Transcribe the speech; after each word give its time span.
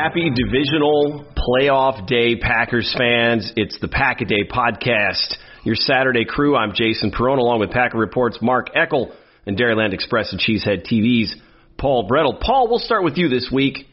Happy 0.00 0.30
divisional 0.30 1.26
playoff 1.34 2.06
day, 2.06 2.36
Packers 2.36 2.94
fans. 2.96 3.52
It's 3.56 3.80
the 3.80 3.88
Pack 3.88 4.20
a 4.20 4.26
Day 4.26 4.44
podcast. 4.48 5.34
Your 5.64 5.74
Saturday 5.74 6.24
crew. 6.24 6.56
I'm 6.56 6.72
Jason 6.72 7.10
Perone, 7.10 7.38
along 7.38 7.58
with 7.58 7.72
Packer 7.72 7.98
Reports 7.98 8.38
Mark 8.40 8.68
Eckel 8.76 9.12
and 9.44 9.58
Dairyland 9.58 9.94
Express 9.94 10.30
and 10.30 10.40
Cheesehead 10.40 10.86
TV's 10.86 11.34
Paul 11.78 12.08
Bretl. 12.08 12.40
Paul, 12.40 12.68
we'll 12.68 12.78
start 12.78 13.02
with 13.02 13.18
you 13.18 13.28
this 13.28 13.50
week 13.52 13.88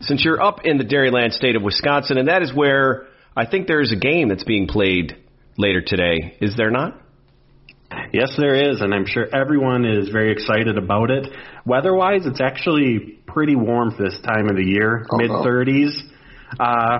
since 0.00 0.24
you're 0.24 0.42
up 0.42 0.62
in 0.64 0.76
the 0.76 0.84
Dairyland 0.84 1.30
state 1.30 1.54
of 1.54 1.62
Wisconsin, 1.62 2.18
and 2.18 2.26
that 2.26 2.42
is 2.42 2.52
where 2.52 3.06
I 3.36 3.46
think 3.46 3.68
there 3.68 3.80
is 3.80 3.92
a 3.92 3.96
game 3.96 4.30
that's 4.30 4.42
being 4.42 4.66
played 4.66 5.16
later 5.56 5.80
today. 5.86 6.36
Is 6.40 6.56
there 6.56 6.72
not? 6.72 7.00
Yes, 8.12 8.34
there 8.38 8.54
is, 8.54 8.80
and 8.80 8.94
I'm 8.94 9.06
sure 9.06 9.26
everyone 9.34 9.84
is 9.84 10.08
very 10.08 10.32
excited 10.32 10.78
about 10.78 11.10
it. 11.10 11.26
Weather-wise, 11.66 12.26
it's 12.26 12.40
actually 12.40 13.18
pretty 13.26 13.56
warm 13.56 13.92
for 13.96 14.04
this 14.04 14.18
time 14.24 14.48
of 14.48 14.56
the 14.56 14.64
year, 14.64 15.06
Oh, 15.12 15.16
mid 15.16 15.28
no. 15.30 15.42
30s. 15.44 15.98
Uh, 16.58 16.98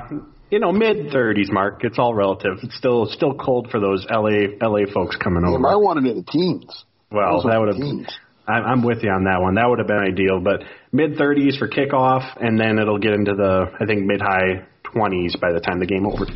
you 0.51 0.59
know, 0.59 0.73
mid 0.73 1.09
30s, 1.13 1.51
Mark. 1.51 1.81
It's 1.85 1.99
all 1.99 2.15
relative. 2.15 2.59
It's 2.63 2.77
still 2.77 3.07
still 3.07 3.35
cold 3.35 3.69
for 3.71 3.81
those 3.81 4.07
LA 4.11 4.57
LA 4.61 4.87
folks 4.93 5.17
coming 5.17 5.43
Yeah, 5.45 5.55
over. 5.57 5.69
I 5.69 5.77
wanted 5.77 6.07
it 6.07 6.11
in 6.11 6.17
the 6.19 6.23
teens. 6.31 6.85
Well, 7.11 7.43
that 7.43 7.59
would 7.61 7.75
have. 7.75 8.09
I'm 8.47 8.83
with 8.83 9.03
you 9.03 9.11
on 9.11 9.25
that 9.25 9.41
one. 9.41 9.55
That 9.55 9.69
would 9.71 9.79
have 9.79 9.89
been 9.89 9.99
ideal, 10.05 10.39
but 10.41 10.63
mid 10.93 11.17
30s 11.17 11.59
for 11.59 11.69
kickoff, 11.69 12.25
and 12.41 12.59
then 12.61 12.79
it'll 12.79 12.99
get 12.99 13.13
into 13.13 13.35
the 13.35 13.71
I 13.81 13.87
think 13.87 14.05
mid 14.05 14.21
high 14.21 14.67
20s 14.85 15.41
by 15.41 15.53
the 15.53 15.61
time 15.61 15.79
the 15.81 15.87
game 15.87 16.07
over. 16.07 16.27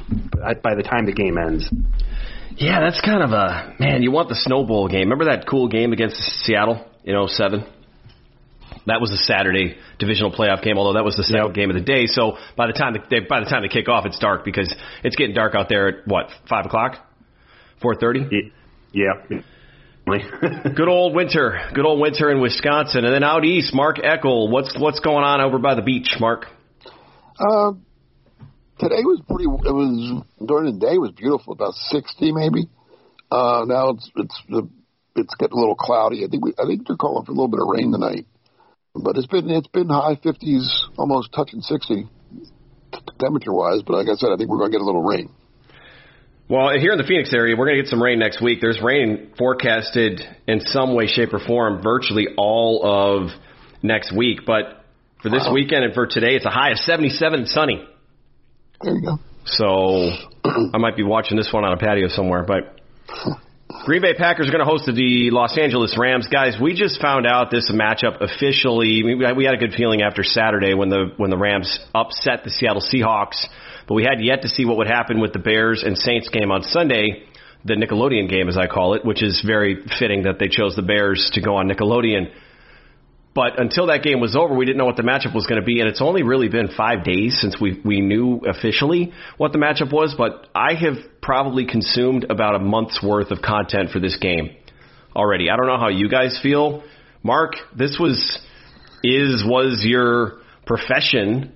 By 0.62 0.74
the 0.74 0.82
time 0.82 1.04
the 1.06 1.12
game 1.12 1.36
ends. 1.36 1.68
Yeah, 2.58 2.80
that's 2.80 3.00
kind 3.00 3.22
of 3.22 3.30
a 3.30 3.74
man. 3.78 4.02
You 4.02 4.10
want 4.10 4.28
the 4.28 4.34
snowball 4.34 4.88
game? 4.88 5.02
Remember 5.10 5.26
that 5.26 5.46
cool 5.48 5.68
game 5.68 5.92
against 5.92 6.16
Seattle 6.44 6.84
in 7.04 7.14
'07? 7.28 7.64
That 8.86 9.00
was 9.00 9.12
a 9.12 9.16
Saturday 9.16 9.76
divisional 9.98 10.32
playoff 10.32 10.62
game, 10.62 10.76
although 10.78 10.94
that 10.94 11.04
was 11.04 11.14
the 11.16 11.22
second 11.22 11.46
Yep. 11.48 11.54
game 11.54 11.70
of 11.70 11.76
the 11.76 11.82
day. 11.82 12.06
So 12.06 12.36
by 12.56 12.66
the 12.66 12.72
time 12.72 12.96
they, 13.10 13.20
by 13.20 13.40
the 13.40 13.46
time 13.46 13.62
they 13.62 13.68
kick 13.68 13.88
off, 13.88 14.06
it's 14.06 14.18
dark 14.18 14.44
because 14.44 14.74
it's 15.04 15.14
getting 15.14 15.34
dark 15.34 15.54
out 15.54 15.68
there 15.68 15.88
at 15.88 15.94
what 16.08 16.30
five 16.48 16.66
o'clock, 16.66 16.96
four 17.80 17.94
thirty. 17.94 18.50
Yeah. 18.92 19.38
Good 20.74 20.88
old 20.88 21.14
winter, 21.14 21.60
good 21.74 21.84
old 21.84 22.00
winter 22.00 22.30
in 22.30 22.40
Wisconsin, 22.40 23.04
and 23.04 23.12
then 23.14 23.22
out 23.22 23.44
east, 23.44 23.74
Mark 23.74 23.98
Eckel. 23.98 24.50
What's 24.50 24.74
what's 24.78 25.00
going 25.00 25.22
on 25.22 25.42
over 25.42 25.58
by 25.58 25.74
the 25.74 25.82
beach, 25.82 26.16
Mark? 26.18 26.46
Uh, 27.38 27.72
today 28.78 29.02
was 29.04 29.20
pretty. 29.28 29.44
It 29.44 29.72
was 29.74 30.22
during 30.44 30.72
the 30.72 30.78
day 30.78 30.94
it 30.94 31.00
was 31.00 31.12
beautiful, 31.12 31.52
about 31.52 31.74
sixty 31.90 32.32
maybe. 32.32 32.68
Uh, 33.30 33.64
now 33.66 33.90
it's 33.90 34.10
it's 34.16 34.36
it's 35.16 35.34
getting 35.38 35.56
a 35.56 35.60
little 35.60 35.76
cloudy. 35.76 36.24
I 36.24 36.28
think 36.28 36.44
we 36.44 36.54
I 36.58 36.66
think 36.66 36.86
they're 36.86 36.96
calling 36.96 37.24
for 37.24 37.32
a 37.32 37.34
little 37.34 37.48
bit 37.52 37.60
of 37.60 37.68
rain 37.68 37.92
tonight, 37.92 38.26
but 38.94 39.16
it's 39.16 39.26
been 39.26 39.50
it's 39.50 39.68
been 39.68 39.88
high 39.88 40.16
fifties, 40.22 40.64
almost 40.96 41.32
touching 41.34 41.60
sixty 41.60 42.08
temperature 43.18 43.52
wise. 43.52 43.82
But 43.86 43.98
like 43.98 44.08
I 44.08 44.16
said, 44.16 44.30
I 44.32 44.36
think 44.36 44.48
we're 44.48 44.58
going 44.58 44.70
to 44.72 44.76
get 44.78 44.82
a 44.82 44.86
little 44.86 45.02
rain. 45.02 45.30
Well, 46.48 46.70
here 46.80 46.92
in 46.92 46.98
the 46.98 47.04
Phoenix 47.04 47.34
area, 47.34 47.54
we're 47.58 47.66
going 47.66 47.76
to 47.76 47.82
get 47.82 47.90
some 47.90 48.02
rain 48.02 48.18
next 48.18 48.40
week. 48.40 48.60
There's 48.62 48.80
rain 48.82 49.32
forecasted 49.36 50.22
in 50.46 50.60
some 50.60 50.94
way, 50.94 51.06
shape, 51.06 51.34
or 51.34 51.40
form 51.40 51.82
virtually 51.82 52.26
all 52.38 52.80
of 52.82 53.30
next 53.82 54.16
week. 54.16 54.40
But 54.46 54.82
for 55.22 55.28
this 55.28 55.44
Wow. 55.46 55.52
weekend 55.52 55.84
and 55.84 55.92
for 55.92 56.06
today, 56.06 56.36
it's 56.36 56.46
a 56.46 56.50
high 56.50 56.70
of 56.70 56.78
77 56.78 57.40
and 57.40 57.48
sunny. 57.48 57.86
There 58.82 58.94
you 58.94 59.02
go. 59.02 59.18
So 59.44 60.10
I 60.44 60.78
might 60.78 60.96
be 60.96 61.02
watching 61.02 61.36
this 61.36 61.50
one 61.52 61.64
on 61.64 61.72
a 61.72 61.76
patio 61.76 62.08
somewhere. 62.08 62.44
But 62.44 62.80
Green 63.84 64.02
Bay 64.02 64.14
Packers 64.14 64.48
are 64.48 64.52
going 64.52 64.64
to 64.64 64.70
host 64.70 64.86
the 64.86 65.30
Los 65.30 65.56
Angeles 65.58 65.96
Rams. 65.98 66.26
Guys, 66.30 66.56
we 66.60 66.74
just 66.74 67.00
found 67.00 67.26
out 67.26 67.50
this 67.50 67.70
matchup 67.70 68.20
officially. 68.20 69.02
We 69.02 69.14
we 69.14 69.44
had 69.44 69.54
a 69.54 69.58
good 69.58 69.74
feeling 69.74 70.02
after 70.02 70.22
Saturday 70.22 70.74
when 70.74 70.88
the 70.88 71.12
when 71.16 71.30
the 71.30 71.36
Rams 71.36 71.78
upset 71.94 72.44
the 72.44 72.50
Seattle 72.50 72.82
Seahawks, 72.82 73.46
but 73.86 73.94
we 73.94 74.04
had 74.04 74.22
yet 74.22 74.42
to 74.42 74.48
see 74.48 74.64
what 74.64 74.76
would 74.78 74.86
happen 74.86 75.20
with 75.20 75.32
the 75.32 75.38
Bears 75.38 75.82
and 75.84 75.96
Saints 75.98 76.28
game 76.28 76.50
on 76.50 76.62
Sunday, 76.62 77.24
the 77.64 77.74
Nickelodeon 77.74 78.28
game 78.28 78.48
as 78.48 78.56
I 78.56 78.66
call 78.66 78.94
it, 78.94 79.04
which 79.04 79.22
is 79.22 79.42
very 79.46 79.76
fitting 79.98 80.22
that 80.22 80.38
they 80.38 80.48
chose 80.48 80.76
the 80.76 80.82
Bears 80.82 81.30
to 81.34 81.40
go 81.40 81.56
on 81.56 81.68
Nickelodeon. 81.68 82.30
But 83.38 83.60
until 83.60 83.86
that 83.86 84.02
game 84.02 84.18
was 84.18 84.34
over, 84.34 84.52
we 84.52 84.66
didn't 84.66 84.78
know 84.78 84.84
what 84.84 84.96
the 84.96 85.04
matchup 85.04 85.32
was 85.32 85.46
going 85.46 85.60
to 85.60 85.64
be, 85.64 85.78
and 85.78 85.88
it's 85.88 86.02
only 86.02 86.24
really 86.24 86.48
been 86.48 86.70
five 86.76 87.04
days 87.04 87.38
since 87.40 87.60
we 87.60 87.80
we 87.84 88.00
knew 88.00 88.40
officially 88.44 89.12
what 89.36 89.52
the 89.52 89.58
matchup 89.58 89.92
was. 89.92 90.12
But 90.18 90.48
I 90.56 90.74
have 90.74 90.96
probably 91.22 91.64
consumed 91.64 92.26
about 92.28 92.56
a 92.56 92.58
month's 92.58 93.00
worth 93.00 93.30
of 93.30 93.40
content 93.40 93.90
for 93.90 94.00
this 94.00 94.16
game 94.16 94.56
already. 95.14 95.50
I 95.50 95.56
don't 95.56 95.68
know 95.68 95.78
how 95.78 95.86
you 95.86 96.08
guys 96.08 96.36
feel, 96.42 96.82
Mark. 97.22 97.52
This 97.76 97.96
was 98.00 98.40
is 99.04 99.44
was 99.46 99.84
your 99.86 100.40
profession 100.66 101.52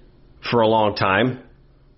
for 0.52 0.60
a 0.60 0.68
long 0.68 0.94
time. 0.94 1.40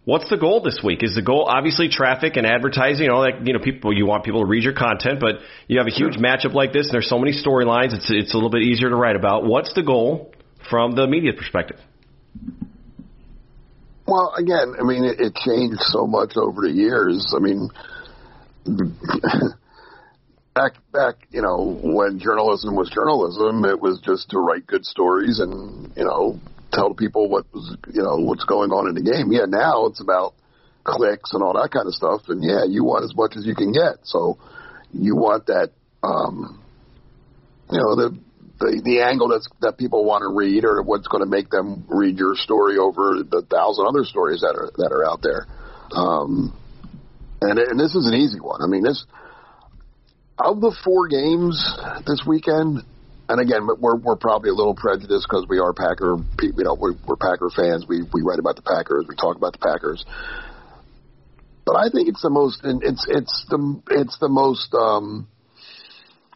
What's 0.05 0.29
the 0.29 0.37
goal 0.37 0.61
this 0.63 0.81
week? 0.85 1.03
Is 1.03 1.15
the 1.15 1.23
goal 1.23 1.47
obviously 1.49 1.89
traffic 1.89 2.37
and 2.37 2.47
advertising? 2.47 3.07
and 3.07 3.15
all 3.15 3.23
that? 3.23 3.47
you 3.47 3.55
know, 3.55 3.59
people 3.59 3.97
you 3.97 4.05
want 4.05 4.25
people 4.25 4.41
to 4.41 4.47
read 4.47 4.63
your 4.63 4.75
content, 4.75 5.19
but 5.19 5.37
you 5.67 5.79
have 5.79 5.87
a 5.87 5.91
huge 5.91 6.17
matchup 6.17 6.53
like 6.53 6.75
this, 6.75 6.87
and 6.87 6.93
there's 6.93 7.09
so 7.09 7.19
many 7.19 7.33
storylines. 7.33 7.95
It's 7.95 8.11
it's 8.11 8.35
a 8.35 8.37
little 8.37 8.51
bit 8.51 8.63
easier 8.63 8.91
to 8.91 8.97
write 8.97 9.17
about. 9.17 9.45
What's 9.47 9.73
the 9.73 9.83
goal 9.83 10.35
from 10.69 10.95
the 10.95 11.07
media 11.07 11.33
perspective? 11.33 11.79
Well, 14.07 14.35
again, 14.37 14.75
I 14.79 14.85
mean, 14.85 15.05
it, 15.05 15.21
it 15.21 15.35
changed 15.37 15.81
so 15.81 16.07
much 16.07 16.37
over 16.37 16.61
the 16.61 16.71
years. 16.71 17.35
I 17.35 17.41
mean, 17.41 17.71
back 20.55 20.73
back, 20.93 21.27
you 21.31 21.41
know, 21.41 21.81
when 21.83 22.19
journalism 22.19 22.77
was 22.77 22.91
journalism, 22.91 23.65
it 23.65 23.81
was 23.81 24.01
just 24.05 24.29
to 24.31 24.39
write 24.39 24.67
good 24.67 24.85
stories 24.85 25.41
and 25.41 25.91
you 25.97 26.05
know 26.05 26.39
tell 26.75 26.95
people 26.95 27.29
what 27.29 27.47
was 27.53 27.77
you 27.93 28.03
know 28.03 28.19
what's 28.19 28.45
going 28.45 28.71
on 28.71 28.89
in 28.89 28.95
the 28.95 29.03
game. 29.03 29.31
Yeah, 29.33 29.47
now 29.47 29.87
it's 29.87 30.01
about 30.01 30.35
clicks 30.85 31.33
and 31.33 31.43
all 31.43 31.55
that 31.55 31.71
kind 31.73 31.87
of 31.87 31.95
stuff, 31.95 32.29
and 32.29 32.43
yeah, 32.43 32.65
you 32.69 32.85
want 32.85 33.05
as 33.05 33.15
much 33.17 33.37
as 33.37 33.47
you 33.47 33.55
can 33.55 33.73
get. 33.73 34.05
So 34.05 34.39
you 34.93 35.17
want 35.17 35.47
that, 35.47 35.71
um, 36.03 36.63
you 37.71 37.79
know, 37.79 37.97
the 37.97 38.19
the, 38.61 38.83
the 38.85 39.03
angle 39.03 39.29
that's 39.29 39.49
that 39.61 39.79
people 39.79 40.05
want 40.05 40.23
to 40.23 40.31
read 40.31 40.65
or 40.65 40.83
what's 40.83 41.09
going 41.09 41.23
to 41.25 41.31
make 41.31 41.51
them 41.51 41.85
read 41.89 42.19
your 42.19 42.35
story 42.37 42.79
over 42.79 43.23
the 43.25 43.43
thousand 43.51 43.87
other 43.87 44.05
stories 44.05 44.41
that 44.41 44.55
are 44.55 44.71
that 44.77 44.93
are 44.93 45.05
out 45.05 45.23
there. 45.23 45.47
Um, 45.91 46.55
and 47.41 47.59
and 47.59 47.81
this 47.81 47.95
is 47.95 48.07
an 48.07 48.15
easy 48.15 48.41
one. 48.41 48.63
I 48.63 48.67
mean, 48.67 48.83
this 48.83 49.05
of 50.39 50.61
the 50.61 50.75
four 50.85 51.09
games 51.09 51.57
this 52.07 52.23
weekend, 52.27 52.83
and 53.29 53.41
again, 53.41 53.67
we're 53.67 53.97
we're 53.97 54.17
probably 54.17 54.51
a 54.51 54.55
little 54.55 54.75
prejudiced 54.75 55.27
because 55.29 55.47
we 55.49 55.59
are 55.59 55.73
Packer. 55.73 56.17
You 56.43 56.65
know, 56.65 56.77
we're, 56.79 56.95
we're 57.07 57.17
Packer 57.17 57.49
fans. 57.55 57.87
We 57.89 58.03
we 58.13 58.23
write 58.23 58.39
about 58.39 58.57
the 58.57 58.63
Packers. 58.63 59.07
We 59.09 59.17
talk 59.17 59.37
about 59.37 59.53
the 59.53 59.65
Packers. 59.65 60.05
But 61.65 61.77
I 61.77 61.89
think 61.89 62.09
it's 62.09 62.21
the 62.21 62.31
most. 62.31 62.61
It's 62.63 63.07
it's 63.09 63.47
the 63.49 63.83
it's 63.91 64.19
the 64.21 64.29
most 64.29 64.75
um, 64.75 65.27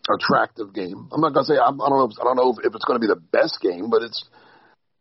attractive 0.09 0.73
game. 0.73 1.09
I'm 1.13 1.21
not 1.21 1.35
gonna 1.35 1.45
say 1.45 1.59
I'm, 1.61 1.81
I 1.81 1.89
don't 1.89 1.99
know. 1.99 2.11
I 2.21 2.25
don't 2.25 2.37
know 2.37 2.57
if 2.57 2.75
it's 2.75 2.85
going 2.85 2.99
to 2.99 3.05
be 3.05 3.13
the 3.13 3.21
best 3.21 3.61
game, 3.61 3.91
but 3.91 4.03
it's 4.03 4.25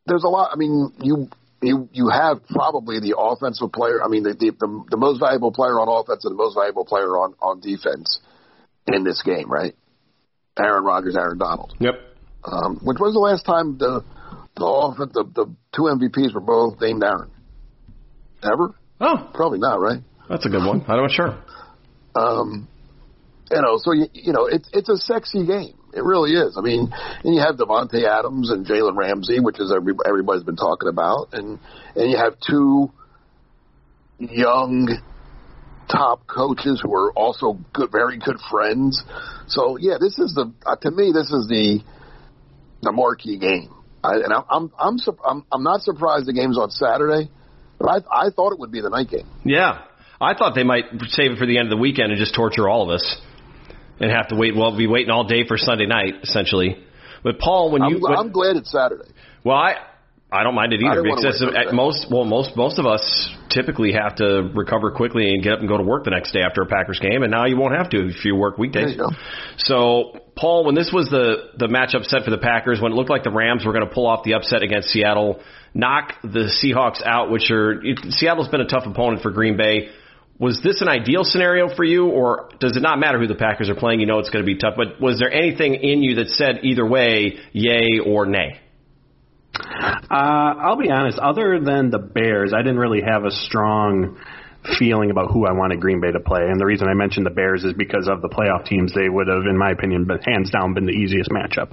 there's 0.06 0.26
a 0.26 0.30
lot. 0.30 0.52
I 0.52 0.58
mean, 0.58 0.92
you 1.00 1.30
you 1.62 1.88
you 1.94 2.10
have 2.10 2.46
probably 2.48 3.00
the 3.00 3.16
offensive 3.18 3.72
player. 3.72 4.04
I 4.04 4.10
mean, 4.10 4.24
the 4.24 4.36
the, 4.36 4.52
the, 4.52 4.84
the 4.92 4.98
most 4.98 5.20
valuable 5.20 5.54
player 5.54 5.80
on 5.80 5.88
offense 5.88 6.26
and 6.26 6.34
the 6.36 6.44
most 6.44 6.56
valuable 6.56 6.84
player 6.84 7.16
on 7.16 7.34
on 7.42 7.62
defense 7.62 8.20
in 8.88 9.06
this 9.06 9.22
game, 9.24 9.50
right? 9.50 9.74
Aaron 10.60 10.84
Rodgers, 10.84 11.16
Aaron 11.16 11.38
Donald. 11.38 11.74
Yep. 11.80 11.96
Um, 12.44 12.80
which 12.84 12.98
was 13.00 13.14
the 13.14 13.20
last 13.20 13.46
time 13.46 13.78
the 13.78 14.04
the, 14.56 15.10
the 15.14 15.24
the 15.36 15.56
two 15.76 15.84
MVPs 15.84 16.34
were 16.34 16.42
both 16.42 16.80
named 16.82 17.04
Aaron? 17.04 17.30
Ever? 18.44 18.76
Oh, 19.00 19.30
Probably 19.34 19.60
not, 19.60 19.80
right? 19.80 20.02
that's 20.30 20.46
a 20.46 20.50
good 20.50 20.66
one. 20.66 20.84
I'm 20.88 20.98
not 20.98 21.12
sure. 21.12 21.38
Um, 22.16 22.68
you 23.52 23.62
know, 23.62 23.78
so 23.78 23.94
you, 23.94 24.08
you 24.14 24.34
know, 24.34 24.46
it's 24.46 24.70
it's 24.74 24.90
a 24.90 24.98
sexy 24.98 25.46
game. 25.46 25.74
It 25.94 26.04
really 26.04 26.32
is. 26.34 26.58
I 26.58 26.62
mean, 26.62 26.92
and 27.24 27.34
you 27.34 27.42
have 27.42 27.56
Davante 27.56 28.04
Adams 28.04 28.52
and 28.52 28.66
Jalen 28.66 28.96
Ramsey, 28.98 29.40
which 29.40 29.60
is 29.60 29.72
every, 29.76 29.94
everybody's 30.06 30.44
been 30.44 30.58
talking 30.58 30.90
about, 30.90 31.30
and 31.34 31.60
and 31.96 32.12
you 32.12 32.18
have 32.18 32.36
two 32.46 32.92
young 34.20 34.90
top 35.90 36.28
coaches 36.28 36.82
who 36.84 36.94
are 36.94 37.12
also 37.14 37.58
good, 37.74 37.92
very 37.92 38.18
good 38.18 38.38
friends. 38.52 39.04
So 39.48 39.78
yeah, 39.78 39.96
this 40.00 40.20
is 40.20 40.34
the 40.36 40.52
uh, 40.66 40.76
to 40.78 40.92
me 40.92 41.12
this 41.14 41.32
is 41.32 41.48
the 41.48 41.80
the 42.82 42.92
marquee 42.92 43.38
game. 43.38 43.74
I, 44.04 44.16
and 44.16 44.34
I'm 44.34 44.44
I'm 44.50 44.72
I'm, 44.78 44.98
I'm 45.26 45.46
I'm 45.52 45.64
not 45.64 45.82
surprised 45.82 46.28
the 46.28 46.34
game's 46.34 46.58
on 46.58 46.70
Saturday, 46.70 47.30
but 47.80 47.88
I 47.90 48.26
I 48.28 48.30
thought 48.30 48.52
it 48.52 48.60
would 48.60 48.72
be 48.72 48.82
the 48.82 48.90
night 48.90 49.10
game. 49.10 49.28
Yeah, 49.44 49.82
I 50.20 50.34
thought 50.36 50.54
they 50.56 50.64
might 50.64 50.86
save 51.08 51.32
it 51.32 51.38
for 51.38 51.46
the 51.46 51.58
end 51.58 51.68
of 51.68 51.72
the 51.72 51.82
weekend 51.82 52.12
and 52.12 52.20
just 52.20 52.36
torture 52.36 52.68
all 52.70 52.84
of 52.84 52.90
us 52.90 53.22
and 54.00 54.12
have 54.12 54.28
to 54.30 54.36
wait. 54.36 54.56
Well, 54.56 54.76
be 54.78 54.88
waiting 54.88 55.12
all 55.12 55.24
day 55.24 55.48
for 55.48 55.58
Sunday 55.58 55.86
night 55.88 56.16
essentially. 56.24 56.84
But 57.24 57.40
Paul, 57.40 57.72
when 57.72 57.82
I'm, 57.82 57.92
you 57.92 58.00
when- 58.00 58.18
I'm 58.18 58.32
glad 58.32 58.58
it's 58.58 58.72
Saturday. 58.72 59.10
Well, 59.44 59.58
I 59.58 59.76
I 60.30 60.44
don't 60.44 60.56
mind 60.56 60.74
it 60.74 60.82
either 60.82 61.04
because 61.04 61.42
at 61.56 61.74
most 61.74 62.08
well 62.12 62.26
most 62.26 62.58
most 62.58 62.80
of 62.80 62.86
us 62.86 63.34
typically 63.50 63.94
have 63.94 64.18
to 64.18 64.52
recover 64.54 64.92
quickly 64.92 65.30
and 65.30 65.42
get 65.42 65.54
up 65.54 65.60
and 65.60 65.70
go 65.70 65.78
to 65.78 65.84
work 65.84 66.04
the 66.04 66.12
next 66.12 66.34
day 66.34 66.42
after 66.42 66.62
a 66.62 66.66
Packers 66.66 67.00
game, 67.00 67.24
and 67.24 67.32
now 67.32 67.46
you 67.46 67.56
won't 67.56 67.76
have 67.78 67.90
to 67.92 68.10
if 68.10 68.26
you 68.26 68.36
work 68.36 68.58
weekdays. 68.58 68.96
You. 68.98 69.08
So, 69.58 70.20
Paul, 70.36 70.66
when 70.66 70.76
this 70.76 70.92
was 70.94 71.08
the 71.10 71.52
the 71.58 71.68
matchup 71.68 72.04
set 72.04 72.24
for 72.24 72.32
the 72.32 72.38
Packers, 72.38 72.82
when 72.82 72.92
it 72.92 72.96
looked 72.96 73.10
like 73.10 73.24
the 73.24 73.32
Rams 73.32 73.66
were 73.66 73.72
going 73.72 73.88
to 73.88 73.94
pull 73.94 74.06
off 74.06 74.26
the 74.26 74.34
upset 74.34 74.64
against 74.64 74.90
Seattle, 74.90 75.42
knock 75.74 76.16
the 76.24 76.52
Seahawks 76.60 77.02
out, 77.06 77.32
which 77.32 77.50
are 77.50 77.82
it, 77.82 78.00
Seattle's 78.10 78.50
been 78.50 78.62
a 78.62 78.68
tough 78.68 78.84
opponent 78.86 79.22
for 79.22 79.32
Green 79.32 79.56
Bay. 79.56 79.90
Was 80.40 80.62
this 80.62 80.82
an 80.82 80.90
ideal 80.90 81.24
scenario 81.24 81.74
for 81.74 81.86
you, 81.86 82.08
or 82.08 82.50
does 82.60 82.76
it 82.76 82.82
not 82.82 83.00
matter 83.00 83.18
who 83.18 83.28
the 83.28 83.36
Packers 83.36 83.70
are 83.70 83.76
playing? 83.76 84.02
You 84.02 84.08
know 84.08 84.20
it's 84.20 84.30
going 84.30 84.46
to 84.46 84.46
be 84.46 84.58
tough, 84.58 84.74
but 84.76 85.02
was 85.02 85.20
there 85.20 85.32
anything 85.32 85.74
in 85.76 86.04
you 86.04 86.16
that 86.16 86.28
said 86.28 86.60
either 86.64 86.86
way, 86.86 87.40
yay 87.54 88.00
or 88.06 88.26
nay? 88.26 88.60
Uh, 89.60 90.54
I'll 90.60 90.78
be 90.78 90.90
honest. 90.90 91.20
Other 91.20 91.60
than 91.60 91.90
the 91.90 92.00
Bears, 92.00 92.54
I 92.54 92.62
didn't 92.62 92.78
really 92.78 93.02
have 93.02 93.26
a 93.26 93.32
strong 93.32 94.18
feeling 94.80 95.12
about 95.12 95.32
who 95.32 95.46
I 95.46 95.54
wanted 95.54 95.80
Green 95.80 96.02
Bay 96.02 96.12
to 96.12 96.20
play. 96.20 96.42
And 96.42 96.60
the 96.60 96.66
reason 96.66 96.88
I 96.88 96.94
mentioned 96.94 97.26
the 97.26 97.32
Bears 97.32 97.64
is 97.64 97.74
because 97.74 98.08
of 98.08 98.22
the 98.22 98.30
playoff 98.30 98.66
teams. 98.66 98.94
They 98.94 99.10
would 99.10 99.28
have, 99.28 99.46
in 99.50 99.58
my 99.58 99.72
opinion, 99.72 100.06
been 100.06 100.20
hands 100.26 100.52
down 100.52 100.74
been 100.74 100.86
the 100.86 100.92
easiest 100.92 101.30
matchup. 101.30 101.72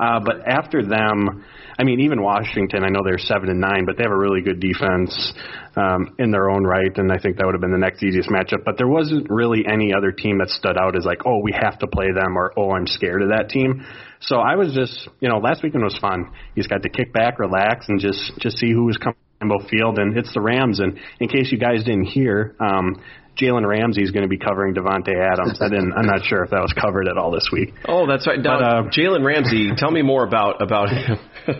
Uh, 0.00 0.20
but 0.24 0.46
after 0.46 0.82
them, 0.82 1.44
I 1.78 1.84
mean, 1.84 2.00
even 2.00 2.22
Washington, 2.22 2.84
I 2.84 2.88
know 2.88 3.00
they're 3.04 3.18
seven 3.18 3.48
and 3.48 3.60
nine, 3.60 3.84
but 3.86 3.96
they 3.96 4.02
have 4.02 4.12
a 4.12 4.16
really 4.16 4.42
good 4.42 4.60
defense 4.60 5.32
um, 5.76 6.14
in 6.18 6.30
their 6.30 6.50
own 6.50 6.64
right, 6.64 6.92
and 6.96 7.10
I 7.10 7.18
think 7.18 7.36
that 7.36 7.46
would 7.46 7.54
have 7.54 7.60
been 7.60 7.72
the 7.72 7.78
next 7.78 8.02
easiest 8.02 8.28
matchup. 8.28 8.64
But 8.64 8.76
there 8.76 8.88
wasn't 8.88 9.28
really 9.30 9.64
any 9.66 9.94
other 9.94 10.12
team 10.12 10.38
that 10.38 10.50
stood 10.50 10.76
out 10.76 10.96
as 10.96 11.04
like, 11.04 11.24
oh, 11.24 11.40
we 11.42 11.52
have 11.52 11.78
to 11.78 11.86
play 11.86 12.12
them, 12.12 12.36
or 12.36 12.52
oh, 12.58 12.72
I'm 12.72 12.86
scared 12.86 13.22
of 13.22 13.30
that 13.30 13.48
team. 13.48 13.86
So 14.20 14.36
I 14.36 14.56
was 14.56 14.72
just, 14.74 15.08
you 15.20 15.28
know, 15.28 15.38
last 15.38 15.62
weekend 15.62 15.82
was 15.82 15.98
fun. 15.98 16.30
You 16.54 16.62
just 16.62 16.70
got 16.70 16.82
to 16.82 16.88
kick 16.88 17.12
back, 17.12 17.38
relax, 17.38 17.88
and 17.88 18.00
just 18.00 18.32
just 18.38 18.58
see 18.58 18.70
who 18.70 18.84
was 18.84 18.96
coming 18.96 19.16
both 19.48 19.68
field. 19.68 19.98
And 19.98 20.16
it's 20.16 20.32
the 20.34 20.40
Rams. 20.40 20.80
And 20.80 20.98
in 21.20 21.28
case 21.28 21.50
you 21.52 21.58
guys 21.58 21.84
didn't 21.84 22.04
hear, 22.04 22.54
um, 22.60 23.02
Jalen 23.40 23.66
Ramsey 23.66 24.02
is 24.02 24.10
going 24.10 24.24
to 24.24 24.28
be 24.28 24.36
covering 24.36 24.74
Davante 24.74 25.14
Adams. 25.16 25.58
I 25.60 25.70
didn't. 25.70 25.94
I'm 25.94 26.04
not 26.04 26.22
sure 26.24 26.44
if 26.44 26.50
that 26.50 26.60
was 26.60 26.74
covered 26.78 27.08
at 27.08 27.16
all 27.16 27.30
this 27.30 27.48
week. 27.50 27.72
Oh, 27.88 28.06
that's 28.06 28.26
right. 28.26 28.38
Now, 28.38 28.58
But, 28.58 28.62
uh, 28.62 28.82
Jalen 28.92 29.24
Ramsey, 29.24 29.70
tell 29.74 29.90
me 29.90 30.02
more 30.02 30.24
about 30.24 30.60
about 30.60 30.90
him. 30.90 31.16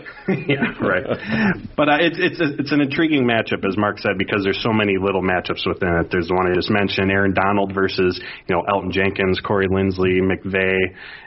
yeah, 0.47 0.69
right. 0.79 1.65
But 1.75 1.89
uh, 1.89 1.97
it's 1.99 2.17
it's 2.19 2.37
it's 2.39 2.71
an 2.71 2.79
intriguing 2.79 3.25
matchup, 3.25 3.65
as 3.67 3.75
Mark 3.75 3.97
said, 3.97 4.19
because 4.19 4.43
there's 4.43 4.61
so 4.61 4.71
many 4.71 4.97
little 5.01 5.23
matchups 5.23 5.65
within 5.65 5.97
it. 5.97 6.07
There's 6.11 6.27
the 6.27 6.35
one 6.35 6.45
I 6.45 6.53
just 6.53 6.69
mentioned, 6.69 7.09
Aaron 7.09 7.33
Donald 7.33 7.73
versus 7.73 8.21
you 8.47 8.55
know 8.55 8.61
Elgton 8.69 8.91
Jenkins, 8.91 9.41
Corey 9.41 9.67
Linsley, 9.67 10.21
McVay, 10.21 10.77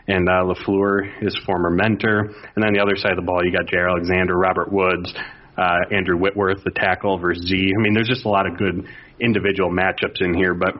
and 0.06 0.28
uh, 0.28 0.46
Lafleur, 0.46 1.10
his 1.20 1.36
former 1.44 1.70
mentor. 1.70 2.20
And 2.54 2.62
then 2.64 2.72
the 2.72 2.80
other 2.80 2.94
side 2.94 3.10
of 3.12 3.16
the 3.18 3.26
ball, 3.26 3.44
you 3.44 3.50
got 3.50 3.66
Jay 3.66 3.78
Alexander, 3.78 4.38
Robert 4.38 4.70
Woods, 4.70 5.12
uh, 5.56 5.78
Andrew 5.90 6.16
Whitworth, 6.16 6.64
the 6.64 6.70
tackle 6.70 7.18
versus 7.18 7.46
Z. 7.46 7.54
I 7.56 7.82
mean, 7.82 7.94
there's 7.94 8.08
just 8.08 8.24
a 8.24 8.28
lot 8.28 8.46
of 8.46 8.58
good 8.58 8.86
individual 9.20 9.70
matchups 9.70 10.20
in 10.20 10.34
here, 10.34 10.54
but 10.54 10.74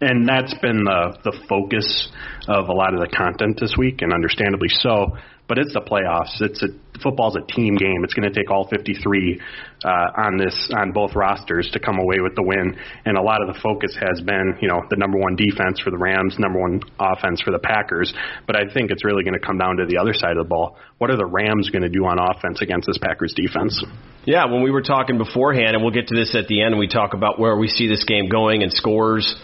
and 0.00 0.28
that's 0.28 0.54
been 0.60 0.84
the 0.84 1.16
the 1.24 1.32
focus 1.48 2.08
of 2.48 2.68
a 2.68 2.72
lot 2.72 2.92
of 2.94 3.00
the 3.00 3.08
content 3.08 3.58
this 3.60 3.74
week, 3.78 4.02
and 4.02 4.12
understandably 4.12 4.68
so. 4.68 5.16
But 5.48 5.58
it's 5.58 5.74
the 5.74 5.80
playoffs. 5.80 6.40
It's 6.40 6.62
a 6.62 6.68
football's 7.02 7.36
a 7.36 7.44
team 7.52 7.76
game. 7.76 8.04
It's 8.04 8.14
going 8.14 8.30
to 8.30 8.34
take 8.34 8.50
all 8.50 8.66
53 8.68 9.40
uh, 9.84 9.88
on 10.16 10.36
this 10.36 10.70
on 10.76 10.92
both 10.92 11.14
rosters 11.14 11.68
to 11.72 11.78
come 11.78 11.98
away 11.98 12.20
with 12.20 12.34
the 12.34 12.42
win. 12.42 12.76
And 13.04 13.16
a 13.16 13.22
lot 13.22 13.42
of 13.42 13.52
the 13.52 13.58
focus 13.60 13.96
has 14.00 14.20
been, 14.20 14.58
you 14.60 14.68
know, 14.68 14.82
the 14.90 14.96
number 14.96 15.18
one 15.18 15.36
defense 15.36 15.80
for 15.80 15.90
the 15.90 15.98
Rams, 15.98 16.36
number 16.38 16.60
one 16.60 16.80
offense 16.98 17.40
for 17.42 17.50
the 17.50 17.58
Packers. 17.58 18.12
But 18.46 18.56
I 18.56 18.72
think 18.72 18.90
it's 18.90 19.04
really 19.04 19.22
going 19.24 19.38
to 19.38 19.44
come 19.44 19.58
down 19.58 19.76
to 19.78 19.86
the 19.86 19.98
other 19.98 20.14
side 20.14 20.36
of 20.36 20.44
the 20.44 20.48
ball. 20.48 20.76
What 20.98 21.10
are 21.10 21.16
the 21.16 21.26
Rams 21.26 21.70
going 21.70 21.82
to 21.82 21.88
do 21.88 22.04
on 22.06 22.18
offense 22.18 22.62
against 22.62 22.86
this 22.86 22.98
Packers 22.98 23.34
defense? 23.34 23.82
Yeah, 24.24 24.46
when 24.46 24.62
we 24.62 24.70
were 24.70 24.82
talking 24.82 25.18
beforehand, 25.18 25.76
and 25.76 25.82
we'll 25.82 25.94
get 25.94 26.08
to 26.08 26.16
this 26.16 26.34
at 26.34 26.48
the 26.48 26.62
end, 26.62 26.74
and 26.74 26.80
we 26.80 26.88
talk 26.88 27.14
about 27.14 27.38
where 27.38 27.56
we 27.56 27.68
see 27.68 27.86
this 27.86 28.04
game 28.04 28.28
going 28.28 28.62
and 28.62 28.72
scores. 28.72 29.36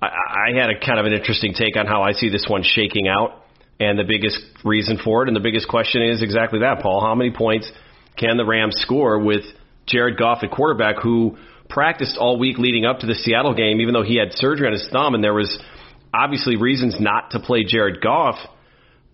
I, 0.00 0.06
I 0.06 0.58
had 0.58 0.70
a 0.70 0.78
kind 0.80 0.98
of 0.98 1.06
an 1.06 1.12
interesting 1.12 1.54
take 1.54 1.76
on 1.76 1.86
how 1.86 2.02
I 2.02 2.12
see 2.12 2.28
this 2.28 2.46
one 2.48 2.62
shaking 2.62 3.08
out, 3.08 3.41
and 3.82 3.98
the 3.98 4.04
biggest 4.04 4.38
reason 4.64 4.98
for 5.02 5.22
it, 5.22 5.28
and 5.28 5.36
the 5.36 5.40
biggest 5.40 5.68
question 5.68 6.02
is 6.02 6.22
exactly 6.22 6.60
that, 6.60 6.80
Paul. 6.80 7.00
How 7.00 7.14
many 7.14 7.32
points 7.32 7.70
can 8.16 8.36
the 8.36 8.44
Rams 8.44 8.76
score 8.78 9.18
with 9.18 9.42
Jared 9.86 10.16
Goff 10.16 10.42
at 10.42 10.50
quarterback, 10.50 11.02
who 11.02 11.36
practiced 11.68 12.16
all 12.16 12.38
week 12.38 12.58
leading 12.58 12.84
up 12.84 13.00
to 13.00 13.06
the 13.06 13.14
Seattle 13.14 13.54
game, 13.54 13.80
even 13.80 13.94
though 13.94 14.04
he 14.04 14.16
had 14.16 14.32
surgery 14.34 14.66
on 14.66 14.72
his 14.72 14.88
thumb, 14.92 15.14
and 15.14 15.24
there 15.24 15.34
was 15.34 15.58
obviously 16.14 16.56
reasons 16.56 16.96
not 17.00 17.30
to 17.30 17.40
play 17.40 17.64
Jared 17.64 18.00
Goff 18.00 18.36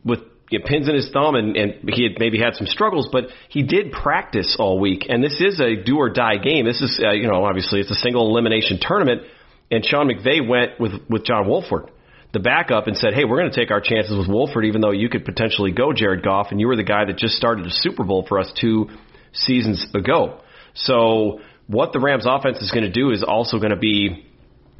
with 0.05 0.21
you 0.51 0.59
know, 0.59 0.65
pins 0.67 0.89
in 0.89 0.95
his 0.95 1.11
thumb, 1.13 1.35
and, 1.35 1.57
and 1.57 1.91
he 1.91 2.03
had 2.05 2.19
maybe 2.19 2.39
had 2.39 2.55
some 2.55 2.67
struggles, 2.67 3.09
but 3.13 3.27
he 3.49 3.63
did 3.63 3.93
practice 3.93 4.57
all 4.59 4.79
week. 4.79 5.07
And 5.09 5.23
this 5.23 5.41
is 5.41 5.61
a 5.61 5.77
do 5.77 5.97
or 5.99 6.11
die 6.11 6.37
game. 6.37 6.65
This 6.65 6.81
is, 6.81 7.01
uh, 7.03 7.13
you 7.13 7.29
know, 7.29 7.45
obviously 7.45 7.81
it's 7.81 7.91
a 7.91 7.95
single 7.95 8.31
elimination 8.31 8.79
tournament. 8.81 9.23
And 9.71 9.85
Sean 9.85 10.09
McVay 10.09 10.47
went 10.47 10.81
with 10.81 10.93
with 11.11 11.25
John 11.25 11.47
Wolford, 11.47 11.91
the 12.32 12.40
backup, 12.40 12.87
and 12.87 12.97
said, 12.97 13.14
"Hey, 13.14 13.25
we're 13.25 13.38
going 13.38 13.50
to 13.50 13.56
take 13.56 13.70
our 13.70 13.80
chances 13.80 14.16
with 14.16 14.28
Wolford, 14.28 14.64
even 14.64 14.80
though 14.80 14.90
you 14.90 15.08
could 15.08 15.25
potentially 15.25 15.73
go 15.73 15.92
Jared 15.92 16.23
Goff, 16.23 16.49
and 16.50 16.61
you 16.61 16.66
were 16.68 16.76
the 16.76 16.82
guy 16.82 17.04
that 17.04 17.16
just 17.16 17.35
started 17.35 17.66
a 17.66 17.70
Super 17.70 18.04
Bowl 18.04 18.25
for 18.28 18.38
us 18.38 18.52
two 18.61 18.88
seasons 19.32 19.87
ago." 19.94 20.40
So 20.75 21.40
what 21.66 21.92
the 21.92 22.00
Rams 22.00 22.26
offense 22.26 22.58
is 22.58 22.70
going 22.70 22.85
to 22.85 22.90
do 22.90 23.11
is 23.11 23.23
also 23.23 23.58
going 23.58 23.70
to 23.70 23.76
be 23.76 24.25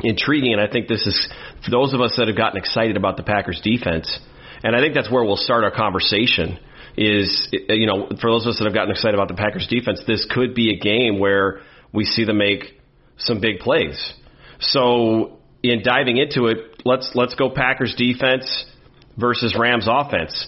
intriguing. 0.01 0.53
And 0.53 0.61
I 0.61 0.69
think 0.71 0.89
this 0.89 1.07
is 1.07 1.29
for 1.65 1.71
those 1.71 1.93
of 1.93 2.01
us 2.01 2.15
that 2.17 2.29
have 2.29 2.37
gotten 2.37 2.59
excited 2.59 2.97
about 2.97 3.17
the 3.17 3.23
Packers 3.23 3.61
defense. 3.63 4.19
And 4.63 4.75
I 4.75 4.81
think 4.81 4.95
that's 4.95 5.11
where 5.11 5.25
we'll 5.25 5.37
start 5.37 5.65
our 5.65 5.71
conversation. 5.71 6.59
Is 6.97 7.49
you 7.53 7.87
know 7.87 8.09
for 8.21 8.31
those 8.31 8.45
of 8.45 8.51
us 8.51 8.59
that 8.59 8.65
have 8.65 8.75
gotten 8.75 8.91
excited 8.91 9.15
about 9.15 9.29
the 9.29 9.35
Packers 9.35 9.69
defense, 9.69 10.03
this 10.07 10.27
could 10.29 10.55
be 10.55 10.75
a 10.75 10.79
game 10.81 11.21
where 11.21 11.61
we 11.93 12.05
see 12.05 12.25
them 12.25 12.39
make 12.39 12.65
some 13.19 13.41
big 13.41 13.61
plays. 13.61 14.13
So 14.59 15.39
in 15.63 15.83
diving 15.85 16.17
into 16.17 16.47
it, 16.47 16.78
let's 16.89 17.11
let's 17.15 17.35
go 17.35 17.51
Packers 17.51 17.95
defense 17.97 18.65
versus 19.17 19.55
Rams 19.59 19.87
offense 19.89 20.47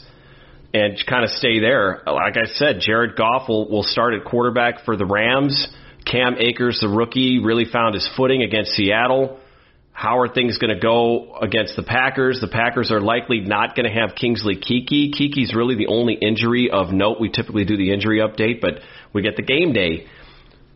and 0.72 0.94
kind 1.06 1.24
of 1.24 1.30
stay 1.30 1.60
there. 1.60 2.02
Like 2.06 2.36
I 2.36 2.46
said, 2.46 2.80
Jared 2.80 3.16
Goff 3.16 3.48
will, 3.48 3.68
will 3.68 3.82
start 3.82 4.14
at 4.14 4.24
quarterback 4.24 4.84
for 4.84 4.96
the 4.96 5.04
Rams. 5.04 5.68
Cam 6.06 6.36
Akers, 6.38 6.78
the 6.80 6.88
rookie, 6.88 7.40
really 7.40 7.66
found 7.70 7.94
his 7.94 8.08
footing 8.16 8.42
against 8.42 8.72
Seattle. 8.72 9.38
How 9.92 10.20
are 10.20 10.32
things 10.32 10.56
going 10.56 10.74
to 10.74 10.80
go 10.80 11.36
against 11.36 11.76
the 11.76 11.82
Packers? 11.82 12.38
The 12.40 12.48
Packers 12.48 12.90
are 12.90 13.00
likely 13.00 13.40
not 13.40 13.76
going 13.76 13.84
to 13.84 13.92
have 13.92 14.14
Kingsley 14.14 14.56
Keke. 14.56 15.12
Keke's 15.12 15.54
really 15.54 15.74
the 15.74 15.88
only 15.88 16.14
injury 16.14 16.70
of 16.70 16.90
note. 16.90 17.20
We 17.20 17.28
typically 17.28 17.64
do 17.64 17.76
the 17.76 17.92
injury 17.92 18.20
update, 18.20 18.60
but 18.62 18.80
we 19.12 19.20
get 19.22 19.36
the 19.36 19.42
game 19.42 19.72
day 19.72 20.06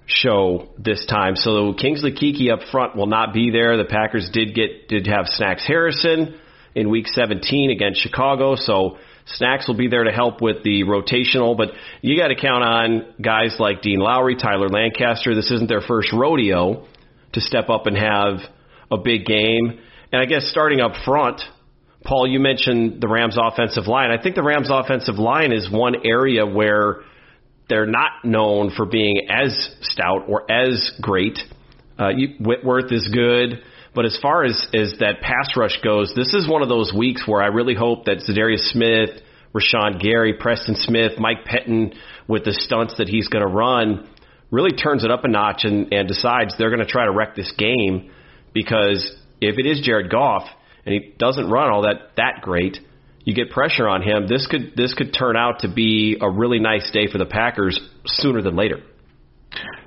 show 0.07 0.69
this 0.79 1.05
time. 1.07 1.37
So 1.37 1.73
Kingsley 1.73 2.13
Keke 2.13 2.53
up 2.53 2.69
front 2.71 2.97
will 2.97 3.07
not 3.07 3.33
be 3.33 3.51
there. 3.51 3.77
The 3.77 3.85
Packers 3.85 4.29
did 4.33 4.55
get 4.55 4.89
did 4.89 5.07
have 5.07 5.27
Snacks 5.27 5.67
Harrison 5.67 6.39
in 6.75 6.91
week 6.91 7.07
17 7.09 7.71
against 7.71 8.01
Chicago, 8.01 8.57
so 8.57 8.99
Snacks 9.27 9.67
will 9.67 9.77
be 9.77 9.89
there 9.89 10.05
to 10.05 10.13
help 10.13 10.43
with 10.43 10.63
the 10.65 10.83
rotational, 10.83 11.57
but 11.57 11.69
you 12.03 12.19
got 12.21 12.29
to 12.29 12.35
count 12.35 12.63
on 12.63 13.15
guys 13.23 13.57
like 13.59 13.81
Dean 13.81 13.99
Lowry, 13.99 14.37
Tyler 14.37 14.69
Lancaster. 14.69 15.35
This 15.35 15.51
isn't 15.51 15.69
their 15.69 15.81
first 15.81 16.13
rodeo 16.13 16.87
to 17.33 17.41
step 17.41 17.71
up 17.71 17.87
and 17.87 17.97
have 17.97 18.41
a 18.91 18.99
big 18.99 19.25
game. 19.25 19.81
And 20.13 20.21
I 20.21 20.27
guess 20.27 20.45
starting 20.51 20.81
up 20.81 20.93
front, 21.05 21.41
Paul, 22.05 22.27
you 22.27 22.39
mentioned 22.39 23.01
the 23.01 23.09
Rams 23.09 23.39
offensive 23.41 23.87
line. 23.87 24.11
I 24.11 24.23
think 24.23 24.35
the 24.35 24.43
Rams 24.43 24.69
offensive 24.71 25.17
line 25.17 25.53
is 25.53 25.71
one 25.71 25.95
area 26.05 26.45
where 26.45 27.01
they're 27.69 27.87
not 27.87 28.25
known 28.25 28.71
for 28.77 28.87
being 28.87 29.29
as 29.31 29.71
stout 29.81 30.25
or 30.29 30.51
as 30.51 30.93
great. 31.01 31.39
Uh, 31.99 32.09
you, 32.09 32.29
Whitworth 32.41 32.93
is 32.93 33.09
good. 33.13 33.63
But 33.95 34.07
as 34.07 34.19
far 34.21 34.45
as, 34.45 34.67
as 34.75 34.97
that 34.99 35.21
pass 35.21 35.57
rush 35.57 35.81
goes, 35.83 36.13
this 36.17 36.35
is 36.35 36.49
one 36.49 36.63
of 36.63 36.69
those 36.69 36.93
weeks 36.93 37.23
where 37.27 37.41
I 37.41 37.47
really 37.47 37.77
hope 37.77 38.07
that 38.07 38.25
Za'Darius 38.29 38.73
Smith, 38.73 39.23
Rashan 39.55 40.03
Gary, 40.03 40.35
Preston 40.35 40.75
Smith, 40.75 41.13
Mike 41.19 41.45
Pettine, 41.45 41.95
with 42.27 42.45
the 42.45 42.53
stunts 42.53 42.97
that 42.99 43.09
he's 43.09 43.29
going 43.29 43.47
to 43.47 43.53
run, 43.53 44.09
really 44.51 44.73
turns 44.73 45.05
it 45.05 45.13
up 45.13 45.25
a 45.25 45.29
notch 45.29 45.61
and, 45.63 45.93
and 45.93 46.09
decides 46.09 46.55
they're 46.59 46.71
going 46.71 46.85
to 46.85 46.91
try 46.91 47.05
to 47.05 47.13
wreck 47.13 47.37
this 47.37 47.53
game 47.57 48.11
because 48.53 49.17
if 49.41 49.59
it 49.59 49.67
is 49.67 49.81
Jared 49.81 50.11
Goff 50.11 50.45
and 50.85 50.93
he 50.93 51.15
doesn't 51.19 51.49
run 51.49 51.71
all 51.71 51.83
that 51.83 52.17
that 52.17 52.41
great, 52.43 52.79
you 53.25 53.35
get 53.35 53.51
pressure 53.51 53.89
on 53.89 54.03
him. 54.03 54.27
This 54.29 54.47
could 54.47 54.73
this 54.77 54.95
could 54.95 55.15
turn 55.15 55.37
out 55.37 55.61
to 55.61 55.69
be 55.69 56.17
a 56.21 56.31
really 56.31 56.59
nice 56.59 56.91
day 56.91 57.07
for 57.11 57.19
the 57.19 57.27
Packers 57.27 57.81
sooner 58.07 58.43
than 58.43 58.55
later. 58.55 58.83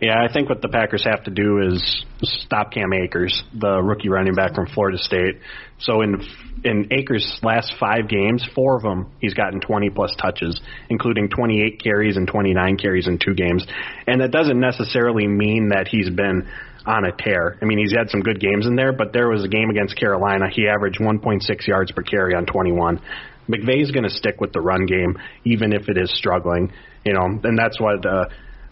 Yeah, 0.01 0.23
I 0.23 0.31
think 0.31 0.47
what 0.47 0.61
the 0.61 0.69
Packers 0.69 1.03
have 1.03 1.23
to 1.23 1.31
do 1.31 1.59
is 1.59 2.05
stop 2.21 2.71
Cam 2.71 2.93
Akers, 2.93 3.43
the 3.53 3.81
rookie 3.81 4.09
running 4.09 4.33
back 4.33 4.55
from 4.55 4.67
Florida 4.67 4.97
State. 4.97 5.39
So 5.79 6.01
in 6.01 6.21
in 6.63 6.87
Akers' 6.91 7.39
last 7.43 7.73
five 7.79 8.07
games, 8.07 8.47
four 8.55 8.77
of 8.77 8.83
them 8.83 9.11
he's 9.19 9.33
gotten 9.33 9.59
20 9.59 9.89
plus 9.91 10.15
touches, 10.19 10.59
including 10.89 11.29
28 11.29 11.81
carries 11.81 12.17
and 12.17 12.27
29 12.27 12.77
carries 12.77 13.07
in 13.07 13.19
two 13.19 13.33
games. 13.33 13.65
And 14.07 14.21
that 14.21 14.31
doesn't 14.31 14.59
necessarily 14.59 15.27
mean 15.27 15.69
that 15.69 15.87
he's 15.87 16.09
been 16.09 16.47
on 16.87 17.05
a 17.05 17.11
tear. 17.11 17.57
I 17.61 17.65
mean, 17.65 17.77
he's 17.77 17.93
had 17.93 18.09
some 18.09 18.21
good 18.21 18.39
games 18.39 18.65
in 18.65 18.75
there, 18.75 18.93
but 18.93 19.13
there 19.13 19.27
was 19.27 19.43
a 19.43 19.47
game 19.47 19.69
against 19.69 19.95
Carolina. 19.97 20.49
He 20.49 20.67
averaged 20.67 20.99
1.6 20.99 21.67
yards 21.67 21.91
per 21.91 22.01
carry 22.01 22.33
on 22.33 22.45
21. 22.45 23.01
McVay's 23.49 23.91
going 23.91 24.03
to 24.03 24.09
stick 24.09 24.41
with 24.41 24.53
the 24.53 24.61
run 24.61 24.85
game, 24.85 25.17
even 25.45 25.73
if 25.73 25.89
it 25.89 25.97
is 25.97 26.11
struggling. 26.15 26.71
You 27.05 27.13
know, 27.13 27.39
and 27.43 27.57
that's 27.57 27.79
what. 27.79 28.05
Uh, 28.05 28.25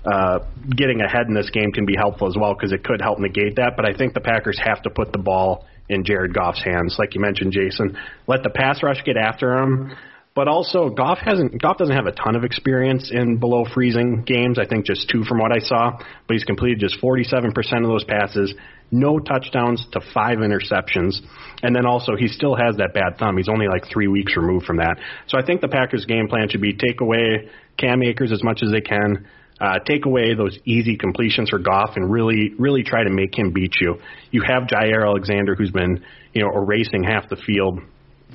uh, 0.05 0.37
getting 0.69 1.01
ahead 1.01 1.25
in 1.27 1.33
this 1.33 1.49
game 1.49 1.71
can 1.71 1.83
be 1.83 1.95
helpful 1.95 2.27
as 2.27 2.35
well 2.39 2.53
because 2.53 2.71
it 2.71 2.83
could 2.83 3.01
help 3.01 3.17
negate 3.17 3.55
that. 3.55 3.73
But 3.75 3.85
I 3.89 3.97
think 3.97 4.13
the 4.13 4.21
Packers 4.21 4.59
have 4.63 4.83
to 4.83 4.91
put 4.91 5.11
the 5.11 5.17
ball 5.17 5.65
in 5.89 6.03
Jared 6.03 6.31
Goff's 6.31 6.63
hands, 6.63 6.95
like 6.99 7.15
you 7.15 7.21
mentioned, 7.21 7.53
Jason. 7.53 7.97
Let 8.27 8.43
the 8.43 8.51
pass 8.51 8.83
rush 8.83 9.03
get 9.03 9.17
after 9.17 9.57
him. 9.57 9.95
But 10.35 10.49
also, 10.49 10.89
Goff 10.89 11.19
hasn't. 11.19 11.61
Goff 11.61 11.77
doesn't 11.77 11.95
have 11.95 12.07
a 12.07 12.11
ton 12.11 12.35
of 12.35 12.43
experience 12.43 13.09
in 13.09 13.37
below 13.37 13.63
freezing 13.73 14.23
games. 14.25 14.59
I 14.59 14.65
think 14.65 14.85
just 14.85 15.09
two 15.09 15.23
from 15.23 15.39
what 15.39 15.53
I 15.53 15.59
saw. 15.59 15.91
But 15.97 16.33
he's 16.33 16.43
completed 16.43 16.81
just 16.81 17.01
47% 17.01 17.55
of 17.55 17.87
those 17.87 18.03
passes, 18.03 18.53
no 18.91 19.17
touchdowns 19.17 19.87
to 19.93 20.01
five 20.13 20.39
interceptions, 20.39 21.21
and 21.63 21.73
then 21.73 21.85
also 21.85 22.17
he 22.17 22.27
still 22.27 22.53
has 22.55 22.75
that 22.77 22.93
bad 22.93 23.17
thumb. 23.17 23.37
He's 23.37 23.47
only 23.47 23.67
like 23.67 23.83
three 23.89 24.07
weeks 24.07 24.35
removed 24.35 24.65
from 24.65 24.77
that. 24.77 24.97
So 25.27 25.37
I 25.37 25.45
think 25.45 25.61
the 25.61 25.69
Packers' 25.69 26.05
game 26.05 26.27
plan 26.27 26.49
should 26.49 26.61
be 26.61 26.73
take 26.73 26.99
away 26.99 27.49
Cam 27.77 28.03
Akers 28.03 28.33
as 28.33 28.43
much 28.43 28.59
as 28.61 28.71
they 28.71 28.81
can. 28.81 29.27
Uh, 29.61 29.79
take 29.87 30.05
away 30.05 30.33
those 30.35 30.59
easy 30.65 30.97
completions 30.97 31.49
for 31.49 31.59
Goff 31.59 31.91
and 31.95 32.11
really, 32.11 32.51
really 32.59 32.83
try 32.83 33.05
to 33.05 33.09
make 33.09 33.39
him 33.39 33.53
beat 33.53 33.75
you. 33.79 33.99
You 34.31 34.41
have 34.45 34.63
Jaire 34.63 35.05
Alexander, 35.05 35.55
who's 35.55 35.71
been, 35.71 36.03
you 36.33 36.41
know, 36.41 36.51
erasing 36.53 37.05
half 37.05 37.29
the 37.29 37.37
field. 37.37 37.79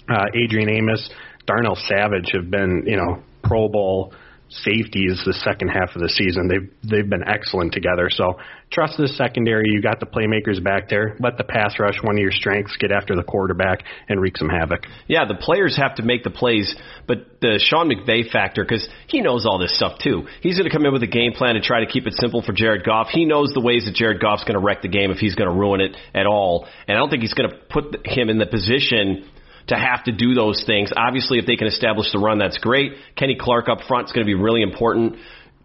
Uh, 0.09 0.25
Adrian 0.35 0.71
Amos, 0.71 1.11
Darnell 1.51 1.77
Savage 1.89 2.31
have 2.33 2.49
been, 2.49 2.85
you 2.87 2.97
know, 2.97 3.23
Pro 3.43 3.69
Bowl 3.69 4.13
safeties 4.49 5.23
the 5.25 5.33
second 5.33 5.69
half 5.69 5.95
of 5.95 6.03
the 6.03 6.09
season. 6.09 6.47
They've 6.47 6.71
they've 6.83 7.09
been 7.09 7.27
excellent 7.27 7.73
together. 7.73 8.09
So 8.11 8.39
trust 8.71 8.95
this 8.99 9.17
secondary. 9.17 9.65
You 9.67 9.83
got 9.83 9.99
the 9.99 10.07
playmakers 10.07 10.63
back 10.63 10.89
there. 10.89 11.17
Let 11.19 11.39
the 11.39 11.45
pass 11.45 11.79
rush, 11.79 11.95
one 12.03 12.17
of 12.17 12.21
your 12.21 12.31
strengths, 12.31 12.77
get 12.79 12.93
after 12.93 13.17
the 13.17 13.23
quarterback 13.23 13.83
and 14.09 14.21
wreak 14.21 14.37
some 14.37 14.49
havoc. 14.49 14.87
Yeah, 15.09 15.25
the 15.25 15.35
players 15.35 15.77
have 15.77 15.97
to 15.97 16.05
make 16.05 16.23
the 16.23 16.31
plays, 16.31 16.75
but 17.09 17.41
the 17.41 17.61
Sean 17.65 17.91
McVay 17.91 18.31
factor 18.31 18.65
because 18.65 18.89
he 19.09 19.21
knows 19.21 19.47
all 19.47 19.59
this 19.59 19.75
stuff 19.75 19.99
too. 20.03 20.27
He's 20.41 20.57
going 20.57 20.71
to 20.71 20.77
come 20.77 20.87
in 20.87 20.93
with 20.93 21.03
a 21.03 21.11
game 21.11 21.33
plan 21.33 21.57
and 21.57 21.65
try 21.65 21.81
to 21.81 21.91
keep 21.91 22.07
it 22.07 22.15
simple 22.15 22.43
for 22.43 22.53
Jared 22.53 22.85
Goff. 22.85 23.09
He 23.11 23.25
knows 23.25 23.51
the 23.55 23.63
ways 23.63 23.87
that 23.87 23.95
Jared 23.95 24.21
Goff's 24.21 24.45
going 24.45 24.59
to 24.59 24.65
wreck 24.65 24.83
the 24.83 24.89
game 24.89 25.11
if 25.11 25.19
he's 25.19 25.35
going 25.35 25.51
to 25.51 25.57
ruin 25.57 25.81
it 25.81 25.97
at 26.15 26.27
all, 26.27 26.67
and 26.87 26.97
I 26.97 27.01
don't 27.01 27.11
think 27.11 27.23
he's 27.23 27.35
going 27.35 27.51
to 27.51 27.57
put 27.71 28.07
him 28.07 28.31
in 28.31 28.39
the 28.39 28.47
position 28.47 29.27
to 29.69 29.77
have 29.77 30.05
to 30.05 30.13
do 30.13 30.35
those 30.35 30.65
things. 30.67 30.91
Obviously, 30.97 31.39
if 31.39 31.47
they 31.47 31.57
can 31.57 31.67
establish 31.67 32.13
the 32.13 32.19
run, 32.19 32.39
that's 32.39 32.59
great. 32.59 32.93
Kenny 33.17 33.37
Clark 33.39 33.69
up 33.69 33.81
front 33.87 34.07
is 34.07 34.13
going 34.13 34.27
to 34.27 34.31
be 34.31 34.35
really 34.35 34.63
important. 34.63 35.17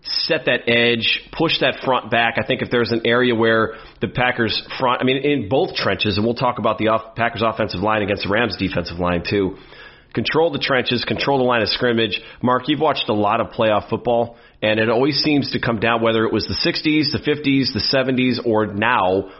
Set 0.03 0.45
that 0.45 0.69
edge, 0.69 1.21
push 1.31 1.59
that 1.61 1.79
front 1.83 2.11
back. 2.11 2.35
I 2.37 2.45
think 2.45 2.61
if 2.61 2.69
there's 2.69 2.91
an 2.91 3.01
area 3.05 3.33
where 3.33 3.73
the 4.01 4.07
Packers 4.07 4.61
front, 4.79 5.01
I 5.01 5.03
mean, 5.03 5.17
in 5.17 5.49
both 5.49 5.73
trenches, 5.75 6.17
and 6.17 6.25
we'll 6.25 6.35
talk 6.35 6.59
about 6.59 6.77
the 6.77 6.89
off, 6.89 7.15
Packers 7.15 7.41
offensive 7.41 7.81
line 7.81 8.03
against 8.03 8.23
the 8.23 8.29
Rams 8.29 8.55
defensive 8.57 8.99
line 8.99 9.23
too. 9.27 9.57
Control 10.13 10.49
the 10.49 10.59
trenches, 10.59 11.03
control 11.03 11.39
the 11.39 11.43
line 11.43 11.61
of 11.61 11.67
scrimmage. 11.67 12.21
Mark, 12.41 12.63
you've 12.67 12.79
watched 12.79 13.09
a 13.09 13.13
lot 13.13 13.41
of 13.41 13.47
playoff 13.47 13.89
football, 13.89 14.37
and 14.61 14.79
it 14.79 14.89
always 14.89 15.17
seems 15.17 15.51
to 15.51 15.59
come 15.59 15.79
down 15.79 16.01
whether 16.01 16.23
it 16.23 16.31
was 16.31 16.45
the 16.45 16.53
60s, 16.53 17.11
the 17.11 17.19
50s, 17.19 17.73
the 17.73 17.83
70s, 17.93 18.45
or 18.45 18.67
now. 18.67 19.31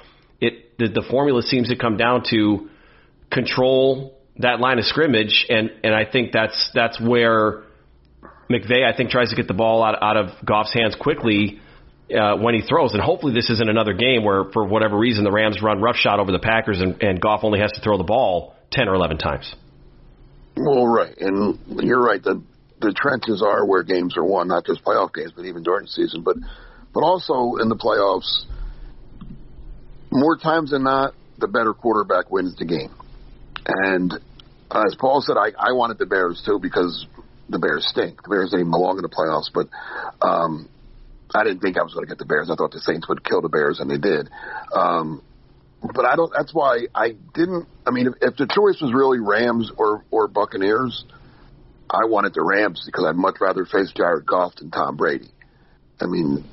It 0.42 0.78
the, 0.78 0.90
the 0.90 1.06
formula 1.10 1.44
seems 1.44 1.70
to 1.70 1.78
come 1.78 1.96
down 1.96 2.24
to 2.32 2.70
control 3.32 4.15
that 4.40 4.60
line 4.60 4.80
of 4.80 4.86
scrimmage, 4.86 5.46
and 5.50 5.72
and 5.84 5.94
I 5.94 6.06
think 6.06 6.32
that's 6.32 6.72
that's 6.74 7.00
where 7.00 7.64
McVay 8.50 8.84
I 8.84 8.96
think 8.96 9.10
tries 9.10 9.30
to 9.30 9.36
get 9.36 9.48
the 9.48 9.54
ball 9.54 9.84
out 9.84 10.02
out 10.02 10.18
of 10.18 10.46
Goff's 10.46 10.74
hands 10.74 10.96
quickly 11.00 11.60
uh, 12.14 12.36
when 12.38 12.54
he 12.54 12.62
throws, 12.62 12.94
and 12.94 13.02
hopefully 13.02 13.34
this 13.34 13.50
isn't 13.50 13.70
another 13.70 13.94
game 13.94 14.24
where 14.24 14.46
for 14.52 14.66
whatever 14.66 14.98
reason 14.98 15.24
the 15.24 15.32
Rams 15.32 15.62
run 15.62 15.82
roughshod 15.82 16.20
over 16.20 16.32
the 16.32 16.40
Packers 16.40 16.80
and, 16.80 17.02
and 17.02 17.22
Goff 17.22 17.44
only 17.44 17.60
has 17.60 17.72
to 17.74 17.82
throw 17.82 17.98
the 17.98 18.04
ball 18.04 18.56
ten 18.72 18.88
or 18.88 18.96
eleven 18.96 19.18
times. 19.18 19.54
Well, 20.58 20.86
right, 20.88 21.16
and 21.18 21.60
you're 21.84 22.04
right. 22.04 22.22
The 22.22 22.42
the 22.82 22.94
trenches 22.94 23.42
are 23.42 23.66
where 23.66 23.84
games 23.84 24.18
are 24.18 24.26
won, 24.26 24.50
not 24.50 24.66
just 24.66 24.84
playoff 24.84 25.14
games, 25.14 25.32
but 25.36 25.46
even 25.46 25.64
during 25.64 25.86
the 25.86 25.92
season. 25.92 26.24
But 26.24 26.38
but 26.94 27.02
also 27.02 27.62
in 27.62 27.70
the 27.70 27.76
playoffs, 27.76 28.46
more 30.12 30.38
times 30.38 30.72
than 30.72 30.84
not, 30.84 31.14
the 31.38 31.48
better 31.48 31.74
quarterback 31.74 32.32
wins 32.32 32.56
the 32.58 32.66
game. 32.66 32.94
And 33.66 34.14
as 34.72 34.96
Paul 35.00 35.22
said, 35.22 35.38
I, 35.38 35.50
I 35.58 35.74
wanted 35.74 35.98
the 35.98 36.06
Bears 36.06 36.42
too 36.46 36.60
because 36.62 37.06
the 37.50 37.60
Bears 37.60 37.88
stink. 37.88 38.24
The 38.24 38.30
Bears 38.30 38.52
didn't 38.52 38.72
belong 38.72 38.98
in 38.98 39.04
the 39.04 39.10
playoffs, 39.10 39.52
but 39.54 39.68
um, 40.26 40.70
I 41.34 41.44
didn't 41.44 41.62
think 41.62 41.78
I 41.78 41.84
was 41.84 41.94
going 41.94 42.06
to 42.06 42.10
get 42.10 42.18
the 42.18 42.26
Bears. 42.26 42.50
I 42.52 42.56
thought 42.56 42.72
the 42.72 42.80
Saints 42.80 43.08
would 43.08 43.24
kill 43.24 43.42
the 43.42 43.50
Bears, 43.50 43.80
and 43.80 43.90
they 43.90 43.98
did. 43.98 44.30
Um, 44.74 45.22
but 45.94 46.06
I 46.06 46.16
don't. 46.16 46.32
That's 46.36 46.54
why 46.54 46.88
I 46.96 47.16
didn't. 47.34 47.68
I 47.86 47.92
mean, 47.92 48.08
if, 48.08 48.14
if 48.22 48.36
the 48.38 48.48
choice 48.48 48.82
was 48.82 48.94
really 48.94 49.20
Rams 49.20 49.72
or 49.78 50.04
or 50.10 50.28
Buccaneers, 50.28 51.06
I 51.90 52.06
wanted 52.06 52.34
the 52.34 52.42
Rams 52.42 52.82
because 52.86 53.06
I'd 53.06 53.16
much 53.16 53.36
rather 53.40 53.66
face 53.66 53.92
Jared 53.96 54.26
Goff 54.26 54.56
than 54.56 54.72
Tom 54.72 54.96
Brady. 54.96 55.30
I 56.02 56.06
mean, 56.08 56.44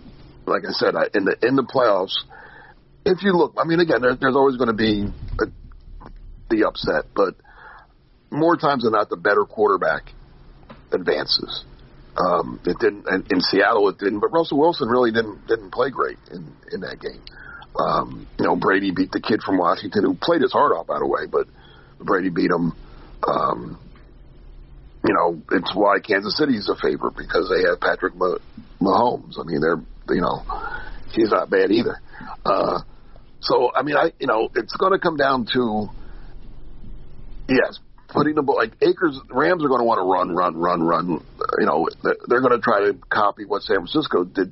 like 0.47 0.64
I 0.69 0.73
said, 0.73 0.95
I, 0.95 1.04
in 1.14 1.25
the 1.25 1.37
in 1.42 1.57
the 1.57 1.62
playoffs, 1.62 2.14
if 3.07 3.23
you 3.23 3.33
look, 3.33 3.54
I 3.57 3.64
mean, 3.64 3.81
again, 3.81 4.02
there, 4.02 4.16
there's 4.21 4.37
always 4.37 4.57
going 4.57 4.69
to 4.69 4.75
be 4.75 5.07
a 5.40 5.47
upset, 6.61 7.06
but 7.14 7.35
more 8.30 8.56
times 8.56 8.85
than 8.85 8.92
not, 8.92 9.09
the 9.09 9.16
better 9.16 9.44
quarterback 9.44 10.12
advances. 10.92 11.64
Um, 12.16 12.61
it 12.66 12.78
didn't 12.78 13.06
in, 13.09 13.40
Seattle. 13.40 13.88
It 13.88 13.99
didn't, 13.99 14.21
but 14.21 14.32
Russell 14.32 14.59
Wilson 14.59 14.88
really 14.88 15.12
didn't 15.12 15.47
didn't 15.47 15.71
play 15.71 15.90
great 15.90 16.18
in 16.30 16.52
in 16.71 16.80
that 16.82 17.00
game. 17.00 17.23
Um, 17.78 18.26
you 18.38 18.44
know, 18.44 18.54
Brady 18.54 18.92
beat 18.94 19.12
the 19.12 19.21
kid 19.21 19.40
from 19.42 19.56
Washington 19.56 20.04
who 20.04 20.14
played 20.14 20.42
his 20.42 20.52
heart 20.52 20.73
out, 20.76 20.87
by 20.87 20.99
the 20.99 21.06
way, 21.06 21.23
but 21.30 21.47
Brady 21.99 22.28
beat 22.28 22.50
him. 22.50 22.76
Um, 23.26 23.78
you 25.06 25.14
know, 25.14 25.40
it's 25.52 25.75
why 25.75 26.00
Kansas 26.00 26.37
City 26.37 26.54
is 26.54 26.68
a 26.68 26.76
favorite 26.76 27.16
because 27.16 27.49
they 27.49 27.66
have 27.68 27.80
Patrick 27.80 28.14
Mahomes. 28.14 29.40
I 29.40 29.44
mean, 29.44 29.61
they're 29.61 29.80
you 30.14 30.21
know, 30.21 30.44
he's 31.12 31.30
not 31.30 31.49
bad 31.49 31.71
either. 31.71 31.99
Uh, 32.44 32.80
so 33.40 33.73
I 33.75 33.82
mean, 33.82 33.97
I 33.97 34.12
you 34.21 34.26
know, 34.26 34.50
it's 34.54 34.76
going 34.76 34.92
to 34.92 34.99
come 34.99 35.16
down 35.16 35.47
to 35.54 35.88
yes, 37.49 37.78
putting 38.08 38.34
the 38.34 38.42
ball 38.42 38.56
like 38.56 38.72
Akers 38.82 39.18
Rams 39.30 39.64
are 39.64 39.68
going 39.68 39.80
to 39.80 39.84
want 39.84 39.99
to 39.99 40.04
run, 40.04 40.34
run, 40.34 40.56
run, 40.56 40.82
run. 40.82 41.25
You 41.58 41.66
know, 41.66 41.88
they're 42.28 42.40
going 42.40 42.52
to 42.52 42.61
try 42.61 42.80
to 42.80 42.99
copy 43.08 43.44
what 43.44 43.62
San 43.62 43.76
Francisco 43.76 44.25
did. 44.25 44.51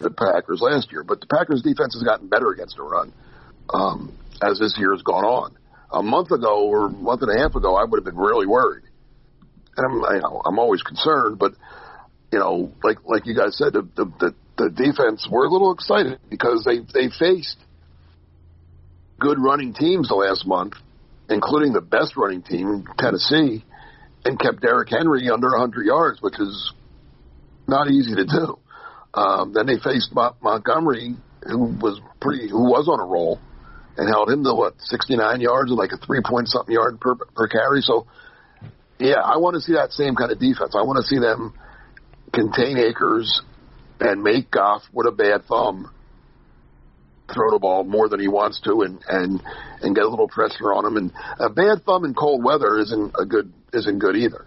the 0.00 0.10
Packers 0.10 0.60
last 0.60 0.90
year, 0.92 1.04
but 1.04 1.20
the 1.20 1.26
Packers 1.26 1.62
defense 1.62 1.94
has 1.94 2.02
gotten 2.02 2.28
better 2.28 2.50
against 2.50 2.76
the 2.76 2.82
run 2.82 3.12
um, 3.72 4.16
as 4.42 4.58
this 4.58 4.74
year 4.78 4.92
has 4.92 5.02
gone 5.02 5.24
on. 5.24 5.56
A 5.92 6.02
month 6.02 6.30
ago 6.30 6.68
or 6.68 6.86
a 6.86 6.90
month 6.90 7.22
and 7.22 7.30
a 7.30 7.40
half 7.40 7.54
ago, 7.54 7.74
I 7.74 7.84
would 7.84 7.98
have 7.98 8.04
been 8.04 8.20
really 8.20 8.46
worried, 8.46 8.84
and 9.76 9.86
I'm 9.86 10.14
you 10.14 10.20
know, 10.20 10.42
I'm 10.44 10.58
always 10.58 10.82
concerned, 10.82 11.38
but 11.38 11.52
you 12.30 12.38
know, 12.38 12.72
like 12.82 12.98
like 13.06 13.26
you 13.26 13.34
guys 13.34 13.56
said, 13.56 13.72
the, 13.72 13.88
the 13.96 14.34
the 14.58 14.70
defense 14.70 15.26
we're 15.30 15.46
a 15.46 15.50
little 15.50 15.72
excited 15.72 16.18
because 16.28 16.64
they 16.64 16.80
they 16.92 17.08
faced 17.08 17.56
good 19.18 19.38
running 19.38 19.72
teams 19.72 20.08
the 20.08 20.14
last 20.14 20.46
month, 20.46 20.74
including 21.30 21.72
the 21.72 21.80
best 21.80 22.16
running 22.16 22.42
team, 22.42 22.68
in 22.68 22.86
Tennessee, 22.98 23.64
and 24.24 24.38
kept 24.38 24.60
Derrick 24.60 24.90
Henry 24.90 25.28
under 25.30 25.48
100 25.48 25.86
yards, 25.86 26.20
which 26.20 26.38
is 26.38 26.72
not 27.66 27.90
easy 27.90 28.14
to 28.14 28.24
do. 28.24 28.58
Um, 29.14 29.52
then 29.52 29.66
they 29.66 29.78
faced 29.78 30.12
Montgomery, 30.12 31.16
who 31.42 31.58
was 31.80 32.00
pretty, 32.20 32.48
who 32.48 32.70
was 32.70 32.88
on 32.88 33.00
a 33.00 33.04
roll, 33.04 33.40
and 33.96 34.08
held 34.08 34.30
him 34.30 34.44
to 34.44 34.54
what 34.54 34.74
69 34.78 35.40
yards 35.40 35.70
and 35.70 35.78
like 35.78 35.90
a 35.92 35.98
three 35.98 36.20
point 36.24 36.48
something 36.48 36.74
yard 36.74 37.00
per 37.00 37.14
per 37.14 37.48
carry. 37.48 37.80
So, 37.80 38.06
yeah, 38.98 39.20
I 39.24 39.38
want 39.38 39.54
to 39.54 39.60
see 39.60 39.74
that 39.74 39.92
same 39.92 40.14
kind 40.14 40.30
of 40.30 40.38
defense. 40.38 40.74
I 40.76 40.82
want 40.82 40.98
to 41.02 41.06
see 41.06 41.18
them 41.18 41.54
contain 42.32 42.78
Akers 42.78 43.42
and 44.00 44.22
make 44.22 44.50
Goff 44.50 44.82
with 44.92 45.06
a 45.06 45.12
bad 45.12 45.44
thumb 45.48 45.90
throw 47.32 47.50
the 47.50 47.58
ball 47.58 47.84
more 47.84 48.08
than 48.08 48.20
he 48.20 48.28
wants 48.28 48.60
to 48.62 48.82
and 48.82 49.02
and 49.08 49.42
and 49.82 49.94
get 49.94 50.04
a 50.04 50.08
little 50.08 50.28
pressure 50.28 50.72
on 50.72 50.86
him. 50.86 50.96
And 50.96 51.12
a 51.38 51.50
bad 51.50 51.84
thumb 51.84 52.04
in 52.04 52.14
cold 52.14 52.42
weather 52.44 52.78
isn't 52.78 53.14
a 53.18 53.26
good 53.26 53.52
isn't 53.72 53.98
good 53.98 54.16
either. 54.16 54.46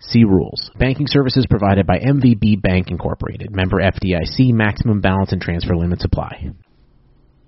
See 0.00 0.24
rules. 0.24 0.70
Banking 0.78 1.06
services 1.08 1.46
provided 1.48 1.86
by 1.86 1.98
MVB 1.98 2.62
Bank 2.62 2.88
Incorporated. 2.88 3.54
Member 3.54 3.78
FDIC. 3.78 4.52
Maximum 4.52 5.00
balance 5.00 5.32
and 5.32 5.42
transfer 5.42 5.74
limits 5.76 6.04
apply. 6.04 6.52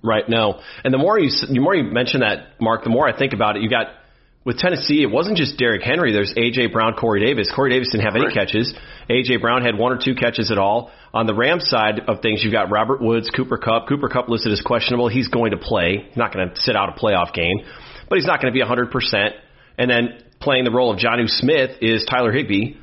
Right. 0.02 0.28
No. 0.28 0.60
And 0.82 0.92
the 0.92 0.98
more 0.98 1.18
you 1.18 1.30
the 1.30 1.60
more 1.60 1.74
you 1.74 1.84
mention 1.84 2.20
that, 2.20 2.60
Mark, 2.60 2.84
the 2.84 2.90
more 2.90 3.08
I 3.08 3.16
think 3.16 3.34
about 3.34 3.56
it. 3.56 3.62
You 3.62 3.70
got 3.70 3.88
with 4.44 4.58
Tennessee, 4.58 5.02
it 5.02 5.10
wasn't 5.10 5.36
just 5.36 5.58
Derrick 5.58 5.82
Henry. 5.82 6.12
There's 6.12 6.32
AJ 6.34 6.72
Brown, 6.72 6.94
Corey 6.94 7.24
Davis. 7.24 7.52
Corey 7.54 7.70
Davis 7.70 7.90
didn't 7.92 8.06
have 8.06 8.16
any 8.16 8.32
catches. 8.32 8.74
AJ 9.08 9.42
Brown 9.42 9.62
had 9.62 9.76
one 9.76 9.92
or 9.92 9.98
two 10.02 10.14
catches 10.14 10.50
at 10.50 10.56
all. 10.56 10.90
On 11.12 11.26
the 11.26 11.34
Rams 11.34 11.68
side 11.68 12.00
of 12.08 12.20
things, 12.22 12.42
you've 12.42 12.52
got 12.52 12.70
Robert 12.70 13.02
Woods, 13.02 13.30
Cooper 13.30 13.58
Kupp. 13.58 13.86
Cooper 13.86 14.08
Kupp 14.08 14.28
listed 14.28 14.52
as 14.52 14.62
questionable. 14.62 15.08
He's 15.08 15.28
going 15.28 15.50
to 15.50 15.58
play. 15.58 16.06
He's 16.08 16.16
not 16.16 16.32
going 16.32 16.48
to 16.48 16.56
sit 16.60 16.74
out 16.74 16.88
a 16.88 16.92
playoff 16.92 17.34
game, 17.34 17.58
but 18.08 18.16
he's 18.16 18.26
not 18.26 18.40
going 18.40 18.52
to 18.52 18.58
be 18.58 18.64
100%. 18.64 19.30
And 19.76 19.90
then 19.90 20.22
playing 20.40 20.64
the 20.64 20.70
role 20.70 20.92
of 20.92 20.98
Jonnu 20.98 21.28
Smith 21.28 21.70
is 21.80 22.04
Tyler 22.08 22.32
Higbee 22.32 22.74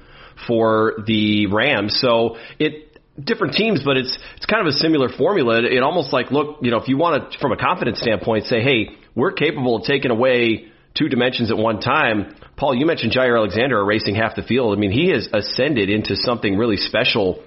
for 0.47 0.93
the 1.05 1.47
Rams. 1.47 1.99
So 1.99 2.37
it 2.59 2.97
different 3.21 3.53
teams, 3.53 3.81
but 3.83 3.97
it's 3.97 4.17
it's 4.35 4.45
kind 4.45 4.65
of 4.65 4.67
a 4.67 4.77
similar 4.77 5.09
formula. 5.09 5.59
It, 5.59 5.73
it 5.73 5.83
almost 5.83 6.13
like 6.13 6.31
look, 6.31 6.59
you 6.61 6.71
know, 6.71 6.77
if 6.77 6.87
you 6.87 6.97
want 6.97 7.31
to 7.31 7.39
from 7.39 7.51
a 7.51 7.57
confidence 7.57 7.99
standpoint, 7.99 8.45
say, 8.45 8.61
hey, 8.61 8.89
we're 9.15 9.31
capable 9.31 9.75
of 9.75 9.83
taking 9.83 10.11
away 10.11 10.67
two 10.95 11.09
dimensions 11.09 11.51
at 11.51 11.57
one 11.57 11.79
time. 11.79 12.35
Paul, 12.55 12.75
you 12.75 12.85
mentioned 12.85 13.11
Jaire 13.11 13.37
Alexander 13.37 13.79
erasing 13.79 14.15
half 14.15 14.35
the 14.35 14.43
field. 14.43 14.75
I 14.75 14.79
mean, 14.79 14.91
he 14.91 15.09
has 15.11 15.27
ascended 15.33 15.89
into 15.89 16.15
something 16.15 16.57
really 16.57 16.77
special, 16.77 17.43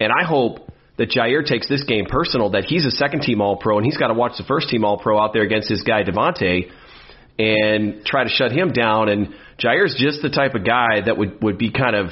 and 0.00 0.10
I 0.12 0.24
hope 0.24 0.70
that 0.98 1.10
Jaire 1.10 1.44
takes 1.44 1.68
this 1.68 1.84
game 1.84 2.06
personal. 2.06 2.50
That 2.50 2.64
he's 2.64 2.86
a 2.86 2.90
second 2.90 3.20
team 3.20 3.40
All 3.40 3.56
Pro, 3.56 3.76
and 3.76 3.84
he's 3.84 3.96
got 3.96 4.08
to 4.08 4.14
watch 4.14 4.32
the 4.38 4.44
first 4.44 4.68
team 4.68 4.84
All 4.84 4.98
Pro 4.98 5.20
out 5.20 5.32
there 5.32 5.42
against 5.42 5.68
his 5.68 5.82
guy 5.82 6.02
Davante 6.02 6.70
and 7.38 8.04
try 8.04 8.24
to 8.24 8.30
shut 8.30 8.52
him 8.52 8.72
down. 8.72 9.08
And 9.08 9.34
Jaire's 9.58 9.94
just 9.98 10.22
the 10.22 10.30
type 10.30 10.54
of 10.54 10.64
guy 10.64 11.02
that 11.04 11.16
would 11.16 11.42
would 11.42 11.58
be 11.58 11.70
kind 11.70 11.96
of 11.96 12.10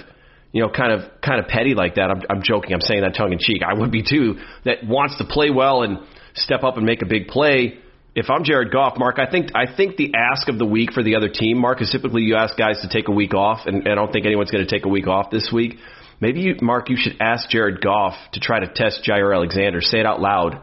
you 0.52 0.62
know, 0.62 0.68
kind 0.68 0.92
of 0.92 1.20
kind 1.22 1.40
of 1.40 1.46
petty 1.46 1.74
like 1.74 1.94
that. 1.94 2.10
I'm, 2.10 2.22
I'm 2.28 2.42
joking. 2.42 2.74
I'm 2.74 2.80
saying 2.80 3.02
that 3.02 3.14
tongue 3.16 3.32
in 3.32 3.38
cheek. 3.38 3.62
I 3.66 3.74
would 3.74 3.92
be 3.92 4.02
too. 4.02 4.38
That 4.64 4.84
wants 4.84 5.18
to 5.18 5.24
play 5.24 5.50
well 5.50 5.82
and 5.82 5.98
step 6.34 6.64
up 6.64 6.76
and 6.76 6.84
make 6.84 7.02
a 7.02 7.06
big 7.06 7.28
play. 7.28 7.78
If 8.16 8.28
I'm 8.28 8.42
Jared 8.42 8.72
Goff, 8.72 8.98
Mark, 8.98 9.20
I 9.20 9.30
think 9.30 9.50
I 9.54 9.72
think 9.72 9.96
the 9.96 10.12
ask 10.16 10.48
of 10.48 10.58
the 10.58 10.66
week 10.66 10.92
for 10.92 11.02
the 11.04 11.14
other 11.14 11.28
team, 11.28 11.58
Mark, 11.58 11.80
is 11.80 11.90
typically 11.90 12.22
you 12.22 12.34
ask 12.34 12.56
guys 12.56 12.80
to 12.82 12.88
take 12.88 13.06
a 13.06 13.12
week 13.12 13.34
off, 13.34 13.66
and, 13.66 13.86
and 13.86 13.88
I 13.88 13.94
don't 13.94 14.12
think 14.12 14.26
anyone's 14.26 14.50
going 14.50 14.66
to 14.66 14.70
take 14.70 14.84
a 14.84 14.88
week 14.88 15.06
off 15.06 15.30
this 15.30 15.50
week. 15.54 15.76
Maybe 16.20 16.40
you, 16.40 16.56
Mark, 16.60 16.90
you 16.90 16.96
should 16.98 17.16
ask 17.20 17.48
Jared 17.48 17.80
Goff 17.80 18.14
to 18.32 18.40
try 18.40 18.60
to 18.60 18.66
test 18.66 19.08
Jaire 19.08 19.34
Alexander. 19.34 19.80
Say 19.80 20.00
it 20.00 20.06
out 20.06 20.20
loud 20.20 20.60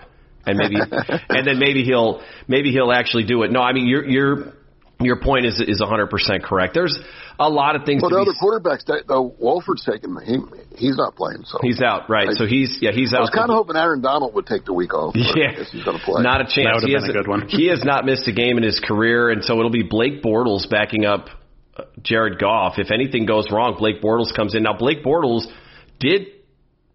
and 0.48 0.58
maybe 0.58 0.76
and 1.30 1.46
then 1.46 1.60
maybe 1.60 1.84
he'll 1.84 2.22
maybe 2.48 2.72
he'll 2.72 2.92
actually 2.92 3.24
do 3.26 3.44
it. 3.44 3.52
No, 3.52 3.62
I 3.62 3.74
mean 3.74 3.88
your 3.88 4.04
your 4.06 4.54
your 5.00 5.18
point 5.22 5.46
is 5.46 5.60
is 5.60 5.80
100% 5.80 6.10
correct. 6.44 6.74
There's 6.74 6.98
a 7.40 7.48
lot 7.48 7.76
of 7.76 7.84
things. 7.86 8.02
Well, 8.02 8.10
to 8.10 8.16
the 8.16 8.24
be, 8.26 8.32
other 8.32 8.40
quarterbacks, 8.42 8.86
that, 8.88 9.04
though, 9.08 9.36
Wolford's 9.40 9.86
taking 9.86 10.18
he 10.26 10.38
he's 10.76 10.98
not 10.98 11.16
playing. 11.16 11.44
So 11.46 11.60
He's 11.62 11.84
out, 11.84 12.10
right? 12.10 12.30
I- 12.30 12.34
so 12.34 12.48
he's 12.48 12.80
yeah 12.82 12.90
he's 12.92 13.14
out. 13.14 13.20
I 13.20 13.22
was 13.22 13.30
kind 13.30 13.52
of 13.52 13.56
hoping 13.56 13.76
Aaron 13.76 14.02
Donald 14.02 14.34
would 14.34 14.48
take 14.48 14.66
the 14.66 14.74
week 14.74 14.96
off. 14.96 15.14
but 15.14 15.38
Yeah, 15.38 15.52
he's 15.72 15.84
going 15.84 16.00
to 16.00 16.04
play. 16.04 16.24
Not 16.24 16.42
a 16.42 16.46
chance. 16.46 16.66
That 16.66 16.74
would've 16.82 16.90
he 16.90 16.96
been 16.96 17.04
a 17.04 17.06
has- 17.06 17.14
good 17.14 17.28
one. 17.28 17.48
He 17.48 17.68
has 17.70 17.84
not 17.84 18.06
missed 18.06 18.28
a 18.28 18.32
game 18.34 18.58
in 18.58 18.64
his 18.64 18.80
career, 18.80 19.30
and 19.30 19.44
so 19.44 19.60
it'll 19.60 19.70
be 19.70 19.84
Blake 19.84 20.24
Bortles 20.24 20.68
backing 20.68 21.06
up 21.06 21.28
uh, 21.78 21.84
Jared 22.02 22.40
Goff. 22.40 22.80
If 22.80 22.90
anything 22.90 23.28
goes 23.28 23.52
wrong, 23.52 23.76
Blake 23.78 24.02
Bortles 24.02 24.34
comes 24.36 24.56
in. 24.56 24.64
Now 24.64 24.74
Blake 24.74 25.04
Bortles 25.04 25.46
did 26.00 26.26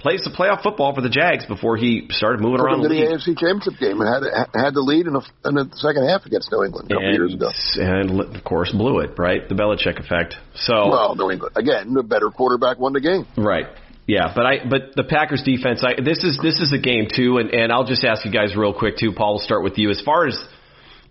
play 0.03 0.19
some 0.19 0.35
playoff 0.35 0.63
football 0.63 0.95
for 0.95 1.01
the 1.01 1.09
Jags 1.09 1.47
before 1.47 1.77
he 1.77 2.09
started 2.11 2.41
moving 2.41 2.59
Took 2.59 2.67
around 2.67 2.85
him 2.85 2.91
to 2.91 2.95
the 2.95 2.95
league. 2.95 3.09
AFC 3.09 3.39
Championship 3.39 3.79
game 3.79 4.01
and 4.03 4.11
had 4.11 4.23
had 4.53 4.75
the 4.75 4.83
lead 4.83 5.07
in, 5.07 5.15
a, 5.15 5.23
in 5.49 5.55
the 5.55 5.71
second 5.79 6.07
half 6.09 6.27
against 6.27 6.51
New 6.51 6.65
England 6.65 6.91
a 6.91 6.95
couple 6.95 7.13
years 7.13 7.35
ago. 7.35 7.49
And, 7.77 8.11
and 8.11 8.37
of 8.37 8.45
course 8.45 8.73
blew 8.73 8.99
it, 9.01 9.17
right? 9.17 9.49
The 9.49 9.55
Belichick 9.55 9.99
effect. 9.99 10.35
So 10.55 10.91
Well, 10.91 11.15
New 11.15 11.31
England 11.31 11.57
again, 11.57 11.95
the 11.95 12.03
better 12.03 12.31
quarterback 12.31 12.79
won 12.79 12.93
the 12.93 13.01
game. 13.01 13.27
Right. 13.39 13.67
Yeah, 14.07 14.33
but 14.35 14.45
I 14.45 14.59
but 14.69 14.97
the 14.97 15.05
Packers 15.05 15.43
defense, 15.43 15.85
I 15.87 16.03
this 16.03 16.25
is 16.25 16.39
this 16.43 16.59
is 16.59 16.73
a 16.73 16.79
game 16.79 17.07
too, 17.07 17.39
and 17.39 17.51
and 17.51 17.73
I'll 17.73 17.87
just 17.87 18.05
ask 18.05 18.25
you 18.25 18.33
guys 18.33 18.57
real 18.57 18.75
quick 18.75 18.99
too. 18.99 19.13
Paul, 19.13 19.35
we'll 19.35 19.45
start 19.45 19.63
with 19.63 19.79
you. 19.79 19.91
As 19.91 20.03
far 20.05 20.27
as 20.27 20.37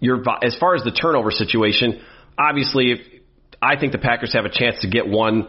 your 0.01 0.21
as 0.43 0.57
far 0.57 0.75
as 0.75 0.83
the 0.83 0.91
turnover 0.91 1.31
situation, 1.31 2.01
obviously, 2.37 2.91
if, 2.91 2.99
I 3.61 3.79
think 3.79 3.93
the 3.93 3.97
Packers 3.97 4.33
have 4.33 4.43
a 4.43 4.51
chance 4.51 4.81
to 4.81 4.89
get 4.89 5.07
one, 5.07 5.47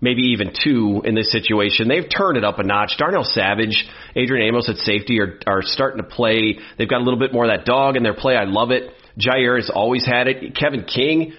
maybe 0.00 0.22
even 0.32 0.52
two 0.64 1.02
in 1.04 1.14
this 1.14 1.30
situation. 1.30 1.88
They've 1.88 2.08
turned 2.08 2.36
it 2.36 2.44
up 2.44 2.58
a 2.58 2.62
notch. 2.62 2.92
Darnell 2.98 3.24
Savage, 3.24 3.88
Adrian 4.16 4.46
Amos 4.48 4.68
at 4.68 4.76
safety 4.76 5.20
are 5.20 5.38
are 5.46 5.62
starting 5.62 6.02
to 6.02 6.08
play. 6.08 6.58
They've 6.78 6.88
got 6.88 7.00
a 7.00 7.04
little 7.04 7.18
bit 7.18 7.32
more 7.32 7.44
of 7.44 7.50
that 7.50 7.64
dog 7.64 7.96
in 7.96 8.02
their 8.02 8.14
play. 8.14 8.36
I 8.36 8.44
love 8.44 8.70
it. 8.70 8.92
Jaire 9.18 9.56
has 9.56 9.70
always 9.72 10.06
had 10.06 10.28
it. 10.28 10.56
Kevin 10.56 10.84
King 10.84 11.34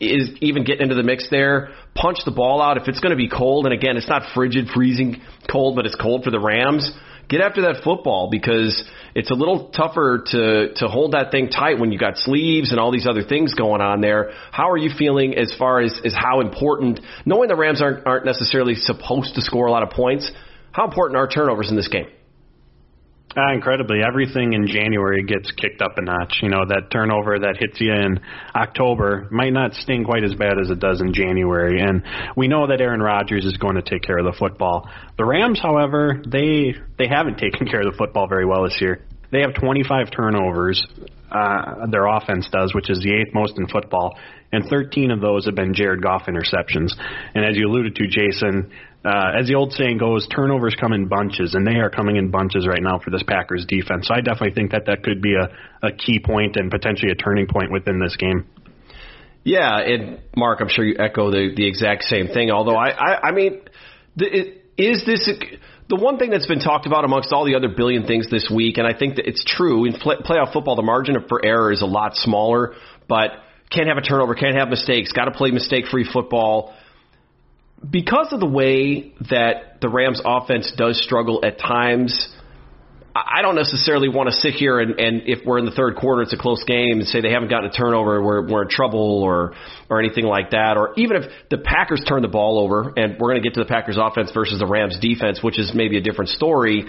is 0.00 0.30
even 0.40 0.64
getting 0.64 0.82
into 0.82 0.94
the 0.94 1.02
mix 1.02 1.28
there. 1.30 1.70
Punch 1.94 2.18
the 2.24 2.30
ball 2.30 2.62
out 2.62 2.78
if 2.78 2.88
it's 2.88 3.00
going 3.00 3.10
to 3.10 3.16
be 3.16 3.28
cold. 3.28 3.66
And 3.66 3.74
again, 3.74 3.96
it's 3.96 4.08
not 4.08 4.32
frigid, 4.34 4.68
freezing 4.74 5.20
cold, 5.50 5.76
but 5.76 5.84
it's 5.84 5.94
cold 5.94 6.24
for 6.24 6.30
the 6.30 6.40
Rams. 6.40 6.90
Get 7.30 7.40
after 7.42 7.62
that 7.62 7.84
football 7.84 8.28
because 8.28 8.84
it's 9.14 9.30
a 9.30 9.34
little 9.34 9.70
tougher 9.70 10.24
to 10.32 10.74
to 10.74 10.88
hold 10.88 11.12
that 11.12 11.30
thing 11.30 11.48
tight 11.48 11.78
when 11.78 11.92
you 11.92 11.98
got 11.98 12.18
sleeves 12.18 12.72
and 12.72 12.80
all 12.80 12.90
these 12.90 13.06
other 13.06 13.22
things 13.22 13.54
going 13.54 13.80
on 13.80 14.00
there. 14.00 14.32
How 14.50 14.70
are 14.70 14.76
you 14.76 14.90
feeling 14.98 15.36
as 15.36 15.54
far 15.56 15.80
as, 15.80 15.98
as 16.04 16.12
how 16.12 16.40
important, 16.40 16.98
knowing 17.24 17.48
the 17.48 17.54
Rams 17.54 17.80
aren't 17.80 18.04
aren't 18.04 18.26
necessarily 18.26 18.74
supposed 18.74 19.36
to 19.36 19.42
score 19.42 19.66
a 19.66 19.70
lot 19.70 19.84
of 19.84 19.90
points, 19.90 20.28
how 20.72 20.84
important 20.84 21.16
are 21.16 21.28
turnovers 21.28 21.70
in 21.70 21.76
this 21.76 21.86
game? 21.86 22.08
Uh, 23.36 23.52
incredibly, 23.54 23.98
everything 24.02 24.54
in 24.54 24.66
January 24.66 25.22
gets 25.22 25.52
kicked 25.52 25.80
up 25.80 25.96
a 25.96 26.02
notch. 26.02 26.40
You 26.42 26.48
know, 26.48 26.64
that 26.66 26.90
turnover 26.90 27.38
that 27.38 27.56
hits 27.58 27.80
you 27.80 27.92
in 27.92 28.18
October 28.56 29.28
might 29.30 29.52
not 29.52 29.72
sting 29.74 30.02
quite 30.02 30.24
as 30.24 30.34
bad 30.34 30.58
as 30.60 30.68
it 30.68 30.80
does 30.80 31.00
in 31.00 31.14
January. 31.14 31.80
And 31.80 32.02
we 32.36 32.48
know 32.48 32.66
that 32.66 32.80
Aaron 32.80 33.00
Rodgers 33.00 33.44
is 33.44 33.56
going 33.56 33.76
to 33.76 33.82
take 33.82 34.02
care 34.02 34.18
of 34.18 34.24
the 34.24 34.36
football. 34.36 34.90
The 35.16 35.24
Rams, 35.24 35.60
however, 35.62 36.20
they 36.26 36.74
they 36.98 37.06
haven't 37.06 37.38
taken 37.38 37.68
care 37.68 37.86
of 37.86 37.92
the 37.92 37.96
football 37.96 38.26
very 38.26 38.46
well 38.46 38.64
this 38.64 38.76
year. 38.80 39.04
They 39.30 39.42
have 39.42 39.54
25 39.54 40.10
turnovers. 40.10 40.84
Uh, 41.30 41.86
their 41.86 42.06
offense 42.06 42.48
does, 42.50 42.74
which 42.74 42.90
is 42.90 42.98
the 42.98 43.14
eighth 43.14 43.32
most 43.32 43.56
in 43.56 43.68
football, 43.68 44.18
and 44.50 44.64
13 44.68 45.12
of 45.12 45.20
those 45.20 45.46
have 45.46 45.54
been 45.54 45.72
Jared 45.72 46.02
Goff 46.02 46.26
interceptions. 46.26 46.90
And 47.34 47.44
as 47.44 47.56
you 47.56 47.68
alluded 47.68 47.94
to, 47.94 48.08
Jason, 48.08 48.72
uh, 49.04 49.32
as 49.38 49.48
the 49.48 49.54
old 49.54 49.72
saying 49.72 49.98
goes, 49.98 50.26
turnovers 50.28 50.76
come 50.78 50.92
in 50.92 51.08
bunches, 51.08 51.54
and 51.54 51.66
they 51.66 51.76
are 51.76 51.90
coming 51.90 52.16
in 52.16 52.30
bunches 52.30 52.66
right 52.66 52.82
now 52.82 52.98
for 52.98 53.10
this 53.10 53.22
Packers 53.22 53.64
defense. 53.66 54.08
So 54.08 54.14
I 54.14 54.20
definitely 54.20 54.54
think 54.54 54.72
that 54.72 54.86
that 54.86 55.02
could 55.02 55.22
be 55.22 55.34
a, 55.34 55.48
a 55.86 55.92
key 55.92 56.20
point 56.20 56.56
and 56.56 56.70
potentially 56.70 57.10
a 57.10 57.14
turning 57.14 57.46
point 57.46 57.72
within 57.72 57.98
this 57.98 58.16
game. 58.16 58.46
Yeah, 59.42 59.78
and 59.78 60.20
Mark, 60.36 60.60
I'm 60.60 60.68
sure 60.68 60.84
you 60.84 60.96
echo 60.98 61.30
the 61.30 61.54
the 61.56 61.66
exact 61.66 62.04
same 62.04 62.28
thing. 62.28 62.50
Although 62.50 62.76
I, 62.76 62.90
I, 62.90 63.28
I 63.28 63.32
mean, 63.32 63.62
the, 64.16 64.26
is 64.76 65.04
this 65.06 65.30
the 65.88 65.96
one 65.96 66.18
thing 66.18 66.28
that's 66.28 66.46
been 66.46 66.60
talked 66.60 66.86
about 66.86 67.06
amongst 67.06 67.32
all 67.32 67.46
the 67.46 67.54
other 67.54 67.68
billion 67.68 68.06
things 68.06 68.28
this 68.30 68.50
week? 68.54 68.76
And 68.76 68.86
I 68.86 68.92
think 68.92 69.16
that 69.16 69.26
it's 69.26 69.42
true 69.42 69.86
in 69.86 69.94
play, 69.94 70.16
playoff 70.16 70.52
football. 70.52 70.76
The 70.76 70.82
margin 70.82 71.16
for 71.26 71.44
error 71.44 71.72
is 71.72 71.80
a 71.80 71.86
lot 71.86 72.16
smaller, 72.16 72.74
but 73.08 73.30
can't 73.70 73.88
have 73.88 73.96
a 73.96 74.02
turnover, 74.02 74.34
can't 74.34 74.56
have 74.56 74.68
mistakes, 74.68 75.12
got 75.12 75.24
to 75.24 75.30
play 75.30 75.52
mistake-free 75.52 76.10
football. 76.12 76.74
Because 77.88 78.32
of 78.32 78.40
the 78.40 78.46
way 78.46 79.14
that 79.30 79.80
the 79.80 79.88
Rams' 79.88 80.20
offense 80.24 80.72
does 80.76 81.02
struggle 81.02 81.40
at 81.44 81.58
times. 81.58 82.28
I 83.12 83.42
don't 83.42 83.56
necessarily 83.56 84.08
want 84.08 84.28
to 84.28 84.34
sit 84.34 84.54
here 84.54 84.78
and, 84.78 85.00
and 85.00 85.22
if 85.26 85.44
we're 85.44 85.58
in 85.58 85.64
the 85.64 85.72
third 85.72 85.96
quarter, 85.96 86.22
it's 86.22 86.32
a 86.32 86.36
close 86.36 86.62
game, 86.62 87.00
and 87.00 87.08
say 87.08 87.20
they 87.20 87.32
haven't 87.32 87.48
gotten 87.48 87.68
a 87.68 87.72
turnover, 87.72 88.22
we're, 88.22 88.48
we're 88.48 88.62
in 88.62 88.68
trouble, 88.68 89.22
or 89.24 89.52
or 89.88 89.98
anything 89.98 90.26
like 90.26 90.50
that. 90.50 90.76
Or 90.76 90.94
even 90.96 91.16
if 91.16 91.24
the 91.50 91.58
Packers 91.58 92.04
turn 92.06 92.22
the 92.22 92.28
ball 92.28 92.60
over, 92.60 92.92
and 92.96 93.18
we're 93.18 93.32
going 93.32 93.42
to 93.42 93.48
get 93.48 93.54
to 93.54 93.60
the 93.60 93.68
Packers 93.68 93.98
offense 94.00 94.30
versus 94.32 94.60
the 94.60 94.66
Rams 94.66 94.96
defense, 95.00 95.42
which 95.42 95.58
is 95.58 95.72
maybe 95.74 95.96
a 95.98 96.00
different 96.00 96.30
story. 96.30 96.84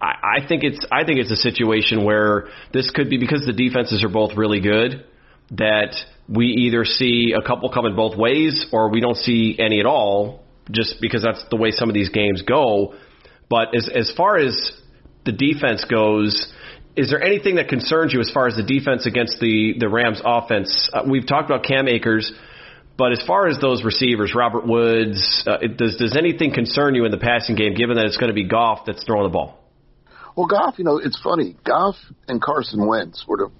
I, 0.00 0.44
think 0.48 0.64
it's 0.64 0.84
I 0.90 1.04
think 1.04 1.20
it's 1.20 1.30
a 1.30 1.36
situation 1.36 2.04
where 2.04 2.48
this 2.72 2.90
could 2.90 3.08
be 3.08 3.18
because 3.18 3.46
the 3.46 3.52
defenses 3.52 4.02
are 4.02 4.08
both 4.08 4.36
really 4.36 4.60
good 4.60 5.04
that 5.52 5.94
we 6.28 6.46
either 6.46 6.84
see 6.84 7.34
a 7.36 7.46
couple 7.46 7.70
coming 7.70 7.94
both 7.94 8.16
ways 8.16 8.66
or 8.72 8.88
we 8.90 9.00
don't 9.00 9.16
see 9.16 9.56
any 9.58 9.80
at 9.80 9.86
all, 9.86 10.42
just 10.70 10.96
because 11.00 11.22
that's 11.22 11.44
the 11.50 11.56
way 11.56 11.70
some 11.70 11.88
of 11.88 11.94
these 11.94 12.08
games 12.08 12.42
go. 12.42 12.94
But 13.50 13.74
as 13.76 13.88
as 13.94 14.12
far 14.16 14.38
as 14.38 14.72
the 15.24 15.32
defense 15.32 15.84
goes, 15.84 16.52
is 16.96 17.10
there 17.10 17.22
anything 17.22 17.56
that 17.56 17.68
concerns 17.68 18.12
you 18.12 18.20
as 18.20 18.30
far 18.30 18.46
as 18.46 18.56
the 18.56 18.62
defense 18.62 19.06
against 19.06 19.40
the 19.40 19.74
the 19.78 19.88
Rams 19.88 20.22
offense? 20.24 20.88
Uh, 20.92 21.02
we've 21.08 21.26
talked 21.26 21.50
about 21.50 21.64
Cam 21.64 21.86
Akers, 21.88 22.32
but 22.96 23.12
as 23.12 23.22
far 23.26 23.48
as 23.48 23.58
those 23.60 23.84
receivers, 23.84 24.34
Robert 24.34 24.66
Woods, 24.66 25.44
uh, 25.46 25.58
it- 25.60 25.76
does 25.76 25.96
does 25.96 26.16
anything 26.16 26.52
concern 26.54 26.94
you 26.94 27.04
in 27.04 27.10
the 27.10 27.18
passing 27.18 27.56
game, 27.56 27.74
given 27.74 27.96
that 27.96 28.06
it's 28.06 28.16
going 28.16 28.28
to 28.28 28.34
be 28.34 28.44
Goff 28.44 28.86
that's 28.86 29.02
throwing 29.04 29.24
the 29.24 29.32
ball? 29.32 29.58
Well, 30.34 30.46
Goff, 30.46 30.78
you 30.78 30.84
know, 30.84 30.96
it's 30.96 31.20
funny. 31.20 31.56
Goff 31.64 31.96
and 32.26 32.40
Carson 32.40 32.86
Wentz 32.86 33.26
were 33.28 33.36
the 33.36 33.50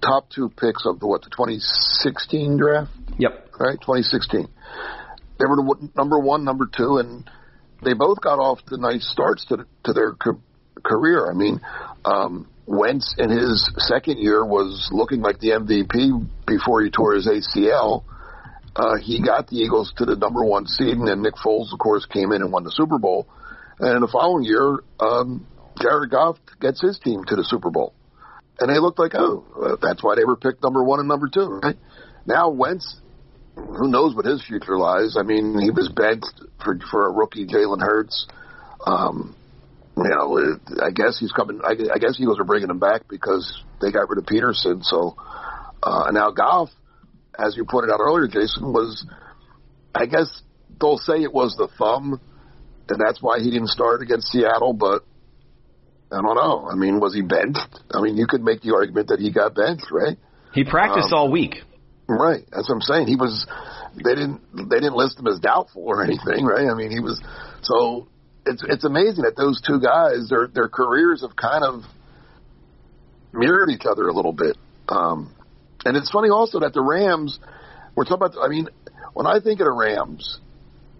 top 0.00 0.28
two 0.30 0.48
picks 0.50 0.84
of 0.86 1.00
the 1.00 1.06
what 1.06 1.22
the 1.22 1.30
2016 1.30 2.56
draft, 2.56 2.90
Yep. 3.18 3.48
right? 3.58 3.80
2016. 3.80 4.48
They 5.38 5.46
were 5.46 5.56
the 5.56 5.88
number 5.96 6.18
one, 6.18 6.44
number 6.44 6.66
two, 6.66 6.98
and 6.98 7.28
they 7.82 7.94
both 7.94 8.20
got 8.20 8.38
off 8.38 8.58
to 8.66 8.76
nice 8.76 9.06
starts 9.10 9.44
to 9.46 9.64
to 9.84 9.92
their 9.92 10.12
ca- 10.12 10.32
career. 10.84 11.30
I 11.30 11.34
mean, 11.34 11.60
um, 12.04 12.46
Wentz 12.66 13.14
in 13.18 13.30
his 13.30 13.70
second 13.78 14.18
year 14.18 14.44
was 14.44 14.88
looking 14.92 15.22
like 15.22 15.38
the 15.40 15.50
MVP 15.50 16.28
before 16.46 16.82
he 16.82 16.90
tore 16.90 17.14
his 17.14 17.26
ACL. 17.26 18.04
Uh, 18.76 18.96
he 19.02 19.20
got 19.20 19.48
the 19.48 19.56
Eagles 19.56 19.92
to 19.96 20.04
the 20.04 20.14
number 20.14 20.44
one 20.44 20.66
seed, 20.66 20.96
and 20.96 21.06
then 21.08 21.22
Nick 21.22 21.34
Foles, 21.34 21.72
of 21.72 21.78
course, 21.78 22.06
came 22.06 22.30
in 22.32 22.42
and 22.42 22.52
won 22.52 22.62
the 22.64 22.70
Super 22.70 22.98
Bowl. 22.98 23.26
And 23.80 23.96
in 23.96 24.00
the 24.00 24.08
following 24.08 24.44
year, 24.44 24.78
um, 25.00 25.46
Jared 25.80 26.10
Goff 26.10 26.36
gets 26.60 26.80
his 26.80 26.98
team 26.98 27.24
to 27.24 27.34
the 27.34 27.44
Super 27.44 27.70
Bowl. 27.70 27.94
And 28.60 28.68
they 28.68 28.78
looked 28.78 28.98
like, 28.98 29.12
oh, 29.14 29.78
that's 29.80 30.02
why 30.02 30.14
they 30.16 30.24
were 30.24 30.36
picked 30.36 30.62
number 30.62 30.84
one 30.84 31.00
and 31.00 31.08
number 31.08 31.28
two, 31.32 31.60
right? 31.62 31.76
Now 32.26 32.50
Wentz, 32.50 33.00
who 33.56 33.88
knows 33.88 34.14
what 34.14 34.26
his 34.26 34.44
future 34.46 34.78
lies? 34.78 35.16
I 35.18 35.22
mean, 35.22 35.58
he 35.60 35.70
was 35.70 35.88
benched 35.88 36.40
for 36.62 36.78
for 36.90 37.06
a 37.06 37.10
rookie, 37.10 37.46
Jalen 37.46 37.80
Hurts. 37.80 38.26
Um, 38.86 39.34
you 39.96 40.08
know, 40.08 40.36
it, 40.36 40.60
I 40.82 40.90
guess 40.90 41.18
he's 41.18 41.32
coming. 41.32 41.60
I, 41.64 41.72
I 41.94 41.98
guess 41.98 42.18
Eagles 42.20 42.38
are 42.38 42.44
bringing 42.44 42.70
him 42.70 42.78
back 42.78 43.08
because 43.08 43.62
they 43.80 43.90
got 43.90 44.08
rid 44.08 44.18
of 44.18 44.26
Pederson. 44.26 44.84
So 44.84 45.16
uh, 45.82 46.04
and 46.06 46.14
now 46.14 46.30
Goff, 46.30 46.68
as 47.38 47.56
you 47.56 47.64
pointed 47.64 47.92
out 47.92 48.00
earlier, 48.00 48.28
Jason 48.28 48.72
was. 48.72 49.06
I 49.94 50.06
guess 50.06 50.42
they'll 50.80 50.98
say 50.98 51.22
it 51.22 51.32
was 51.32 51.56
the 51.56 51.68
thumb, 51.78 52.20
and 52.88 53.00
that's 53.00 53.20
why 53.20 53.40
he 53.40 53.50
didn't 53.50 53.68
start 53.68 54.02
against 54.02 54.28
Seattle. 54.28 54.72
But 54.72 55.04
I 56.12 56.20
don't 56.22 56.34
know. 56.34 56.68
I 56.70 56.74
mean, 56.74 56.98
was 57.00 57.14
he 57.14 57.22
benched? 57.22 57.80
I 57.92 58.00
mean, 58.00 58.16
you 58.16 58.26
could 58.26 58.42
make 58.42 58.62
the 58.62 58.74
argument 58.74 59.08
that 59.08 59.20
he 59.20 59.32
got 59.32 59.54
benched, 59.54 59.90
right? 59.90 60.18
He 60.52 60.64
practiced 60.64 61.12
Um, 61.12 61.18
all 61.18 61.30
week. 61.30 61.62
Right. 62.08 62.44
That's 62.50 62.68
what 62.68 62.74
I'm 62.74 62.80
saying. 62.82 63.06
He 63.06 63.16
was. 63.16 63.46
They 63.94 64.14
didn't. 64.14 64.40
They 64.54 64.80
didn't 64.80 64.94
list 64.94 65.18
him 65.18 65.28
as 65.28 65.38
doubtful 65.38 65.84
or 65.84 66.02
anything, 66.02 66.44
right? 66.44 66.68
I 66.68 66.74
mean, 66.74 66.90
he 66.90 66.98
was. 66.98 67.22
So 67.62 68.08
it's 68.44 68.64
it's 68.68 68.84
amazing 68.84 69.22
that 69.22 69.36
those 69.36 69.60
two 69.64 69.78
guys, 69.80 70.28
their 70.28 70.48
their 70.48 70.68
careers 70.68 71.22
have 71.22 71.36
kind 71.36 71.62
of 71.62 71.82
mirrored 73.32 73.70
each 73.70 73.86
other 73.88 74.08
a 74.08 74.12
little 74.12 74.32
bit. 74.32 74.56
Um, 74.88 75.32
and 75.84 75.96
it's 75.96 76.10
funny 76.10 76.30
also 76.30 76.60
that 76.60 76.72
the 76.72 76.82
Rams. 76.82 77.38
We're 77.94 78.04
talking 78.04 78.26
about. 78.26 78.44
I 78.44 78.48
mean, 78.48 78.68
when 79.14 79.26
I 79.26 79.38
think 79.40 79.60
of 79.60 79.66
the 79.66 79.72
Rams, 79.72 80.40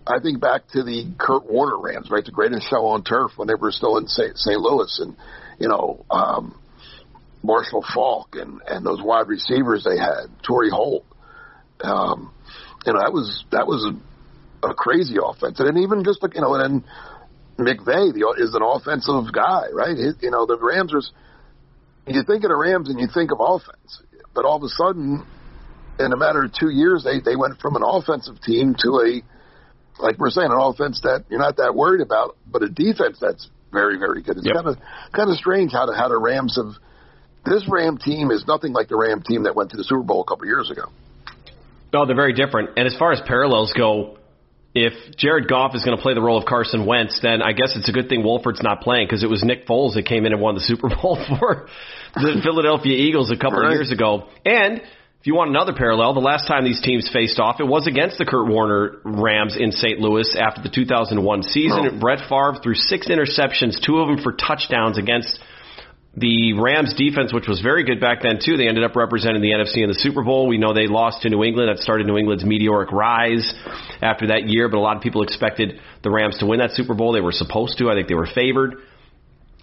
I 0.06 0.18
think 0.20 0.40
back 0.40 0.66
to 0.72 0.82
the 0.82 1.06
Kurt 1.18 1.50
Warner 1.50 1.78
Rams, 1.78 2.10
right? 2.10 2.24
The 2.24 2.32
greatest 2.32 2.68
show 2.68 2.86
on 2.86 3.04
turf 3.04 3.32
when 3.36 3.48
they 3.48 3.54
were 3.54 3.70
still 3.70 3.98
in 3.98 4.06
St. 4.06 4.34
Louis, 4.60 5.00
and 5.02 5.16
you 5.58 5.68
know. 5.68 6.04
um 6.10 6.54
Marshall 7.42 7.84
Faulk 7.94 8.36
and 8.36 8.60
and 8.66 8.84
those 8.84 9.00
wide 9.02 9.28
receivers 9.28 9.84
they 9.84 9.96
had, 9.96 10.26
Torry 10.46 10.70
Holt. 10.70 11.04
Um, 11.82 12.32
you 12.84 12.92
know 12.92 13.00
that 13.00 13.12
was 13.12 13.44
that 13.50 13.66
was 13.66 13.84
a, 13.84 14.68
a 14.68 14.74
crazy 14.74 15.16
offense, 15.22 15.58
and 15.60 15.78
even 15.78 16.04
just 16.04 16.22
like 16.22 16.34
you 16.34 16.42
know, 16.42 16.54
and 16.54 16.84
then 17.58 17.66
McVay 17.66 18.12
the, 18.12 18.34
is 18.38 18.54
an 18.54 18.62
offensive 18.62 19.32
guy, 19.32 19.68
right? 19.72 19.96
His, 19.96 20.16
you 20.20 20.30
know 20.30 20.46
the 20.46 20.58
Rams 20.60 20.92
are 20.92 21.00
you 22.06 22.22
think 22.24 22.44
of 22.44 22.50
the 22.50 22.56
Rams 22.56 22.90
and 22.90 22.98
you 22.98 23.08
think 23.12 23.30
of 23.32 23.38
offense, 23.40 24.02
but 24.34 24.44
all 24.44 24.56
of 24.56 24.62
a 24.62 24.68
sudden, 24.68 25.24
in 25.98 26.12
a 26.12 26.16
matter 26.16 26.44
of 26.44 26.52
two 26.52 26.70
years, 26.70 27.04
they 27.04 27.20
they 27.20 27.36
went 27.36 27.58
from 27.60 27.76
an 27.76 27.82
offensive 27.84 28.40
team 28.42 28.74
to 28.84 29.00
a 29.00 29.22
like 30.02 30.18
we're 30.18 30.30
saying, 30.30 30.50
an 30.50 30.58
offense 30.60 31.00
that 31.02 31.24
you're 31.28 31.40
not 31.40 31.56
that 31.56 31.74
worried 31.74 32.00
about, 32.00 32.36
but 32.50 32.62
a 32.62 32.68
defense 32.68 33.18
that's 33.20 33.48
very, 33.72 33.98
very 33.98 34.22
good. 34.22 34.36
It's 34.36 34.46
Yep. 34.46 34.54
kind 34.54 34.68
of 34.68 34.76
kind 35.12 35.30
of 35.30 35.36
strange 35.36 35.72
how 35.72 35.86
the 35.86 35.94
how 35.94 36.08
the 36.08 36.18
Rams 36.18 36.56
have. 36.56 36.74
This 37.44 37.66
Ram 37.68 37.96
team 37.96 38.30
is 38.30 38.44
nothing 38.46 38.72
like 38.72 38.88
the 38.88 38.96
Ram 38.96 39.22
team 39.22 39.44
that 39.44 39.56
went 39.56 39.70
to 39.70 39.76
the 39.76 39.84
Super 39.84 40.02
Bowl 40.02 40.20
a 40.20 40.24
couple 40.24 40.44
years 40.46 40.70
ago. 40.70 40.84
No, 41.92 42.04
they're 42.04 42.14
very 42.16 42.34
different. 42.34 42.70
And 42.76 42.86
as 42.86 42.94
far 42.96 43.12
as 43.12 43.20
parallels 43.26 43.72
go, 43.72 44.18
if 44.74 44.92
Jared 45.16 45.48
Goff 45.48 45.74
is 45.74 45.82
going 45.84 45.96
to 45.96 46.02
play 46.02 46.14
the 46.14 46.20
role 46.20 46.36
of 46.38 46.44
Carson 46.44 46.86
Wentz, 46.86 47.18
then 47.22 47.42
I 47.42 47.52
guess 47.52 47.74
it's 47.76 47.88
a 47.88 47.92
good 47.92 48.08
thing 48.08 48.22
Wolford's 48.22 48.62
not 48.62 48.82
playing 48.82 49.06
because 49.06 49.24
it 49.24 49.30
was 49.30 49.42
Nick 49.42 49.66
Foles 49.66 49.94
that 49.94 50.04
came 50.06 50.26
in 50.26 50.32
and 50.32 50.40
won 50.40 50.54
the 50.54 50.60
Super 50.60 50.88
Bowl 50.88 51.16
for 51.40 51.68
the 52.14 52.40
Philadelphia 52.42 52.94
Eagles 52.96 53.30
a 53.30 53.36
couple 53.36 53.64
of 53.64 53.72
years 53.72 53.90
ago. 53.90 54.28
And 54.44 54.82
if 55.20 55.26
you 55.26 55.34
want 55.34 55.50
another 55.50 55.74
parallel, 55.74 56.14
the 56.14 56.20
last 56.20 56.48
time 56.48 56.64
these 56.64 56.80
teams 56.80 57.10
faced 57.12 57.38
off, 57.38 57.60
it 57.60 57.66
was 57.66 57.86
against 57.86 58.16
the 58.16 58.24
Kurt 58.24 58.48
Warner 58.48 59.00
Rams 59.04 59.54
in 59.54 59.70
St. 59.70 60.00
Louis 60.00 60.34
after 60.34 60.62
the 60.62 60.70
2001 60.70 61.42
season. 61.42 61.90
Oh. 61.92 62.00
Brett 62.00 62.20
Favre 62.26 62.56
threw 62.62 62.74
six 62.74 63.06
interceptions, 63.08 63.76
two 63.84 63.98
of 63.98 64.08
them 64.08 64.24
for 64.24 64.32
touchdowns 64.32 64.96
against 64.96 65.38
the 66.16 66.54
Rams 66.54 66.94
defense, 66.94 67.32
which 67.32 67.46
was 67.46 67.60
very 67.60 67.84
good 67.84 68.00
back 68.00 68.22
then 68.22 68.40
too, 68.44 68.56
they 68.56 68.66
ended 68.66 68.82
up 68.82 68.96
representing 68.96 69.42
the 69.42 69.52
NFC 69.52 69.84
in 69.84 69.88
the 69.88 69.94
Super 69.94 70.24
Bowl. 70.24 70.48
We 70.48 70.58
know 70.58 70.74
they 70.74 70.88
lost 70.88 71.22
to 71.22 71.28
New 71.28 71.44
England. 71.44 71.68
That 71.68 71.82
started 71.82 72.06
New 72.06 72.16
England's 72.16 72.44
meteoric 72.44 72.90
rise 72.90 73.54
after 74.02 74.28
that 74.28 74.48
year, 74.48 74.68
but 74.68 74.78
a 74.78 74.80
lot 74.80 74.96
of 74.96 75.02
people 75.02 75.22
expected 75.22 75.78
the 76.02 76.10
Rams 76.10 76.38
to 76.38 76.46
win 76.46 76.58
that 76.58 76.72
Super 76.72 76.94
Bowl. 76.94 77.12
They 77.12 77.20
were 77.20 77.30
supposed 77.30 77.78
to. 77.78 77.90
I 77.90 77.94
think 77.94 78.08
they 78.08 78.14
were 78.14 78.28
favored. 78.34 78.82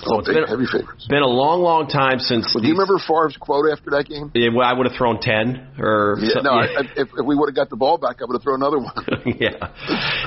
Oh, 0.06 0.20
it's 0.20 0.28
big, 0.28 0.36
been- 0.38 0.48
heavy 0.48 0.66
favorites. 0.66 1.08
Been 1.10 1.24
a 1.24 1.28
long, 1.28 1.62
long 1.62 1.88
time 1.88 2.20
since. 2.20 2.54
Well, 2.54 2.62
do 2.62 2.68
you 2.68 2.74
these- 2.74 2.80
remember 2.80 3.00
Favre's 3.00 3.38
quote 3.38 3.66
after 3.72 3.92
that 3.92 4.06
game? 4.08 4.32
Yeah, 4.36 4.50
well, 4.56 4.68
I 4.68 4.74
would 4.74 4.88
have 4.88 4.96
thrown 4.98 5.20
ten 5.20 5.68
or 5.80 6.18
Yeah, 6.20 6.42
no, 6.44 6.62
yeah. 6.62 6.68
I, 6.78 6.82
if, 6.96 7.10
if 7.18 7.26
we 7.26 7.36
would 7.36 7.50
have 7.50 7.56
got 7.56 7.70
the 7.70 7.78
ball 7.78 7.98
back, 7.98 8.18
I 8.22 8.26
would 8.26 8.36
have 8.36 8.44
thrown 8.44 8.62
another 8.62 8.80
one. 8.80 8.94
yeah, 9.40 9.74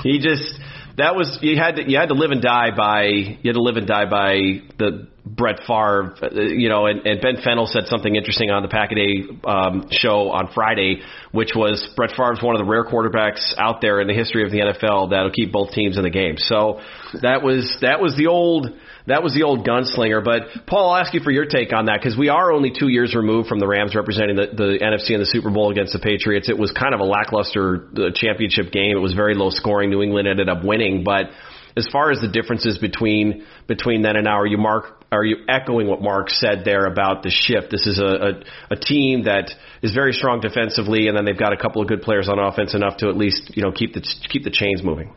he 0.02 0.18
just 0.18 0.58
that 0.96 1.14
was 1.14 1.38
you 1.40 1.56
had 1.56 1.76
to 1.76 1.88
you 1.88 1.98
had 1.98 2.08
to 2.08 2.14
live 2.14 2.30
and 2.32 2.42
die 2.42 2.70
by 2.76 3.04
you 3.04 3.46
had 3.46 3.54
to 3.54 3.62
live 3.62 3.76
and 3.76 3.86
die 3.86 4.06
by 4.10 4.60
the 4.78 5.06
Brett 5.24 5.60
Favre, 5.66 6.16
you 6.34 6.68
know, 6.68 6.86
and, 6.86 7.06
and 7.06 7.20
Ben 7.20 7.36
Fennell 7.44 7.66
said 7.66 7.84
something 7.86 8.16
interesting 8.16 8.50
on 8.50 8.62
the 8.62 8.68
Pack 8.68 8.90
a 8.90 9.48
um, 9.48 9.86
show 9.92 10.30
on 10.30 10.50
Friday, 10.52 11.02
which 11.30 11.50
was 11.54 11.86
Brett 11.94 12.10
Favre's 12.16 12.40
one 12.42 12.56
of 12.56 12.58
the 12.58 12.68
rare 12.68 12.84
quarterbacks 12.84 13.54
out 13.56 13.80
there 13.80 14.00
in 14.00 14.08
the 14.08 14.14
history 14.14 14.42
of 14.44 14.50
the 14.50 14.58
NFL 14.58 15.10
that'll 15.10 15.30
keep 15.30 15.52
both 15.52 15.70
teams 15.72 15.96
in 15.98 16.02
the 16.02 16.10
game. 16.10 16.34
So 16.38 16.80
that 17.22 17.42
was 17.42 17.78
that 17.82 18.00
was 18.00 18.16
the 18.16 18.26
old. 18.26 18.70
That 19.06 19.22
was 19.22 19.34
the 19.34 19.42
old 19.44 19.66
gunslinger, 19.66 20.22
but 20.22 20.66
Paul, 20.66 20.90
I'll 20.90 21.00
ask 21.00 21.14
you 21.14 21.20
for 21.20 21.30
your 21.30 21.46
take 21.46 21.72
on 21.72 21.86
that 21.86 22.00
because 22.00 22.18
we 22.18 22.28
are 22.28 22.52
only 22.52 22.70
two 22.70 22.88
years 22.88 23.14
removed 23.14 23.48
from 23.48 23.58
the 23.58 23.66
Rams 23.66 23.94
representing 23.94 24.36
the, 24.36 24.48
the 24.54 24.78
NFC 24.82 25.10
in 25.10 25.20
the 25.20 25.26
Super 25.26 25.50
Bowl 25.50 25.70
against 25.70 25.92
the 25.92 25.98
Patriots. 25.98 26.48
It 26.48 26.58
was 26.58 26.70
kind 26.70 26.94
of 26.94 27.00
a 27.00 27.04
lackluster 27.04 27.88
uh, 27.96 28.10
championship 28.14 28.72
game. 28.72 28.96
It 28.96 29.00
was 29.00 29.14
very 29.14 29.34
low 29.34 29.50
scoring. 29.50 29.90
New 29.90 30.02
England 30.02 30.28
ended 30.28 30.48
up 30.48 30.64
winning, 30.64 31.02
but 31.02 31.30
as 31.76 31.88
far 31.90 32.10
as 32.10 32.20
the 32.20 32.28
differences 32.28 32.78
between 32.78 33.46
between 33.66 34.02
then 34.02 34.16
and 34.16 34.24
now, 34.24 34.38
are 34.38 34.46
you 34.46 34.58
Mark? 34.58 35.04
Are 35.12 35.24
you 35.24 35.38
echoing 35.48 35.88
what 35.88 36.02
Mark 36.02 36.30
said 36.30 36.62
there 36.64 36.86
about 36.86 37.22
the 37.22 37.30
shift? 37.30 37.70
This 37.70 37.86
is 37.86 37.98
a, 37.98 38.04
a, 38.04 38.74
a 38.74 38.76
team 38.76 39.24
that 39.24 39.50
is 39.82 39.92
very 39.92 40.12
strong 40.12 40.40
defensively, 40.40 41.08
and 41.08 41.16
then 41.16 41.24
they've 41.24 41.38
got 41.38 41.52
a 41.52 41.56
couple 41.56 41.82
of 41.82 41.88
good 41.88 42.02
players 42.02 42.28
on 42.28 42.38
offense 42.38 42.74
enough 42.74 42.98
to 42.98 43.08
at 43.08 43.16
least 43.16 43.50
you 43.54 43.62
know 43.62 43.72
keep 43.72 43.94
the 43.94 44.06
keep 44.28 44.44
the 44.44 44.50
chains 44.50 44.82
moving. 44.82 45.14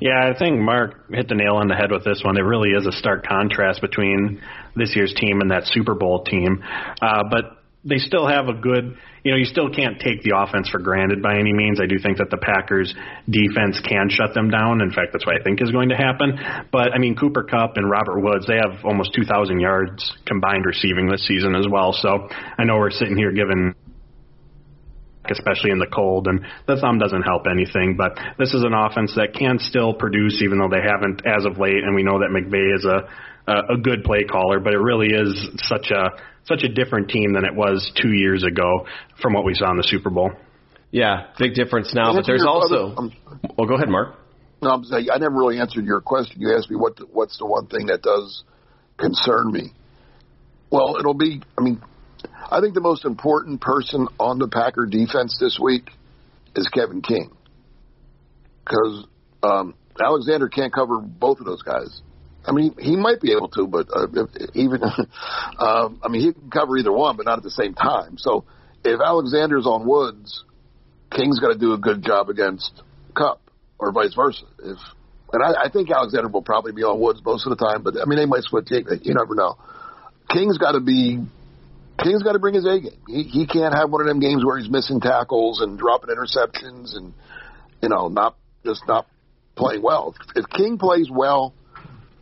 Yeah, 0.00 0.30
I 0.32 0.38
think 0.38 0.60
Mark 0.60 1.10
hit 1.10 1.28
the 1.28 1.34
nail 1.34 1.56
on 1.56 1.68
the 1.68 1.74
head 1.74 1.90
with 1.90 2.04
this 2.04 2.22
one. 2.24 2.38
It 2.38 2.42
really 2.42 2.70
is 2.70 2.86
a 2.86 2.92
stark 2.92 3.26
contrast 3.26 3.80
between 3.80 4.40
this 4.76 4.94
year's 4.94 5.12
team 5.14 5.40
and 5.40 5.50
that 5.50 5.64
Super 5.66 5.94
Bowl 5.94 6.24
team. 6.24 6.62
Uh, 7.02 7.24
but 7.30 7.58
they 7.84 7.98
still 7.98 8.26
have 8.26 8.48
a 8.48 8.54
good, 8.54 8.96
you 9.24 9.32
know, 9.32 9.38
you 9.38 9.44
still 9.44 9.70
can't 9.70 9.98
take 9.98 10.22
the 10.22 10.36
offense 10.36 10.68
for 10.68 10.78
granted 10.78 11.22
by 11.22 11.38
any 11.38 11.52
means. 11.52 11.80
I 11.80 11.86
do 11.86 11.98
think 11.98 12.18
that 12.18 12.30
the 12.30 12.36
Packers 12.36 12.94
defense 13.28 13.80
can 13.80 14.10
shut 14.10 14.34
them 14.34 14.50
down. 14.50 14.80
In 14.82 14.90
fact, 14.90 15.10
that's 15.12 15.24
what 15.24 15.40
I 15.40 15.42
think 15.42 15.62
is 15.62 15.70
going 15.70 15.88
to 15.90 15.96
happen. 15.96 16.38
But 16.70 16.92
I 16.92 16.98
mean, 16.98 17.16
Cooper 17.16 17.44
Kupp 17.44 17.76
and 17.76 17.88
Robert 17.88 18.20
Woods, 18.20 18.46
they 18.46 18.56
have 18.56 18.84
almost 18.84 19.14
2,000 19.14 19.60
yards 19.60 20.12
combined 20.26 20.66
receiving 20.66 21.08
this 21.08 21.26
season 21.26 21.54
as 21.54 21.66
well. 21.70 21.92
So 21.92 22.28
I 22.58 22.64
know 22.64 22.76
we're 22.76 22.90
sitting 22.90 23.16
here 23.16 23.32
giving 23.32 23.74
especially 25.30 25.70
in 25.70 25.78
the 25.78 25.86
cold, 25.86 26.26
and 26.26 26.40
the 26.66 26.76
thumb 26.80 26.98
doesn't 26.98 27.22
help 27.22 27.46
anything. 27.50 27.96
But 27.96 28.18
this 28.38 28.54
is 28.54 28.64
an 28.64 28.74
offense 28.74 29.12
that 29.16 29.34
can 29.34 29.58
still 29.58 29.94
produce, 29.94 30.40
even 30.42 30.58
though 30.58 30.68
they 30.68 30.82
haven't 30.82 31.22
as 31.26 31.44
of 31.44 31.58
late. 31.58 31.82
And 31.84 31.94
we 31.94 32.02
know 32.02 32.18
that 32.20 32.30
McVay 32.30 32.74
is 32.76 32.84
a 32.84 33.08
a, 33.48 33.74
a 33.74 33.76
good 33.78 34.04
play 34.04 34.24
caller, 34.24 34.60
but 34.60 34.74
it 34.74 34.78
really 34.78 35.08
is 35.08 35.48
such 35.68 35.90
a 35.90 36.10
such 36.44 36.62
a 36.64 36.68
different 36.68 37.08
team 37.08 37.32
than 37.32 37.44
it 37.44 37.54
was 37.54 37.90
two 38.00 38.12
years 38.12 38.44
ago 38.44 38.86
from 39.20 39.32
what 39.32 39.44
we 39.44 39.54
saw 39.54 39.70
in 39.70 39.76
the 39.76 39.82
Super 39.84 40.10
Bowl. 40.10 40.30
Yeah, 40.90 41.26
big 41.38 41.54
difference 41.54 41.92
now. 41.94 42.14
But 42.14 42.24
there's 42.26 42.44
also. 42.46 42.92
other- 42.96 43.10
Well, 43.56 43.66
go 43.68 43.74
ahead, 43.74 43.88
Mark. 43.88 44.14
No, 44.62 44.70
I'm 44.70 44.84
saying 44.84 45.08
I 45.12 45.18
never 45.18 45.36
really 45.36 45.58
answered 45.60 45.84
your 45.84 46.00
question. 46.00 46.40
You 46.40 46.56
asked 46.56 46.70
me 46.70 46.76
what 46.76 46.96
the, 46.96 47.04
what's 47.12 47.38
the 47.38 47.46
one 47.46 47.66
thing 47.66 47.86
that 47.86 48.02
does 48.02 48.42
concern 48.96 49.52
me. 49.52 49.72
Well, 50.70 50.96
it'll 50.98 51.14
be. 51.14 51.40
I 51.56 51.62
mean, 51.62 51.80
I 52.50 52.60
think 52.60 52.74
the 52.74 52.80
most 52.80 53.04
important 53.04 53.60
person 53.60 54.08
on 54.18 54.38
the 54.38 54.48
Packer 54.48 54.86
defense 54.86 55.36
this 55.38 55.58
week 55.62 55.90
is 56.56 56.68
Kevin 56.68 57.02
King 57.02 57.30
because 58.64 59.06
um, 59.42 59.74
Alexander 60.00 60.48
can't 60.48 60.72
cover 60.72 60.98
both 61.00 61.40
of 61.40 61.46
those 61.46 61.62
guys. 61.62 62.00
I 62.46 62.52
mean, 62.52 62.74
he 62.78 62.96
might 62.96 63.20
be 63.20 63.32
able 63.32 63.48
to, 63.48 63.66
but 63.66 63.88
uh, 63.94 64.06
even 64.54 64.82
um, 65.58 66.00
I 66.02 66.08
mean, 66.08 66.22
he 66.22 66.32
can 66.32 66.50
cover 66.50 66.78
either 66.78 66.92
one, 66.92 67.16
but 67.16 67.26
not 67.26 67.38
at 67.38 67.44
the 67.44 67.50
same 67.50 67.74
time. 67.74 68.16
So 68.16 68.44
if 68.84 69.00
Alexander's 69.00 69.66
on 69.66 69.86
Woods, 69.86 70.44
King's 71.10 71.40
got 71.40 71.52
to 71.52 71.58
do 71.58 71.74
a 71.74 71.78
good 71.78 72.02
job 72.02 72.30
against 72.30 72.82
Kupp, 73.14 73.40
or 73.78 73.92
vice 73.92 74.14
versa. 74.14 74.44
If 74.62 74.78
and 75.30 75.42
I, 75.42 75.66
I 75.66 75.68
think 75.70 75.90
Alexander 75.90 76.28
will 76.28 76.42
probably 76.42 76.72
be 76.72 76.82
on 76.82 77.00
Woods 77.00 77.20
most 77.22 77.46
of 77.46 77.56
the 77.56 77.62
time, 77.62 77.82
but 77.82 77.94
I 78.00 78.06
mean 78.06 78.18
they 78.18 78.26
might. 78.26 78.44
King. 78.66 78.86
You 79.02 79.14
never 79.14 79.34
know. 79.34 79.58
King's 80.30 80.56
got 80.58 80.72
to 80.72 80.80
be. 80.80 81.20
King's 82.02 82.22
got 82.22 82.32
to 82.32 82.38
bring 82.38 82.54
his 82.54 82.64
A 82.64 82.80
game. 82.80 83.00
He 83.06 83.22
he 83.24 83.46
can't 83.46 83.74
have 83.74 83.90
one 83.90 84.00
of 84.00 84.06
them 84.06 84.20
games 84.20 84.44
where 84.44 84.58
he's 84.58 84.70
missing 84.70 85.00
tackles 85.00 85.60
and 85.60 85.78
dropping 85.78 86.14
interceptions 86.14 86.96
and 86.96 87.12
you 87.82 87.88
know 87.88 88.08
not 88.08 88.36
just 88.64 88.82
not 88.86 89.06
playing 89.56 89.82
well. 89.82 90.14
If 90.36 90.48
King 90.50 90.78
plays 90.78 91.08
well, 91.10 91.54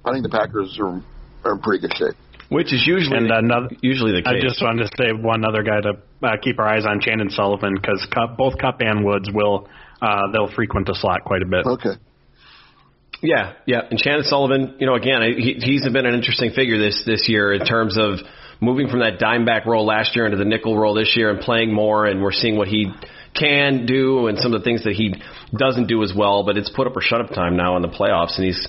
I 0.05 0.13
think 0.13 0.23
the 0.23 0.31
Packers 0.31 0.79
are 0.81 1.03
are 1.45 1.53
in 1.55 1.61
pretty 1.61 1.87
good 1.87 1.97
shape. 1.97 2.17
Which 2.49 2.73
is 2.73 2.87
usually 2.87 3.17
And 3.17 3.31
another, 3.31 3.71
usually 3.83 4.13
the 4.13 4.23
case. 4.23 4.35
I 4.39 4.41
just 4.41 4.63
wanted 4.63 4.89
to 4.89 4.91
say 4.97 5.11
one 5.13 5.45
other 5.45 5.65
guy 5.65 5.81
to 5.81 5.99
uh, 6.23 6.37
keep 6.41 6.61
our 6.61 6.69
eyes 6.69 6.87
on, 6.87 7.01
Chandon 7.01 7.29
Sullivan, 7.31 7.75
because 7.75 8.07
Kupp, 8.15 8.37
both 8.37 8.57
Kupp 8.59 8.81
and 8.81 9.05
Woods 9.05 9.29
will 9.33 9.69
uh, 10.01 10.31
they'll 10.33 10.53
frequent 10.55 10.87
the 10.87 10.95
slot 10.95 11.25
quite 11.25 11.43
a 11.43 11.47
bit. 11.47 11.67
Okay. 11.67 11.99
Yeah, 13.23 13.55
yeah. 13.67 13.81
And 13.91 13.99
Chandon 13.99 14.25
Sullivan, 14.25 14.77
you 14.79 14.87
know, 14.87 14.95
again, 14.95 15.23
he, 15.37 15.55
he's 15.61 15.83
been 15.89 16.07
an 16.07 16.15
interesting 16.15 16.53
figure 16.53 16.79
this 16.79 17.03
this 17.05 17.29
year 17.29 17.53
in 17.53 17.65
terms 17.65 17.99
of 17.99 18.21
moving 18.61 18.89
from 18.89 19.01
that 19.01 19.19
dime 19.19 19.45
back 19.45 19.67
role 19.67 19.87
last 19.87 20.17
year 20.17 20.25
into 20.25 20.39
the 20.39 20.45
nickel 20.45 20.79
role 20.79 20.95
this 20.95 21.15
year 21.17 21.31
and 21.31 21.41
playing 21.41 21.73
more. 21.73 22.07
And 22.07 22.23
we're 22.23 22.33
seeing 22.33 22.57
what 22.57 22.69
he 22.69 22.93
can 23.35 23.87
do 23.87 24.29
and 24.29 24.39
some 24.39 24.55
of 24.55 24.61
the 24.61 24.65
things 24.65 24.85
that 24.85 24.95
he 24.95 25.15
doesn't 25.57 25.87
do 25.87 26.03
as 26.03 26.13
well. 26.17 26.45
But 26.45 26.57
it's 26.57 26.71
put 26.71 26.87
up 26.87 26.97
or 26.97 27.01
shut 27.01 27.21
up 27.21 27.31
time 27.31 27.57
now 27.57 27.77
in 27.77 27.83
the 27.83 27.89
playoffs, 27.89 28.37
and 28.37 28.47
he's 28.47 28.69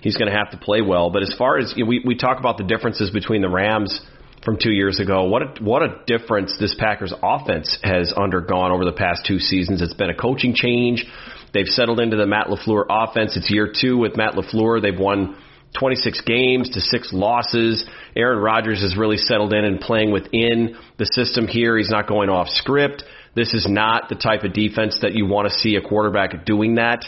he's 0.00 0.16
going 0.16 0.30
to 0.30 0.36
have 0.36 0.50
to 0.50 0.58
play 0.58 0.80
well. 0.80 1.10
But 1.10 1.22
as 1.22 1.34
far 1.36 1.58
as 1.58 1.72
you 1.76 1.84
know, 1.84 1.88
we 1.88 2.02
we 2.04 2.16
talk 2.16 2.38
about 2.38 2.58
the 2.58 2.64
differences 2.64 3.10
between 3.10 3.42
the 3.42 3.48
Rams 3.48 4.00
from 4.44 4.56
two 4.56 4.70
years 4.70 5.00
ago, 5.00 5.24
what 5.24 5.42
a, 5.42 5.62
what 5.62 5.82
a 5.82 6.00
difference 6.06 6.56
this 6.58 6.74
Packers 6.78 7.12
offense 7.22 7.76
has 7.82 8.12
undergone 8.12 8.70
over 8.70 8.84
the 8.84 8.92
past 8.92 9.26
two 9.26 9.38
seasons. 9.38 9.82
It's 9.82 9.94
been 9.94 10.10
a 10.10 10.14
coaching 10.14 10.54
change. 10.54 11.04
They've 11.52 11.66
settled 11.66 12.00
into 12.00 12.16
the 12.16 12.26
Matt 12.26 12.46
LaFleur 12.46 12.86
offense. 12.88 13.36
It's 13.36 13.50
year 13.50 13.72
two 13.74 13.98
with 13.98 14.16
Matt 14.16 14.34
LaFleur. 14.34 14.80
They've 14.80 14.98
won 14.98 15.36
26 15.78 16.22
games 16.22 16.70
to 16.70 16.80
six 16.80 17.12
losses. 17.12 17.84
Aaron 18.16 18.38
Rodgers 18.38 18.82
has 18.82 18.96
really 18.96 19.16
settled 19.16 19.52
in 19.52 19.64
and 19.64 19.80
playing 19.80 20.12
within 20.12 20.76
the 20.98 21.06
system 21.06 21.46
here. 21.46 21.76
He's 21.76 21.90
not 21.90 22.08
going 22.08 22.30
off 22.30 22.48
script. 22.48 23.04
This 23.34 23.54
is 23.54 23.66
not 23.68 24.08
the 24.08 24.14
type 24.14 24.42
of 24.42 24.52
defense 24.52 24.98
that 25.02 25.14
you 25.14 25.26
want 25.26 25.48
to 25.48 25.54
see 25.54 25.76
a 25.76 25.80
quarterback 25.80 26.44
doing 26.44 26.76
that 26.76 27.04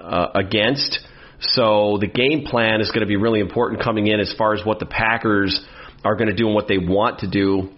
uh, 0.00 0.28
against. 0.34 1.00
So 1.40 1.98
the 2.00 2.06
game 2.06 2.44
plan 2.44 2.80
is 2.80 2.88
going 2.88 3.00
to 3.00 3.06
be 3.06 3.16
really 3.16 3.40
important 3.40 3.82
coming 3.82 4.06
in 4.06 4.20
as 4.20 4.34
far 4.36 4.54
as 4.54 4.64
what 4.64 4.78
the 4.78 4.86
Packers 4.86 5.64
are 6.04 6.14
going 6.14 6.28
to 6.28 6.36
do 6.36 6.46
and 6.46 6.54
what 6.54 6.68
they 6.68 6.78
want 6.78 7.20
to 7.20 7.28
do. 7.28 7.70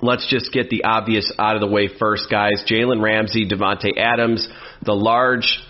Let's 0.00 0.28
just 0.28 0.52
get 0.52 0.70
the 0.70 0.84
obvious 0.84 1.32
out 1.38 1.54
of 1.54 1.60
the 1.60 1.68
way 1.68 1.88
first, 1.88 2.30
guys. 2.30 2.64
Jalen 2.68 3.02
Ramsey, 3.02 3.46
Davante 3.48 3.96
Adams. 3.96 4.48
The 4.84 4.94
large 4.94 5.60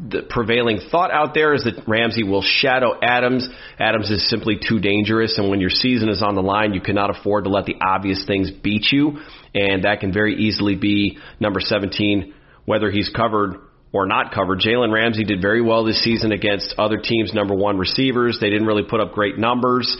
the 0.00 0.22
prevailing 0.22 0.78
thought 0.90 1.10
out 1.10 1.34
there 1.34 1.54
is 1.54 1.64
that 1.64 1.88
Ramsey 1.88 2.22
will 2.22 2.42
shadow 2.42 2.98
Adams. 3.02 3.48
Adams 3.78 4.10
is 4.10 4.28
simply 4.30 4.56
too 4.56 4.78
dangerous, 4.78 5.38
and 5.38 5.50
when 5.50 5.60
your 5.60 5.70
season 5.70 6.08
is 6.08 6.22
on 6.22 6.36
the 6.36 6.42
line, 6.42 6.72
you 6.72 6.80
cannot 6.80 7.10
afford 7.10 7.44
to 7.44 7.50
let 7.50 7.66
the 7.66 7.74
obvious 7.80 8.24
things 8.24 8.50
beat 8.50 8.86
you, 8.92 9.18
and 9.54 9.84
that 9.84 10.00
can 10.00 10.12
very 10.12 10.36
easily 10.36 10.76
be 10.76 11.18
number 11.40 11.58
17, 11.60 12.32
whether 12.64 12.90
he's 12.90 13.10
covered 13.14 13.56
or 13.92 14.06
not 14.06 14.32
covered. 14.32 14.60
Jalen 14.60 14.92
Ramsey 14.92 15.24
did 15.24 15.42
very 15.42 15.62
well 15.62 15.84
this 15.84 16.02
season 16.04 16.30
against 16.30 16.74
other 16.78 16.98
teams' 16.98 17.34
number 17.34 17.54
one 17.54 17.78
receivers. 17.78 18.38
They 18.40 18.50
didn't 18.50 18.66
really 18.66 18.84
put 18.88 19.00
up 19.00 19.12
great 19.12 19.38
numbers. 19.38 19.96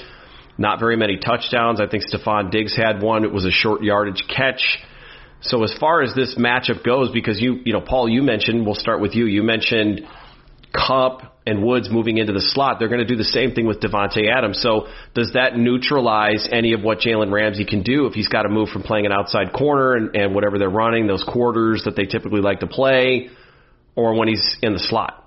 not 0.58 0.80
very 0.80 0.96
many 0.96 1.16
touchdowns. 1.16 1.80
I 1.80 1.86
think 1.86 2.02
Stefon 2.04 2.50
Diggs 2.50 2.76
had 2.76 3.00
one. 3.00 3.24
It 3.24 3.32
was 3.32 3.44
a 3.44 3.50
short 3.50 3.82
yardage 3.82 4.24
catch. 4.28 4.78
So 5.40 5.62
as 5.62 5.72
far 5.78 6.02
as 6.02 6.14
this 6.14 6.34
matchup 6.36 6.84
goes, 6.84 7.10
because 7.12 7.40
you, 7.40 7.60
you 7.64 7.72
know, 7.72 7.80
Paul, 7.80 8.08
you 8.08 8.22
mentioned, 8.22 8.66
we'll 8.66 8.74
start 8.74 9.00
with 9.00 9.14
you. 9.14 9.26
You 9.26 9.42
mentioned 9.42 10.02
Kupp 10.74 11.38
and 11.46 11.62
Woods 11.62 11.88
moving 11.90 12.18
into 12.18 12.32
the 12.32 12.40
slot. 12.40 12.76
They're 12.78 12.88
going 12.88 13.00
to 13.00 13.06
do 13.06 13.16
the 13.16 13.24
same 13.24 13.54
thing 13.54 13.66
with 13.66 13.80
Davante 13.80 14.30
Adams. 14.30 14.60
So 14.60 14.88
does 15.14 15.30
that 15.34 15.56
neutralize 15.56 16.48
any 16.50 16.72
of 16.72 16.82
what 16.82 16.98
Jalen 16.98 17.32
Ramsey 17.32 17.64
can 17.64 17.82
do 17.82 18.06
if 18.06 18.14
he's 18.14 18.28
got 18.28 18.42
to 18.42 18.48
move 18.48 18.68
from 18.68 18.82
playing 18.82 19.06
an 19.06 19.12
outside 19.12 19.52
corner 19.52 19.94
and, 19.94 20.14
and 20.14 20.34
whatever 20.34 20.58
they're 20.58 20.68
running, 20.68 21.06
those 21.06 21.24
quarters 21.26 21.82
that 21.84 21.96
they 21.96 22.04
typically 22.04 22.40
like 22.40 22.60
to 22.60 22.66
play, 22.66 23.30
or 23.96 24.14
when 24.14 24.28
he's 24.28 24.56
in 24.62 24.72
the 24.72 24.78
slot? 24.78 25.24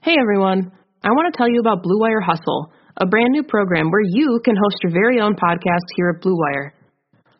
Hey 0.00 0.16
everyone, 0.20 0.70
I 1.02 1.08
want 1.08 1.32
to 1.32 1.36
tell 1.36 1.48
you 1.48 1.60
about 1.60 1.82
Blue 1.82 1.98
Wire 1.98 2.20
Hustle, 2.20 2.70
a 2.96 3.06
brand 3.06 3.30
new 3.30 3.42
program 3.42 3.90
where 3.90 4.04
you 4.04 4.40
can 4.44 4.54
host 4.54 4.76
your 4.82 4.92
very 4.92 5.20
own 5.20 5.34
podcast 5.34 5.86
here 5.96 6.12
at 6.14 6.22
Blue 6.22 6.38
Wire. 6.38 6.74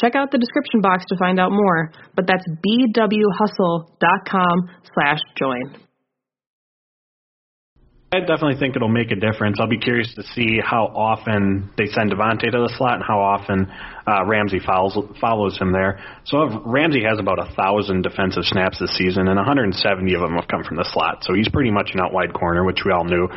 Check 0.00 0.14
out 0.14 0.30
the 0.30 0.38
description 0.38 0.80
box 0.82 1.04
to 1.08 1.16
find 1.18 1.40
out 1.40 1.52
more, 1.52 1.90
but 2.14 2.26
that's 2.26 2.44
bwhustle.com 2.66 4.70
slash 4.94 5.20
join. 5.38 5.86
I 8.12 8.20
definitely 8.20 8.56
think 8.58 8.76
it'll 8.76 8.88
make 8.88 9.10
a 9.10 9.16
difference. 9.16 9.58
I'll 9.60 9.68
be 9.68 9.80
curious 9.80 10.14
to 10.14 10.22
see 10.22 10.60
how 10.62 10.86
often 10.86 11.70
they 11.76 11.86
send 11.86 12.12
Davante 12.12 12.52
to 12.52 12.62
the 12.62 12.72
slot 12.78 12.94
and 12.94 13.02
how 13.02 13.18
often 13.18 13.66
uh, 14.06 14.24
Ramsey 14.24 14.60
follows 14.64 14.96
follows 15.20 15.58
him 15.58 15.72
there. 15.72 15.98
So 16.24 16.62
Ramsey 16.64 17.02
has 17.02 17.18
about 17.18 17.40
a 17.40 17.52
thousand 17.54 18.02
defensive 18.02 18.44
snaps 18.44 18.78
this 18.78 18.96
season, 18.96 19.26
and 19.26 19.36
170 19.36 20.14
of 20.14 20.20
them 20.20 20.36
have 20.36 20.46
come 20.46 20.62
from 20.62 20.76
the 20.76 20.88
slot. 20.92 21.24
So 21.24 21.34
he's 21.34 21.48
pretty 21.48 21.72
much 21.72 21.90
an 21.94 22.00
out 22.00 22.12
wide 22.12 22.32
corner, 22.32 22.64
which 22.64 22.82
we 22.86 22.92
all 22.92 23.04
knew. 23.04 23.28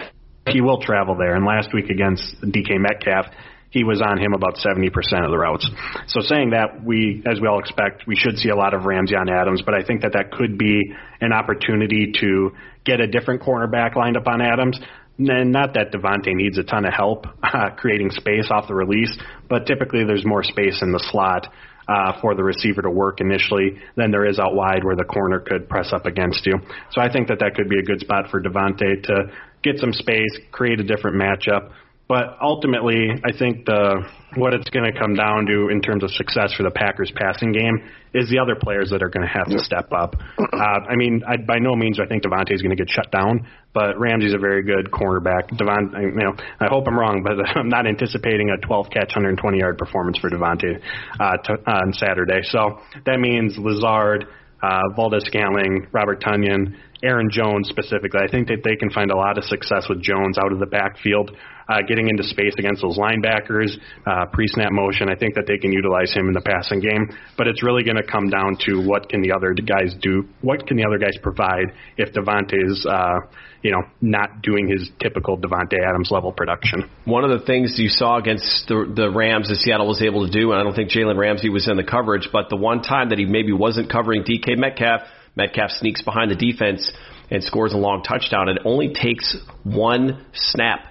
He 0.47 0.61
will 0.61 0.79
travel 0.79 1.15
there. 1.17 1.35
And 1.35 1.45
last 1.45 1.73
week 1.73 1.89
against 1.89 2.23
DK 2.41 2.77
Metcalf, 2.77 3.25
he 3.69 3.83
was 3.83 4.01
on 4.01 4.17
him 4.17 4.33
about 4.33 4.55
70% 4.55 4.89
of 5.23 5.31
the 5.31 5.37
routes. 5.37 5.69
So 6.07 6.21
saying 6.21 6.51
that, 6.51 6.83
we, 6.83 7.23
as 7.29 7.39
we 7.39 7.47
all 7.47 7.59
expect, 7.59 8.07
we 8.07 8.15
should 8.15 8.37
see 8.37 8.49
a 8.49 8.55
lot 8.55 8.73
of 8.73 8.85
Ramsey 8.85 9.15
on 9.15 9.29
Adams, 9.29 9.61
but 9.63 9.75
I 9.75 9.83
think 9.83 10.01
that 10.01 10.13
that 10.13 10.31
could 10.31 10.57
be 10.57 10.93
an 11.21 11.33
opportunity 11.33 12.13
to 12.19 12.51
get 12.83 12.99
a 12.99 13.07
different 13.07 13.41
cornerback 13.41 13.95
lined 13.95 14.17
up 14.17 14.27
on 14.27 14.41
Adams. 14.41 14.79
And 15.19 15.51
not 15.51 15.73
that 15.73 15.91
Davante 15.91 16.33
needs 16.33 16.57
a 16.57 16.63
ton 16.63 16.85
of 16.85 16.93
help 16.93 17.27
uh, 17.43 17.71
creating 17.77 18.09
space 18.11 18.47
off 18.49 18.67
the 18.67 18.75
release, 18.75 19.15
but 19.49 19.65
typically 19.67 20.03
there's 20.03 20.25
more 20.25 20.43
space 20.43 20.81
in 20.81 20.91
the 20.91 21.03
slot 21.11 21.47
uh, 21.89 22.19
for 22.21 22.35
the 22.35 22.43
receiver 22.43 22.81
to 22.81 22.89
work 22.89 23.19
initially 23.19 23.79
than 23.95 24.11
there 24.11 24.25
is 24.25 24.39
out 24.39 24.53
wide 24.53 24.83
where 24.83 24.95
the 24.95 25.03
corner 25.03 25.39
could 25.39 25.67
press 25.67 25.91
up 25.91 26.05
against 26.05 26.45
you. 26.45 26.53
So 26.91 27.01
I 27.01 27.11
think 27.11 27.27
that 27.27 27.39
that 27.39 27.55
could 27.55 27.67
be 27.67 27.79
a 27.79 27.83
good 27.83 27.99
spot 27.99 28.29
for 28.29 28.41
Davante 28.41 29.03
to 29.03 29.31
get 29.63 29.79
some 29.79 29.91
space, 29.91 30.37
create 30.51 30.79
a 30.79 30.83
different 30.83 31.17
matchup. 31.17 31.71
But 32.09 32.37
ultimately, 32.41 33.11
I 33.23 33.37
think 33.37 33.65
the 33.65 34.01
what 34.35 34.55
it's 34.55 34.69
going 34.71 34.91
to 34.91 34.99
come 34.99 35.13
down 35.13 35.45
to 35.45 35.69
in 35.69 35.79
terms 35.79 36.03
of 36.03 36.09
success 36.09 36.53
for 36.57 36.63
the 36.63 36.71
Packers 36.71 37.11
passing 37.15 37.51
game 37.51 37.81
is 38.13 38.29
the 38.29 38.39
other 38.39 38.55
players 38.55 38.89
that 38.89 39.03
are 39.03 39.09
going 39.09 39.25
to 39.25 39.31
have 39.31 39.45
to 39.47 39.59
step 39.59 39.93
up. 39.93 40.15
Uh, 40.39 40.79
I 40.89 40.95
mean, 40.95 41.21
I, 41.27 41.37
by 41.37 41.59
no 41.59 41.75
means 41.75 41.99
I 41.99 42.07
think 42.07 42.23
Davante 42.23 42.51
is 42.51 42.63
going 42.63 42.75
to 42.75 42.83
get 42.83 42.89
shut 42.89 43.11
down, 43.11 43.47
but 43.73 43.99
Ramsey's 43.99 44.33
a 44.33 44.39
very 44.39 44.63
good 44.63 44.89
cornerback. 44.89 45.55
Devon, 45.55 45.93
you 46.01 46.23
know, 46.23 46.33
I 46.59 46.65
hope 46.67 46.87
I'm 46.87 46.97
wrong, 46.97 47.21
but 47.21 47.37
I'm 47.55 47.69
not 47.69 47.85
anticipating 47.85 48.49
a 48.49 48.57
12 48.57 48.87
catch, 48.89 49.13
120 49.13 49.59
yard 49.59 49.77
performance 49.77 50.17
for 50.17 50.31
Davante 50.31 50.81
uh, 51.19 51.23
uh, 51.23 51.71
on 51.71 51.93
Saturday. 51.93 52.41
So 52.41 52.79
that 53.05 53.19
means 53.19 53.55
Lazard, 53.57 54.25
uh, 54.61 54.81
Valdes 54.95 55.25
Scantling, 55.25 55.87
Robert 55.91 56.21
Tonyan, 56.21 56.75
Aaron 57.01 57.29
Jones 57.31 57.69
specifically. 57.69 58.19
I 58.21 58.29
think 58.29 58.47
that 58.47 58.61
they 58.63 58.75
can 58.75 58.89
find 58.89 59.11
a 59.11 59.15
lot 59.15 59.37
of 59.37 59.45
success 59.45 59.85
with 59.87 60.01
Jones 60.01 60.37
out 60.37 60.51
of 60.51 60.59
the 60.59 60.65
backfield, 60.65 61.31
uh, 61.69 61.81
getting 61.87 62.09
into 62.09 62.23
space 62.23 62.53
against 62.57 62.81
those 62.81 62.97
linebackers, 62.97 63.77
uh, 64.05 64.25
pre-snap 64.33 64.71
motion. 64.71 65.09
I 65.09 65.15
think 65.15 65.35
that 65.35 65.45
they 65.45 65.57
can 65.57 65.71
utilize 65.71 66.11
him 66.13 66.27
in 66.27 66.33
the 66.33 66.41
passing 66.41 66.79
game, 66.79 67.09
but 67.37 67.47
it's 67.47 67.63
really 67.63 67.83
going 67.83 67.97
to 67.97 68.03
come 68.03 68.29
down 68.29 68.57
to 68.65 68.81
what 68.81 69.07
can 69.07 69.21
the 69.21 69.31
other 69.31 69.53
guys 69.53 69.93
do? 70.01 70.27
What 70.41 70.65
can 70.65 70.77
the 70.77 70.85
other 70.85 70.97
guys 70.97 71.15
provide 71.21 71.71
if 71.97 72.11
Davante's, 72.13 72.85
uh, 72.85 73.19
you 73.61 73.71
know, 73.71 73.83
not 74.01 74.41
doing 74.41 74.67
his 74.67 74.89
typical 74.99 75.37
Davante 75.37 75.77
Adams 75.87 76.09
level 76.09 76.31
production? 76.31 76.89
One 77.05 77.23
of 77.23 77.39
the 77.39 77.45
things 77.45 77.75
you 77.77 77.89
saw 77.89 78.17
against 78.17 78.67
the, 78.67 78.91
the 78.93 79.11
Rams 79.11 79.49
that 79.49 79.57
Seattle 79.57 79.87
was 79.87 80.01
able 80.01 80.25
to 80.25 80.31
do, 80.31 80.51
and 80.51 80.59
I 80.59 80.63
don't 80.63 80.75
think 80.75 80.89
Jalen 80.89 81.17
Ramsey 81.17 81.49
was 81.49 81.67
in 81.67 81.77
the 81.77 81.83
coverage, 81.83 82.29
but 82.33 82.49
the 82.49 82.57
one 82.57 82.81
time 82.81 83.09
that 83.09 83.19
he 83.19 83.25
maybe 83.25 83.53
wasn't 83.53 83.91
covering 83.91 84.23
DK 84.23 84.57
Metcalf 84.57 85.01
Metcalf 85.35 85.71
sneaks 85.71 86.01
behind 86.01 86.31
the 86.31 86.35
defense 86.35 86.91
and 87.31 87.43
scores 87.43 87.73
a 87.73 87.77
long 87.77 88.03
touchdown. 88.03 88.49
It 88.49 88.57
only 88.65 88.93
takes 88.93 89.37
one 89.63 90.25
snap 90.33 90.88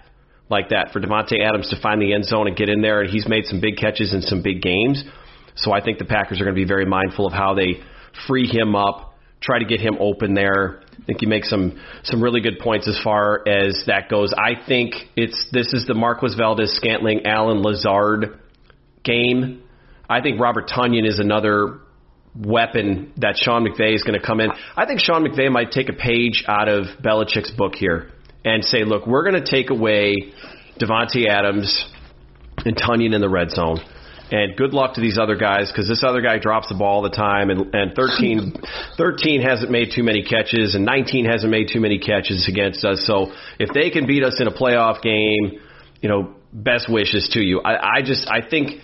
like 0.51 0.71
that 0.71 0.91
for 0.93 1.01
Davante 1.01 1.41
Adams 1.41 1.69
to 1.71 1.81
find 1.81 2.01
the 2.01 2.15
end 2.15 2.25
zone 2.25 2.47
and 2.47 2.57
get 2.57 2.69
in 2.69 2.81
there, 2.81 3.03
and 3.03 3.11
he's 3.11 3.29
made 3.29 3.45
some 3.45 3.61
big 3.61 3.77
catches 3.77 4.15
in 4.15 4.23
some 4.23 4.43
big 4.43 4.63
games. 4.63 5.05
So 5.57 5.73
I 5.73 5.83
think 5.83 5.99
the 5.99 6.05
Packers 6.05 6.41
are 6.41 6.45
going 6.45 6.55
to 6.55 6.61
be 6.61 6.67
very 6.67 6.87
mindful 6.87 7.27
of 7.27 7.33
how 7.33 7.55
they 7.55 7.81
free 8.27 8.47
him 8.47 8.75
up, 8.75 9.17
try 9.41 9.59
to 9.59 9.65
get 9.65 9.81
him 9.81 9.97
open 10.01 10.35
there. 10.35 10.81
I 11.01 11.05
think 11.05 11.23
you 11.23 11.29
make 11.29 11.45
some 11.45 11.81
some 12.05 12.23
really 12.23 12.41
good 12.41 12.59
points 12.61 12.89
as 12.89 12.99
far 13.03 13.47
as 13.47 13.85
that 13.87 14.09
goes. 14.09 14.33
I 14.37 14.55
think 14.67 14.95
it's 15.17 15.49
this 15.53 15.73
is 15.73 15.87
the 15.87 15.95
Marquez 15.95 16.35
Valdes 16.35 16.73
Scantling 16.75 17.27
Allen 17.27 17.63
Lazard 17.63 18.39
game. 19.05 19.63
I 20.09 20.23
think 20.23 20.41
Robert 20.41 20.69
Tonyan 20.69 21.07
is 21.07 21.19
another 21.19 21.81
weapon 22.35 23.13
that 23.17 23.37
Sean 23.37 23.67
McVay 23.67 23.95
is 23.95 24.03
going 24.03 24.19
to 24.19 24.25
come 24.25 24.41
in. 24.41 24.51
I 24.77 24.87
think 24.87 25.01
Sean 25.01 25.25
McVay 25.25 25.51
might 25.51 25.71
take 25.71 25.89
a 25.89 25.93
page 25.93 26.45
out 26.47 26.69
of 26.69 26.87
Belichick's 27.03 27.51
book 27.51 27.75
here 27.75 28.11
and 28.45 28.65
say, 28.65 28.85
look, 28.85 29.07
we're 29.07 29.29
going 29.29 29.43
to 29.43 29.51
take 29.51 29.71
away 29.71 30.33
Davante 30.81 31.27
Adams 31.29 31.85
and 32.65 32.77
Tonyan 32.77 33.15
in 33.15 33.21
the 33.21 33.29
red 33.29 33.51
zone. 33.51 33.79
And 34.31 34.57
good 34.57 34.75
luck 34.75 34.95
to 34.95 35.01
these 35.01 35.17
other 35.19 35.37
guys 35.37 35.73
because 35.73 35.89
this 35.89 36.05
other 36.05 36.21
guy 36.21 36.39
drops 36.39 36.69
the 36.69 36.75
ball 36.75 36.97
all 36.97 37.03
the 37.03 37.09
time. 37.09 37.49
And, 37.49 37.75
and 37.75 37.95
13, 37.95 38.55
13 38.97 39.41
hasn't 39.41 39.71
made 39.71 39.93
too 39.95 40.03
many 40.03 40.23
catches, 40.23 40.75
and 40.75 40.85
19 40.85 41.25
hasn't 41.25 41.51
made 41.51 41.71
too 41.73 41.81
many 41.81 41.99
catches 41.99 42.47
against 42.47 42.85
us. 42.85 43.07
So 43.07 43.33
if 43.59 43.71
they 43.73 43.91
can 43.91 44.07
beat 44.07 44.23
us 44.23 44.41
in 44.41 44.47
a 44.47 44.53
playoff 44.53 45.01
game, 45.03 45.61
you 46.03 46.09
know, 46.09 46.35
best 46.53 46.91
wishes 46.91 47.29
to 47.33 47.41
you. 47.41 47.61
I, 47.61 47.99
I 47.99 48.03
just 48.03 48.29
I 48.31 48.47
think 48.47 48.83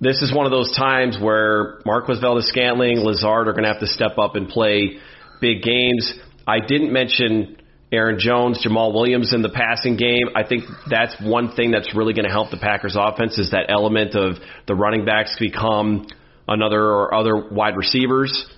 this 0.00 0.20
is 0.22 0.34
one 0.34 0.46
of 0.46 0.52
those 0.52 0.76
times 0.76 1.18
where 1.20 1.80
Marquez 1.86 2.18
Valdes 2.20 2.48
Scantling, 2.48 2.98
Lazard 2.98 3.48
are 3.48 3.52
going 3.52 3.64
to 3.64 3.72
have 3.72 3.80
to 3.80 3.86
step 3.86 4.18
up 4.18 4.36
and 4.36 4.48
play 4.48 4.98
big 5.40 5.62
games. 5.62 6.12
I 6.46 6.60
didn't 6.60 6.92
mention 6.92 7.56
Aaron 7.92 8.18
Jones, 8.18 8.64
Jamaal 8.66 8.94
Williams 8.94 9.34
in 9.34 9.42
the 9.42 9.50
passing 9.50 9.96
game. 9.96 10.28
I 10.34 10.44
think 10.44 10.64
that's 10.88 11.14
one 11.20 11.54
thing 11.54 11.70
that's 11.70 11.94
really 11.94 12.14
going 12.14 12.24
to 12.24 12.30
help 12.30 12.50
the 12.50 12.56
Packers 12.56 12.96
offense 12.98 13.38
is 13.38 13.50
that 13.50 13.66
element 13.68 14.14
of 14.14 14.36
the 14.66 14.74
running 14.74 15.04
backs 15.04 15.36
become 15.38 16.06
another 16.48 16.82
or 16.82 17.14
other 17.14 17.48
wide 17.50 17.76
receivers. 17.76 18.48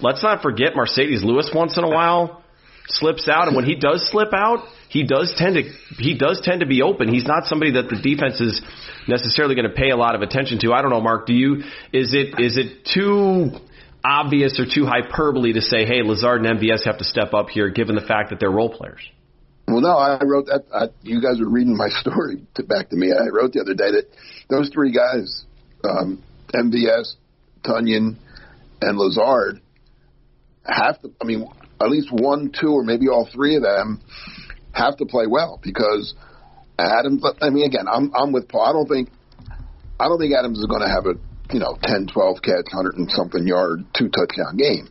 Let's 0.00 0.22
not 0.22 0.42
forget 0.42 0.74
Marcedes 0.74 1.24
Lewis 1.24 1.50
once 1.54 1.78
in 1.78 1.84
a 1.84 1.88
while 1.88 2.42
slips 2.88 3.28
out 3.28 3.46
and 3.46 3.56
when 3.56 3.64
he 3.64 3.74
does 3.74 4.08
slip 4.10 4.32
out, 4.34 4.66
he 4.88 5.04
does 5.04 5.32
tend 5.36 5.54
to 5.54 5.62
he 5.98 6.16
does 6.18 6.40
tend 6.42 6.60
to 6.60 6.66
be 6.66 6.82
open. 6.82 7.08
He's 7.12 7.24
not 7.24 7.44
somebody 7.44 7.72
that 7.72 7.88
the 7.88 7.96
defense 7.96 8.40
is 8.40 8.60
necessarily 9.08 9.54
going 9.54 9.68
to 9.68 9.74
pay 9.74 9.90
a 9.90 9.96
lot 9.96 10.14
of 10.14 10.22
attention 10.22 10.58
to. 10.60 10.72
I 10.72 10.82
don't 10.82 10.90
know, 10.90 11.00
Mark. 11.00 11.26
Do 11.26 11.32
you 11.32 11.62
is 11.92 12.12
it 12.12 12.38
is 12.38 12.56
it 12.56 12.84
too 12.92 13.50
obvious 14.04 14.58
or 14.58 14.64
too 14.64 14.86
hyperbole 14.86 15.52
to 15.54 15.60
say, 15.60 15.86
hey, 15.86 16.02
Lazard 16.02 16.44
and 16.44 16.58
MVS 16.58 16.84
have 16.84 16.98
to 16.98 17.04
step 17.04 17.34
up 17.34 17.48
here, 17.48 17.70
given 17.70 17.94
the 17.94 18.02
fact 18.02 18.30
that 18.30 18.40
they're 18.40 18.50
role 18.50 18.70
players? 18.70 19.00
Well, 19.68 19.80
no, 19.80 19.96
I 19.96 20.22
wrote 20.24 20.46
that. 20.46 20.64
I, 20.74 20.86
you 21.02 21.22
guys 21.22 21.38
were 21.38 21.48
reading 21.48 21.76
my 21.76 21.88
story 22.00 22.44
to 22.54 22.62
back 22.62 22.90
to 22.90 22.96
me. 22.96 23.12
I 23.12 23.28
wrote 23.32 23.52
the 23.52 23.60
other 23.60 23.74
day 23.74 23.90
that 23.92 24.06
those 24.50 24.70
three 24.70 24.92
guys, 24.92 25.44
um, 25.84 26.22
MVS, 26.52 27.14
Tonyan, 27.64 28.16
and 28.80 28.98
Lazard, 28.98 29.60
have 30.64 31.00
to. 31.02 31.12
I 31.20 31.24
mean, 31.24 31.48
at 31.80 31.90
least 31.90 32.08
one, 32.10 32.52
two, 32.58 32.72
or 32.72 32.82
maybe 32.82 33.08
all 33.08 33.28
three 33.32 33.56
of 33.56 33.62
them 33.62 34.00
have 34.72 34.96
to 34.98 35.06
play 35.06 35.26
well 35.26 35.60
because 35.62 36.14
Adams. 36.78 37.24
I 37.40 37.50
mean, 37.50 37.64
again, 37.64 37.86
I'm 37.90 38.12
I'm 38.14 38.32
with 38.32 38.48
Paul. 38.48 38.62
I 38.62 38.72
don't 38.72 38.88
think 38.88 39.10
I 39.98 40.08
don't 40.08 40.18
think 40.18 40.34
Adams 40.36 40.58
is 40.58 40.66
going 40.66 40.82
to 40.82 40.88
have 40.88 41.06
a 41.06 41.14
you 41.52 41.60
know 41.60 41.78
10, 41.82 42.08
12 42.12 42.42
catch, 42.42 42.72
hundred 42.72 42.96
and 42.96 43.10
something 43.10 43.46
yard, 43.46 43.84
two 43.94 44.08
touchdown 44.08 44.56
game. 44.56 44.88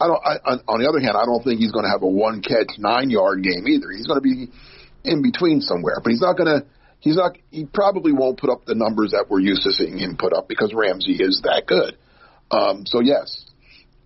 I 0.00 0.06
don't. 0.06 0.22
I, 0.24 0.34
on 0.68 0.80
the 0.80 0.88
other 0.88 1.00
hand, 1.00 1.16
I 1.16 1.26
don't 1.26 1.42
think 1.42 1.58
he's 1.58 1.72
going 1.72 1.84
to 1.84 1.90
have 1.90 2.02
a 2.02 2.08
one 2.08 2.40
catch, 2.40 2.78
nine 2.78 3.10
yard 3.10 3.42
game 3.42 3.66
either. 3.66 3.90
He's 3.90 4.06
going 4.06 4.20
to 4.20 4.26
be 4.26 4.48
in 5.04 5.22
between 5.22 5.60
somewhere, 5.60 6.00
but 6.02 6.10
he's 6.10 6.22
not 6.22 6.36
going 6.36 6.60
to. 6.60 6.66
He's 7.00 7.16
not. 7.16 7.36
He 7.50 7.66
probably 7.66 8.12
won't 8.12 8.38
put 8.38 8.50
up 8.50 8.64
the 8.64 8.74
numbers 8.74 9.10
that 9.10 9.26
we're 9.28 9.40
used 9.40 9.62
to 9.62 9.72
seeing 9.72 9.98
him 9.98 10.16
put 10.16 10.32
up 10.32 10.48
because 10.48 10.72
Ramsey 10.74 11.18
is 11.18 11.42
that 11.44 11.66
good. 11.66 11.98
Um, 12.50 12.86
so 12.86 13.00
yes, 13.00 13.44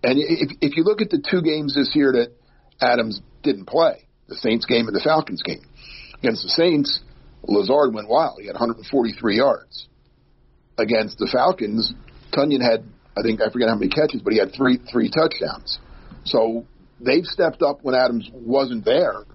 and 0.03 0.17
if 0.17 0.51
if 0.61 0.77
you 0.77 0.83
look 0.83 1.01
at 1.01 1.09
the 1.09 1.21
two 1.21 1.41
games 1.41 1.75
this 1.75 1.91
year 1.93 2.11
that 2.13 2.33
Adams 2.81 3.21
didn't 3.43 3.65
play, 3.65 4.05
the 4.27 4.35
Saints 4.35 4.65
game 4.65 4.87
and 4.87 4.95
the 4.95 5.01
Falcons 5.03 5.43
game, 5.43 5.65
against 6.17 6.43
the 6.43 6.49
Saints, 6.49 6.99
Lazard 7.43 7.93
went 7.93 8.09
wild. 8.09 8.39
He 8.41 8.47
had 8.47 8.55
143 8.55 9.37
yards. 9.37 9.87
Against 10.77 11.19
the 11.19 11.29
Falcons, 11.31 11.93
Tonyan 12.33 12.61
had 12.61 12.83
I 13.15 13.21
think 13.21 13.41
I 13.41 13.49
forget 13.51 13.69
how 13.69 13.75
many 13.75 13.89
catches, 13.89 14.21
but 14.21 14.33
he 14.33 14.39
had 14.39 14.53
three 14.53 14.79
three 14.91 15.09
touchdowns. 15.09 15.77
So 16.25 16.65
they've 16.99 17.25
stepped 17.25 17.61
up 17.61 17.79
when 17.83 17.95
Adams 17.95 18.29
wasn't 18.33 18.85
there. 18.85 19.25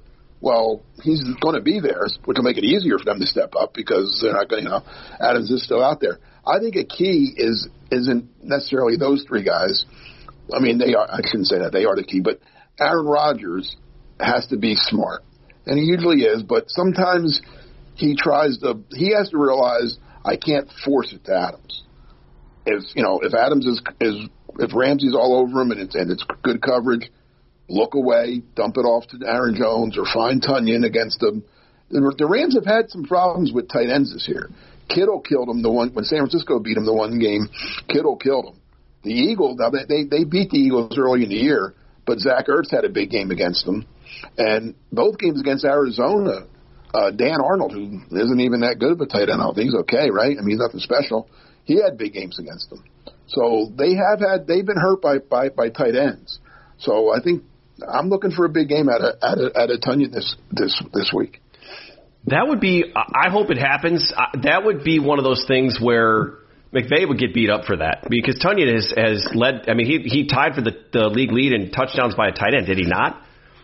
Well, 0.40 0.82
he's 1.02 1.22
going 1.40 1.56
to 1.56 1.60
be 1.60 1.80
there, 1.80 2.06
which 2.24 2.36
will 2.36 2.44
make 2.44 2.58
it 2.58 2.64
easier 2.64 2.98
for 2.98 3.04
them 3.04 3.18
to 3.18 3.26
step 3.26 3.54
up 3.58 3.74
because 3.74 4.20
they're 4.22 4.32
not 4.32 4.48
going. 4.48 4.64
You 4.64 4.70
know, 4.70 4.82
Adams 5.20 5.50
is 5.50 5.64
still 5.64 5.82
out 5.82 6.00
there. 6.00 6.18
I 6.46 6.60
think 6.60 6.76
a 6.76 6.84
key 6.84 7.34
is 7.36 7.68
isn't 7.90 8.28
necessarily 8.42 8.96
those 8.96 9.24
three 9.26 9.44
guys. 9.44 9.84
I 10.52 10.60
mean, 10.60 10.78
they 10.78 10.94
are. 10.94 11.08
I 11.10 11.20
shouldn't 11.24 11.48
say 11.48 11.58
that 11.58 11.72
they 11.72 11.84
are 11.84 11.96
the 11.96 12.04
key, 12.04 12.20
but 12.20 12.40
Aaron 12.80 13.06
Rodgers 13.06 13.76
has 14.20 14.46
to 14.48 14.56
be 14.56 14.74
smart, 14.74 15.22
and 15.66 15.78
he 15.78 15.84
usually 15.84 16.22
is. 16.22 16.42
But 16.42 16.64
sometimes 16.68 17.40
he 17.94 18.16
tries 18.16 18.58
to. 18.58 18.80
He 18.92 19.12
has 19.14 19.30
to 19.30 19.38
realize 19.38 19.98
I 20.24 20.36
can't 20.36 20.68
force 20.84 21.12
it 21.12 21.24
to 21.24 21.34
Adams. 21.34 21.82
If 22.66 22.84
you 22.94 23.02
know, 23.02 23.20
if 23.22 23.34
Adams 23.34 23.66
is 23.66 23.80
is 24.00 24.28
if 24.58 24.74
Ramsey's 24.74 25.14
all 25.14 25.40
over 25.40 25.60
him 25.62 25.70
and 25.70 25.80
it's 25.80 25.94
and 25.94 26.10
it's 26.10 26.24
good 26.42 26.60
coverage, 26.60 27.10
look 27.68 27.94
away, 27.94 28.42
dump 28.54 28.76
it 28.76 28.86
off 28.86 29.06
to 29.08 29.18
Aaron 29.26 29.54
Jones 29.56 29.96
or 29.96 30.04
find 30.04 30.42
Tonyan 30.42 30.84
against 30.84 31.20
them. 31.20 31.44
The, 31.90 32.14
the 32.18 32.26
Rams 32.26 32.54
have 32.54 32.66
had 32.66 32.90
some 32.90 33.04
problems 33.04 33.52
with 33.52 33.68
tight 33.68 33.88
ends 33.88 34.12
this 34.12 34.28
year. 34.28 34.50
Kittle 34.88 35.20
killed 35.20 35.48
him 35.48 35.62
the 35.62 35.70
one 35.70 35.90
when 35.94 36.04
San 36.04 36.20
Francisco 36.20 36.58
beat 36.58 36.76
him 36.76 36.84
the 36.84 36.94
one 36.94 37.18
game. 37.18 37.48
Kittle 37.88 38.16
killed 38.16 38.46
him. 38.46 38.60
The 39.04 39.12
Eagles 39.12 39.56
now 39.58 39.70
they 39.70 39.84
they, 39.88 40.04
they 40.04 40.24
beat 40.24 40.50
the 40.50 40.58
Eagles 40.58 40.96
early 40.98 41.22
in 41.22 41.30
the 41.30 41.36
year, 41.36 41.74
but 42.06 42.18
Zach 42.18 42.46
Ertz 42.48 42.70
had 42.70 42.84
a 42.84 42.88
big 42.88 43.10
game 43.10 43.30
against 43.30 43.64
them, 43.64 43.86
and 44.36 44.74
both 44.92 45.18
games 45.18 45.40
against 45.40 45.64
Arizona. 45.64 46.46
Uh, 46.92 47.10
Dan 47.10 47.40
Arnold, 47.44 47.72
who 47.72 48.00
isn't 48.10 48.40
even 48.40 48.60
that 48.60 48.78
good 48.78 48.92
of 48.92 49.00
a 49.00 49.06
tight 49.06 49.28
end, 49.28 49.42
I 49.42 49.46
think 49.52 49.70
he's 49.70 49.74
okay, 49.74 50.10
right? 50.10 50.36
I 50.36 50.40
mean, 50.40 50.56
he's 50.56 50.58
nothing 50.58 50.80
special. 50.80 51.28
He 51.64 51.82
had 51.82 51.98
big 51.98 52.14
games 52.14 52.38
against 52.38 52.70
them, 52.70 52.82
so 53.26 53.70
they 53.76 53.94
have 53.94 54.20
had 54.20 54.46
they've 54.46 54.64
been 54.64 54.78
hurt 54.80 55.02
by 55.02 55.18
by, 55.18 55.50
by 55.50 55.68
tight 55.68 55.94
ends. 55.94 56.38
So 56.78 57.12
I 57.14 57.20
think 57.22 57.42
I'm 57.86 58.08
looking 58.08 58.30
for 58.30 58.46
a 58.46 58.48
big 58.48 58.68
game 58.68 58.88
at 58.88 59.02
a 59.02 59.16
at 59.22 59.38
a, 59.38 59.50
at 59.54 59.70
a 59.70 59.78
Tonyan 59.78 60.12
this 60.12 60.34
this 60.50 60.82
this 60.94 61.12
week. 61.14 61.42
That 62.26 62.48
would 62.48 62.60
be. 62.60 62.84
I 62.94 63.30
hope 63.30 63.50
it 63.50 63.58
happens. 63.58 64.12
That 64.42 64.64
would 64.64 64.82
be 64.82 64.98
one 64.98 65.18
of 65.18 65.24
those 65.24 65.44
things 65.46 65.78
where 65.80 66.38
McVay 66.74 67.08
would 67.08 67.18
get 67.18 67.32
beat 67.32 67.50
up 67.50 67.64
for 67.64 67.76
that 67.76 68.06
because 68.08 68.38
Tonyan 68.44 68.74
has 68.74 68.92
has 68.96 69.26
led. 69.34 69.68
I 69.68 69.74
mean, 69.74 69.86
he 69.86 70.08
he 70.08 70.26
tied 70.26 70.54
for 70.54 70.60
the 70.60 70.72
the 70.92 71.08
league 71.08 71.32
lead 71.32 71.52
in 71.52 71.70
touchdowns 71.70 72.14
by 72.14 72.28
a 72.28 72.32
tight 72.32 72.54
end. 72.56 72.66
Did 72.66 72.78
he 72.78 72.86
not? 72.86 73.22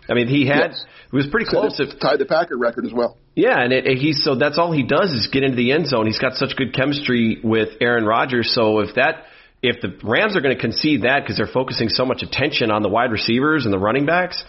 I 0.09 0.15
mean, 0.15 0.29
he 0.29 0.47
had. 0.47 0.71
Yes. 0.73 0.85
It 1.13 1.17
was 1.17 1.27
pretty 1.29 1.47
close. 1.47 1.79
It 1.79 1.95
tied 2.01 2.19
the 2.19 2.27
Packer 2.27 2.59
record 2.59 2.85
as 2.85 2.93
well. 2.93 3.17
Yeah, 3.37 3.61
and 3.61 3.73
it, 3.73 3.87
it, 3.87 3.99
he's 3.99 4.23
so 4.23 4.35
that's 4.35 4.59
all 4.59 4.73
he 4.73 4.83
does 4.83 5.13
is 5.13 5.29
get 5.31 5.43
into 5.43 5.57
the 5.57 5.73
end 5.73 5.87
zone. 5.87 6.07
He's 6.07 6.19
got 6.19 6.35
such 6.35 6.57
good 6.57 6.75
chemistry 6.75 7.41
with 7.43 7.71
Aaron 7.81 8.05
Rodgers. 8.05 8.53
So 8.55 8.81
if 8.81 8.95
that 8.97 9.25
if 9.63 9.81
the 9.81 9.97
Rams 10.03 10.37
are 10.37 10.41
going 10.41 10.55
to 10.55 10.61
concede 10.61 11.03
that 11.03 11.23
because 11.23 11.37
they're 11.37 11.47
focusing 11.47 11.89
so 11.89 12.05
much 12.05 12.23
attention 12.23 12.71
on 12.71 12.83
the 12.83 12.89
wide 12.89 13.13
receivers 13.13 13.65
and 13.65 13.73
the 13.73 13.79
running 13.79 14.07
backs, 14.07 14.45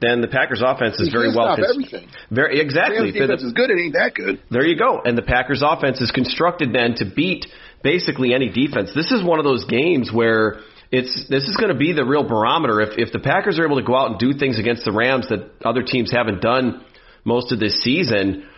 then 0.00 0.20
the 0.20 0.28
Packers 0.28 0.62
offense 0.64 1.00
is 1.00 1.08
He 1.08 1.12
very 1.12 1.28
well 1.28 1.54
stop 1.54 1.58
cons- 1.58 1.70
everything. 1.72 2.08
Very 2.30 2.60
exactly. 2.60 2.98
Rams 2.98 3.12
defense 3.14 3.42
is 3.42 3.52
good. 3.52 3.70
It 3.70 3.78
ain't 3.78 3.94
that 3.94 4.14
good. 4.14 4.42
There 4.50 4.66
you 4.66 4.76
go. 4.76 5.00
And 5.04 5.16
the 5.16 5.22
Packers 5.22 5.62
offense 5.64 6.00
is 6.00 6.10
constructed 6.10 6.72
then 6.72 6.94
to 6.96 7.04
beat 7.04 7.46
basically 7.82 8.34
any 8.34 8.48
defense. 8.48 8.90
This 8.94 9.10
is 9.10 9.24
one 9.24 9.38
of 9.38 9.44
those 9.44 9.64
games 9.64 10.10
where 10.12 10.60
it's 10.90 11.28
this 11.28 11.44
is 11.44 11.56
going 11.56 11.72
to 11.72 11.78
be 11.78 11.92
the 11.92 12.04
real 12.04 12.24
barometer. 12.26 12.80
If 12.80 12.98
if 12.98 13.12
the 13.12 13.18
Packers 13.18 13.58
are 13.58 13.66
able 13.66 13.76
to 13.76 13.84
go 13.84 13.94
out 13.94 14.10
and 14.10 14.18
do 14.18 14.32
things 14.38 14.58
against 14.58 14.84
the 14.84 14.92
Rams 14.92 15.28
that 15.28 15.50
other 15.64 15.82
teams 15.82 16.10
haven't 16.10 16.40
done 16.40 16.84
most 17.24 17.52
of 17.52 17.60
this 17.60 17.82
season 17.82 18.48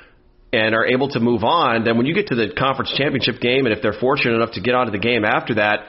and 0.52 0.74
are 0.74 0.86
able 0.86 1.08
to 1.10 1.20
move 1.20 1.42
on, 1.42 1.84
then 1.84 1.96
when 1.96 2.06
you 2.06 2.14
get 2.14 2.28
to 2.28 2.34
the 2.34 2.52
conference 2.56 2.92
championship 2.96 3.40
game 3.40 3.66
and 3.66 3.74
if 3.74 3.82
they're 3.82 3.98
fortunate 3.98 4.34
enough 4.34 4.52
to 4.52 4.60
get 4.60 4.74
out 4.74 4.86
of 4.86 4.92
the 4.92 4.98
game 4.98 5.24
after 5.24 5.54
that, 5.54 5.86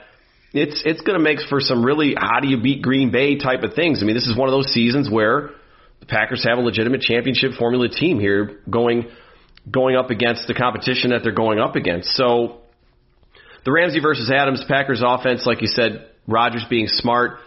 it's 0.54 0.82
it's 0.84 1.02
going 1.02 1.18
to 1.18 1.24
make 1.24 1.40
for 1.48 1.60
some 1.60 1.86
really 1.86 2.16
how 2.18 2.40
do 2.40 2.48
you 2.48 2.60
beat 2.60 2.82
Green 2.82 3.12
Bay 3.12 3.38
type 3.38 3.62
of 3.62 3.74
things. 3.74 4.02
I 4.02 4.06
mean, 4.06 4.16
this 4.16 4.26
is 4.26 4.36
one 4.36 4.50
of 4.50 4.54
those 4.54 4.74
seasons 4.74 5.10
where 5.12 5.52
the 6.00 6.08
Packers 6.08 6.44
have 6.48 6.58
a 6.58 6.62
legitimate 6.62 7.02
championship 7.02 7.54
formula 7.54 7.88
team 7.88 8.20
here 8.20 8.62
going 8.68 9.10
going 9.70 9.96
up 9.96 10.10
against 10.10 10.48
the 10.48 10.56
competition 10.56 11.12
that 11.12 11.22
they're 11.22 11.32
going 11.32 11.60
up 11.60 11.76
against. 11.76 12.10
So 12.16 12.62
the 13.64 13.72
Ramsey 13.72 14.00
versus 14.00 14.32
Adams 14.32 14.66
Packers 14.68 15.04
offense, 15.06 15.46
like 15.46 15.62
you 15.62 15.68
said, 15.68 16.08
Rodgers 16.28 16.66
being 16.70 16.88
smart. 16.88 17.40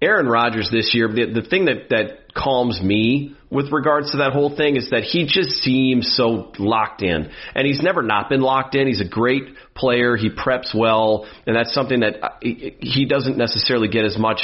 Aaron 0.00 0.26
Rodgers 0.26 0.68
this 0.72 0.92
year, 0.94 1.06
the, 1.08 1.40
the 1.42 1.48
thing 1.48 1.66
that, 1.66 1.88
that 1.90 2.34
calms 2.34 2.82
me 2.82 3.36
with 3.50 3.70
regards 3.70 4.10
to 4.10 4.16
that 4.16 4.32
whole 4.32 4.56
thing 4.56 4.76
is 4.76 4.90
that 4.90 5.04
he 5.04 5.26
just 5.26 5.50
seems 5.62 6.12
so 6.16 6.50
locked 6.58 7.02
in. 7.02 7.30
And 7.54 7.66
he's 7.66 7.82
never 7.82 8.02
not 8.02 8.28
been 8.28 8.40
locked 8.40 8.74
in. 8.74 8.88
He's 8.88 9.00
a 9.00 9.08
great 9.08 9.42
player. 9.74 10.16
He 10.16 10.30
preps 10.30 10.74
well. 10.74 11.26
And 11.46 11.54
that's 11.54 11.72
something 11.72 12.00
that 12.00 12.24
uh, 12.24 12.30
he 12.40 13.06
doesn't 13.08 13.36
necessarily 13.36 13.88
get 13.88 14.04
as 14.04 14.18
much, 14.18 14.40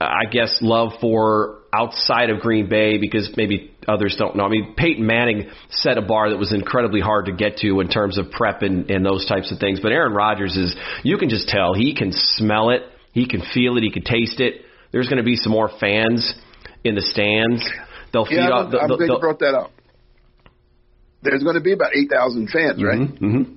I 0.00 0.24
guess, 0.30 0.58
love 0.62 0.92
for 1.00 1.58
outside 1.74 2.30
of 2.30 2.40
Green 2.40 2.68
Bay 2.68 2.98
because 2.98 3.30
maybe 3.36 3.72
others 3.88 4.16
don't 4.18 4.36
know. 4.36 4.44
I 4.44 4.48
mean, 4.48 4.74
Peyton 4.76 5.06
Manning 5.06 5.50
set 5.70 5.98
a 5.98 6.02
bar 6.02 6.30
that 6.30 6.38
was 6.38 6.52
incredibly 6.52 7.00
hard 7.00 7.26
to 7.26 7.32
get 7.32 7.58
to 7.58 7.80
in 7.80 7.88
terms 7.88 8.18
of 8.18 8.30
prep 8.30 8.62
and, 8.62 8.90
and 8.90 9.04
those 9.04 9.26
types 9.26 9.50
of 9.52 9.58
things. 9.58 9.80
But 9.80 9.92
Aaron 9.92 10.14
Rodgers 10.14 10.56
is, 10.56 10.76
you 11.02 11.18
can 11.18 11.28
just 11.28 11.48
tell, 11.48 11.74
he 11.74 11.94
can 11.94 12.12
smell 12.12 12.70
it, 12.70 12.82
he 13.12 13.26
can 13.28 13.42
feel 13.54 13.76
it, 13.76 13.82
he 13.82 13.90
can 13.90 14.02
taste 14.04 14.40
it. 14.40 14.62
There's 14.90 15.08
going 15.08 15.18
to 15.18 15.24
be 15.24 15.36
some 15.36 15.52
more 15.52 15.70
fans 15.80 16.34
in 16.84 16.94
the 16.94 17.00
stands. 17.02 17.64
They'll 18.12 18.26
feed 18.26 18.36
Yeah, 18.36 18.50
off. 18.50 18.66
I'm, 18.66 18.70
they'll- 18.72 18.80
I'm 18.80 18.88
glad 18.88 19.06
you 19.08 19.18
brought 19.20 19.38
that 19.38 19.54
up. 19.54 19.70
There's 21.22 21.42
going 21.44 21.54
to 21.54 21.60
be 21.62 21.72
about 21.72 21.94
eight 21.94 22.10
thousand 22.10 22.50
fans, 22.50 22.82
right? 22.82 22.98
Mm-hmm. 22.98 23.54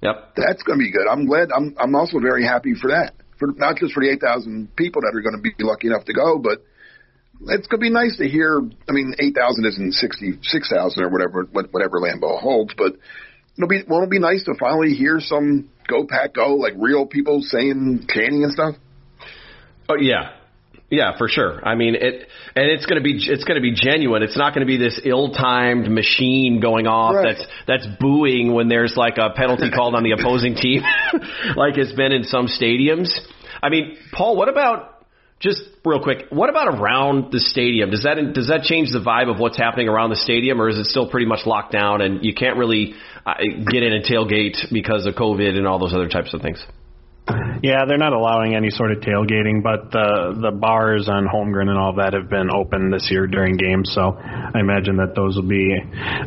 Yep. 0.00 0.32
That's 0.36 0.62
going 0.62 0.78
to 0.78 0.82
be 0.82 0.90
good. 0.90 1.06
I'm 1.10 1.26
glad. 1.26 1.50
I'm 1.54 1.76
I'm 1.78 1.94
also 1.94 2.18
very 2.18 2.44
happy 2.44 2.72
for 2.80 2.88
that. 2.90 3.12
For 3.38 3.48
not 3.54 3.76
just 3.76 3.92
for 3.92 4.02
the 4.02 4.10
eight 4.10 4.20
thousand 4.22 4.74
people 4.74 5.02
that 5.02 5.12
are 5.14 5.20
going 5.20 5.36
to 5.36 5.42
be 5.42 5.52
lucky 5.62 5.88
enough 5.88 6.04
to 6.06 6.14
go, 6.14 6.38
but 6.38 6.64
it's 7.52 7.68
going 7.68 7.80
to 7.80 7.84
be 7.84 7.90
nice 7.90 8.16
to 8.18 8.26
hear. 8.26 8.58
I 8.88 8.92
mean, 8.92 9.14
eight 9.20 9.34
thousand 9.36 9.66
isn't 9.66 9.94
sixty 9.94 10.38
six 10.42 10.70
thousand 10.72 11.04
or 11.04 11.10
whatever 11.10 11.44
whatever 11.52 12.00
Lambeau 12.00 12.40
holds, 12.40 12.72
but 12.76 12.96
it'll 13.58 13.68
be 13.68 13.82
won't 13.86 14.04
it 14.04 14.10
be 14.10 14.18
nice 14.18 14.44
to 14.44 14.54
finally 14.58 14.94
hear 14.94 15.20
some 15.20 15.68
go 15.88 16.06
pack 16.08 16.34
go 16.34 16.54
like 16.54 16.74
real 16.76 17.06
people 17.06 17.40
saying 17.42 18.06
chanting 18.08 18.44
and 18.44 18.52
stuff. 18.52 18.76
Oh 19.88 19.96
yeah, 19.98 20.32
yeah, 20.90 21.16
for 21.18 21.28
sure. 21.28 21.64
I 21.66 21.74
mean 21.74 21.94
it, 21.96 22.28
and 22.54 22.66
it's 22.70 22.86
going 22.86 22.98
to 22.98 23.02
be 23.02 23.16
it's 23.16 23.44
going 23.44 23.56
to 23.56 23.62
be 23.62 23.72
genuine. 23.74 24.22
It's 24.22 24.36
not 24.36 24.54
going 24.54 24.66
to 24.66 24.70
be 24.70 24.76
this 24.76 25.00
ill-timed 25.04 25.90
machine 25.90 26.60
going 26.60 26.86
off 26.86 27.14
Right. 27.16 27.34
that's 27.34 27.48
that's 27.66 27.86
booing 27.98 28.54
when 28.54 28.68
there's 28.68 28.94
like 28.96 29.18
a 29.18 29.30
penalty 29.30 29.70
called 29.74 29.94
on 29.94 30.02
the 30.04 30.12
opposing 30.12 30.54
team, 30.54 30.82
like 31.56 31.76
it's 31.78 31.92
been 31.92 32.12
in 32.12 32.24
some 32.24 32.46
stadiums. 32.46 33.10
I 33.62 33.70
mean, 33.70 33.96
Paul, 34.12 34.36
what 34.36 34.48
about 34.48 34.97
just 35.40 35.62
real 35.84 36.02
quick? 36.02 36.26
What 36.30 36.50
about 36.50 36.68
around 36.78 37.32
the 37.32 37.40
stadium? 37.40 37.90
Does 37.90 38.02
that 38.02 38.16
does 38.34 38.48
that 38.48 38.62
change 38.62 38.90
the 38.90 39.00
vibe 39.00 39.32
of 39.32 39.38
what's 39.38 39.56
happening 39.56 39.88
around 39.88 40.10
the 40.10 40.16
stadium, 40.16 40.60
or 40.60 40.68
is 40.68 40.78
it 40.78 40.86
still 40.86 41.08
pretty 41.08 41.26
much 41.26 41.46
locked 41.46 41.72
down 41.72 42.00
and 42.00 42.24
you 42.24 42.34
can't 42.34 42.56
really 42.56 42.94
uh, 43.24 43.34
get 43.70 43.82
in 43.82 43.92
and 43.92 44.04
tailgate 44.04 44.56
because 44.72 45.06
of 45.06 45.14
COVID 45.14 45.56
and 45.56 45.66
all 45.66 45.78
those 45.78 45.94
other 45.94 46.08
types 46.08 46.34
of 46.34 46.42
things? 46.42 46.64
Yeah, 47.62 47.84
they're 47.86 47.98
not 47.98 48.12
allowing 48.12 48.54
any 48.54 48.70
sort 48.70 48.92
of 48.92 48.98
tailgating, 48.98 49.62
but 49.62 49.90
the 49.90 50.38
the 50.40 50.50
bars 50.50 51.08
on 51.08 51.26
Holmgren 51.26 51.68
and 51.68 51.78
all 51.78 51.94
that 51.94 52.12
have 52.12 52.28
been 52.30 52.50
open 52.50 52.90
this 52.90 53.08
year 53.10 53.26
during 53.26 53.56
games. 53.56 53.90
So 53.94 54.16
I 54.18 54.60
imagine 54.60 54.96
that 54.98 55.14
those 55.14 55.36
will 55.36 55.48
be 55.48 55.74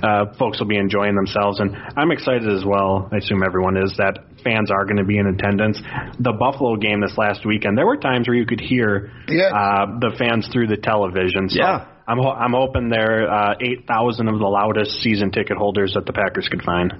uh, 0.04 0.34
folks 0.38 0.60
will 0.60 0.68
be 0.68 0.78
enjoying 0.78 1.16
themselves, 1.16 1.60
and 1.60 1.76
I'm 1.96 2.12
excited 2.12 2.50
as 2.50 2.66
well. 2.66 3.10
I 3.12 3.18
assume 3.18 3.44
everyone 3.44 3.78
is 3.78 3.94
that 3.98 4.20
fans 4.44 4.72
are 4.72 4.86
going 4.86 4.98
to 4.98 5.06
be 5.06 5.18
in 5.18 5.28
attendance. 5.28 5.80
The 6.20 6.34
Buffalo 6.34 6.76
game 6.76 7.02
this 7.02 7.18
last 7.18 7.46
weekend, 7.46 7.78
there 7.78 7.86
were 7.86 7.98
times 7.98 8.28
where 8.28 8.36
you 8.36 8.46
could 8.46 8.60
hear 8.62 9.12
Yeah. 9.28 9.50
uh, 9.54 10.00
the 10.00 10.16
fans 10.18 10.48
through 10.52 10.68
the 10.68 10.78
television. 10.78 11.50
So 11.50 11.60
Yeah. 11.60 11.86
I'm 12.08 12.18
ho- 12.18 12.32
I'm 12.38 12.54
hoping 12.54 12.90
there 12.90 13.32
uh, 13.32 13.56
eight 13.62 13.88
thousand 13.88 14.28
of 14.28 14.38
the 14.40 14.46
loudest 14.48 15.02
season 15.02 15.32
ticket 15.32 15.56
holders 15.58 15.94
that 15.94 16.06
the 16.06 16.14
Packers 16.14 16.48
could 16.50 16.64
find. 16.64 16.94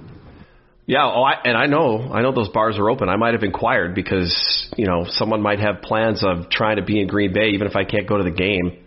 Yeah, 0.92 1.06
oh, 1.06 1.22
I, 1.22 1.40
and 1.44 1.56
I 1.56 1.64
know, 1.64 2.12
I 2.12 2.20
know 2.20 2.32
those 2.32 2.50
bars 2.50 2.76
are 2.76 2.90
open. 2.90 3.08
I 3.08 3.16
might 3.16 3.32
have 3.32 3.42
inquired 3.42 3.94
because 3.94 4.68
you 4.76 4.86
know 4.86 5.06
someone 5.08 5.40
might 5.40 5.58
have 5.58 5.80
plans 5.80 6.22
of 6.22 6.50
trying 6.50 6.76
to 6.76 6.82
be 6.82 7.00
in 7.00 7.06
Green 7.06 7.32
Bay, 7.32 7.52
even 7.54 7.66
if 7.66 7.74
I 7.74 7.84
can't 7.84 8.06
go 8.06 8.18
to 8.18 8.24
the 8.24 8.30
game, 8.30 8.84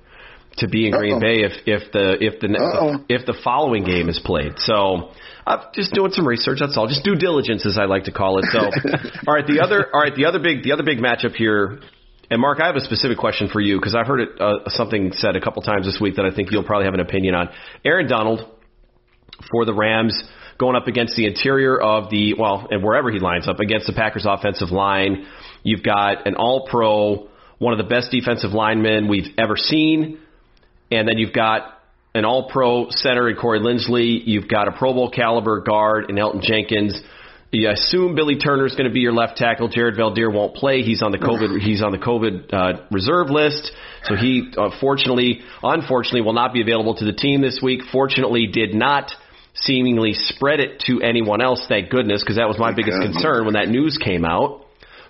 to 0.57 0.67
be 0.67 0.85
in 0.85 0.91
Green 0.91 1.13
Uh-oh. 1.13 1.19
Bay 1.19 1.37
if 1.41 1.53
if 1.65 1.91
the 1.93 2.23
if 2.23 2.39
the 2.41 2.47
Uh-oh. 2.53 3.05
if 3.09 3.25
the 3.25 3.33
following 3.43 3.85
game 3.85 4.07
is 4.07 4.21
played. 4.23 4.53
So 4.57 5.13
I'm 5.47 5.61
just 5.73 5.95
doing 5.95 6.11
some 6.11 6.27
research. 6.27 6.59
That's 6.59 6.77
all. 6.77 6.87
Just 6.87 7.03
due 7.03 7.15
diligence, 7.15 7.65
as 7.65 7.79
I 7.79 7.85
like 7.85 8.03
to 8.03 8.11
call 8.11 8.37
it. 8.37 8.45
So, 8.51 8.59
all 9.27 9.33
right, 9.33 9.47
the 9.47 9.61
other 9.63 9.89
all 9.91 10.01
right, 10.01 10.13
the 10.15 10.25
other 10.25 10.37
big 10.37 10.61
the 10.61 10.73
other 10.73 10.83
big 10.83 10.99
matchup 10.99 11.33
here. 11.33 11.79
And 12.29 12.39
Mark, 12.39 12.59
I 12.61 12.67
have 12.67 12.75
a 12.75 12.81
specific 12.81 13.17
question 13.17 13.49
for 13.51 13.61
you 13.61 13.79
because 13.79 13.95
I've 13.95 14.05
heard 14.05 14.19
it 14.19 14.29
uh, 14.39 14.69
something 14.69 15.11
said 15.13 15.35
a 15.35 15.41
couple 15.41 15.63
times 15.63 15.87
this 15.87 15.97
week 15.99 16.17
that 16.17 16.25
I 16.25 16.35
think 16.35 16.51
you'll 16.51 16.65
probably 16.65 16.85
have 16.85 16.93
an 16.93 16.99
opinion 16.99 17.33
on. 17.33 17.49
Aaron 17.83 18.07
Donald 18.07 18.45
for 19.49 19.65
the 19.65 19.73
Rams 19.73 20.23
going 20.57 20.75
up 20.75 20.87
against 20.87 21.15
the 21.15 21.25
interior 21.25 21.79
of 21.79 22.09
the 22.09 22.33
well, 22.33 22.67
and 22.69 22.83
wherever 22.83 23.11
he 23.11 23.19
lines 23.19 23.47
up 23.47 23.59
against 23.59 23.87
the 23.87 23.93
Packers 23.93 24.25
offensive 24.27 24.71
line. 24.71 25.25
You've 25.63 25.83
got 25.83 26.27
an 26.27 26.35
all 26.35 26.67
pro, 26.67 27.27
one 27.57 27.73
of 27.73 27.77
the 27.77 27.89
best 27.89 28.11
defensive 28.11 28.51
linemen 28.51 29.07
we've 29.07 29.33
ever 29.37 29.57
seen, 29.57 30.19
and 30.91 31.07
then 31.07 31.17
you've 31.17 31.33
got 31.33 31.75
an 32.13 32.23
all 32.23 32.49
pro 32.49 32.87
center 32.89 33.29
in 33.29 33.35
Corey 33.35 33.59
Linsley, 33.59 34.21
you've 34.25 34.47
got 34.47 34.67
a 34.67 34.71
Pro 34.71 34.93
Bowl 34.93 35.11
caliber 35.11 35.61
guard 35.61 36.09
in 36.09 36.15
Elgton 36.15 36.41
Jenkins. 36.41 37.01
You 37.51 37.69
assume 37.69 38.15
Billy 38.15 38.37
Turner 38.37 38.65
is 38.65 38.73
going 38.73 38.87
to 38.87 38.93
be 38.93 38.99
your 38.99 39.13
left 39.13 39.37
tackle. 39.37 39.69
Jared 39.69 39.95
Veldheer 39.95 40.33
won't 40.33 40.55
play. 40.55 40.81
He's 40.81 41.01
on 41.01 41.11
the 41.11 41.17
COVID. 41.17 41.59
He's 41.61 41.81
on 41.81 41.91
the 41.91 41.97
COVID 41.97 42.53
uh, 42.53 42.85
reserve 42.91 43.29
list, 43.29 43.71
so 44.03 44.15
he 44.15 44.51
uh, 44.57 44.71
fortunately, 44.81 45.41
unfortunately, 45.61 46.21
will 46.21 46.33
not 46.33 46.53
be 46.53 46.61
available 46.61 46.95
to 46.95 47.05
the 47.05 47.13
team 47.13 47.41
this 47.41 47.59
week. 47.61 47.81
Fortunately, 47.91 48.47
did 48.47 48.73
not 48.73 49.11
seemingly 49.55 50.13
spread 50.13 50.59
it 50.59 50.81
to 50.87 51.01
anyone 51.01 51.41
else. 51.41 51.65
Thank 51.67 51.89
goodness, 51.89 52.21
because 52.21 52.37
that 52.37 52.47
was 52.47 52.59
my 52.59 52.73
biggest 52.73 53.01
concern 53.01 53.45
when 53.45 53.53
that 53.55 53.69
news 53.69 53.97
came 53.97 54.25
out. 54.25 54.65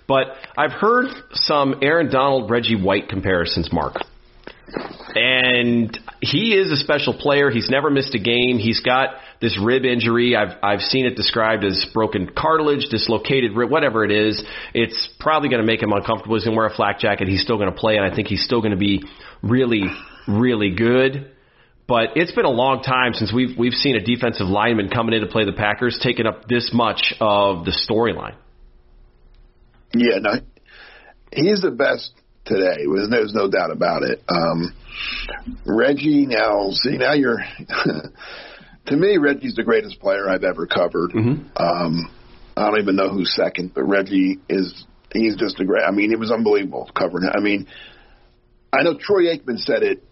But 0.08 0.28
I've 0.56 0.72
heard 0.72 1.06
some 1.32 1.76
Aaron 1.82 2.10
Donald, 2.10 2.50
Reggie 2.50 2.80
White 2.80 3.08
comparisons, 3.08 3.72
Mark. 3.72 3.96
And 5.14 5.98
he 6.20 6.54
is 6.54 6.70
a 6.70 6.76
special 6.76 7.14
player. 7.14 7.50
He's 7.50 7.70
never 7.70 7.88
missed 7.90 8.14
a 8.14 8.18
game. 8.18 8.58
He's 8.58 8.80
got 8.80 9.14
this 9.40 9.58
rib 9.62 9.84
injury. 9.84 10.36
I've 10.36 10.56
I've 10.62 10.80
seen 10.80 11.06
it 11.06 11.14
described 11.14 11.64
as 11.64 11.86
broken 11.94 12.30
cartilage, 12.36 12.88
dislocated 12.90 13.52
rib, 13.56 13.70
whatever 13.70 14.04
it 14.04 14.10
is. 14.10 14.42
It's 14.74 15.08
probably 15.20 15.48
going 15.48 15.62
to 15.62 15.66
make 15.66 15.82
him 15.82 15.92
uncomfortable. 15.92 16.36
He's 16.36 16.44
going 16.44 16.54
to 16.54 16.58
wear 16.58 16.66
a 16.66 16.74
flak 16.74 16.98
jacket. 16.98 17.28
He's 17.28 17.42
still 17.42 17.56
going 17.56 17.70
to 17.70 17.76
play, 17.76 17.96
and 17.96 18.04
I 18.04 18.14
think 18.14 18.28
he's 18.28 18.44
still 18.44 18.60
going 18.60 18.72
to 18.72 18.76
be 18.76 19.02
really, 19.42 19.84
really 20.28 20.74
good. 20.74 21.30
But 21.88 22.16
it's 22.16 22.32
been 22.32 22.44
a 22.44 22.50
long 22.50 22.82
time 22.82 23.12
since 23.14 23.32
we've 23.32 23.56
we've 23.56 23.72
seen 23.72 23.94
a 23.94 24.00
defensive 24.00 24.48
lineman 24.48 24.88
coming 24.88 25.14
in 25.14 25.20
to 25.20 25.28
play 25.28 25.44
the 25.44 25.52
Packers 25.52 25.98
taking 26.02 26.26
up 26.26 26.48
this 26.48 26.70
much 26.72 27.14
of 27.20 27.64
the 27.64 27.70
storyline. 27.70 28.34
Yeah, 29.94 30.18
no, 30.18 30.32
he's 31.32 31.60
the 31.60 31.70
best 31.70 32.12
today. 32.44 32.86
There's, 32.92 33.08
there's 33.08 33.34
no 33.34 33.48
doubt 33.48 33.70
about 33.70 34.02
it. 34.02 34.20
Um, 34.28 34.74
Reggie, 35.64 36.26
now 36.26 36.70
see, 36.72 36.96
now 36.96 37.12
you're. 37.12 37.38
to 38.86 38.96
me, 38.96 39.18
Reggie's 39.18 39.54
the 39.54 39.62
greatest 39.62 40.00
player 40.00 40.28
I've 40.28 40.44
ever 40.44 40.66
covered. 40.66 41.12
Um, 41.56 42.10
I 42.56 42.66
don't 42.68 42.80
even 42.80 42.96
know 42.96 43.10
who's 43.10 43.32
second, 43.34 43.74
but 43.74 43.84
Reggie 43.84 44.40
is. 44.48 44.86
He's 45.12 45.36
just 45.36 45.60
a 45.60 45.64
great. 45.64 45.84
I 45.86 45.92
mean, 45.92 46.10
it 46.10 46.18
was 46.18 46.32
unbelievable 46.32 46.90
covering. 46.94 47.24
him. 47.24 47.32
I 47.34 47.40
mean, 47.40 47.68
I 48.72 48.82
know 48.82 48.98
Troy 48.98 49.26
Aikman 49.32 49.58
said 49.58 49.84
it 49.84 50.02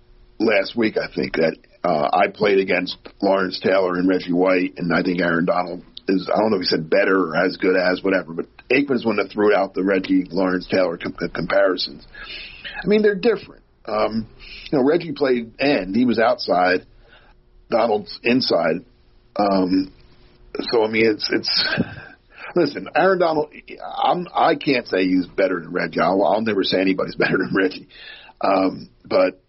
last 0.45 0.77
week. 0.77 0.97
I 0.97 1.13
think 1.15 1.35
that 1.35 1.57
uh, 1.83 2.09
I 2.13 2.29
played 2.29 2.59
against 2.59 2.97
Lawrence 3.21 3.61
Taylor 3.61 3.95
and 3.95 4.09
Reggie 4.09 4.33
White, 4.33 4.75
and 4.77 4.93
I 4.93 5.03
think 5.03 5.21
Aaron 5.21 5.45
Donald 5.45 5.83
is. 6.09 6.31
I 6.33 6.39
don't 6.39 6.51
know 6.51 6.57
if 6.57 6.63
he 6.63 6.67
said 6.67 6.89
better 6.89 7.17
or 7.17 7.37
as 7.37 7.57
good 7.57 7.77
as 7.77 8.03
whatever, 8.03 8.33
but 8.33 8.47
Aikman's 8.71 9.05
one 9.05 9.17
that 9.17 9.31
threw 9.31 9.55
out 9.55 9.75
the 9.75 9.85
Reggie 9.85 10.25
Lawrence 10.31 10.67
Taylor 10.71 10.97
com- 10.97 11.17
comparisons. 11.35 12.07
I 12.83 12.87
mean, 12.87 13.03
they're 13.03 13.15
different. 13.15 13.63
Um, 13.87 14.27
you 14.71 14.79
know, 14.79 14.85
Reggie 14.85 15.13
played 15.13 15.61
end; 15.61 15.95
he 15.95 16.05
was 16.05 16.19
outside. 16.19 16.87
Donald's 17.71 18.19
inside. 18.23 18.85
Um, 19.37 19.93
so 20.71 20.85
I 20.85 20.89
mean, 20.89 21.07
it's 21.07 21.29
it's. 21.33 21.69
Listen, 22.57 22.89
Aaron 22.95 23.19
Donald. 23.19 23.53
I'm. 24.03 24.27
I 24.33 24.55
can't 24.55 24.87
say 24.87 25.05
he's 25.05 25.27
better 25.27 25.61
than 25.61 25.73
Reggie. 25.73 26.01
I'll, 26.01 26.25
I'll 26.25 26.41
never 26.41 26.63
say 26.63 26.81
anybody's 26.81 27.17
better 27.19 27.37
than 27.37 27.55
Reggie. 27.55 27.89
Um, 28.41 28.91
but 29.05 29.44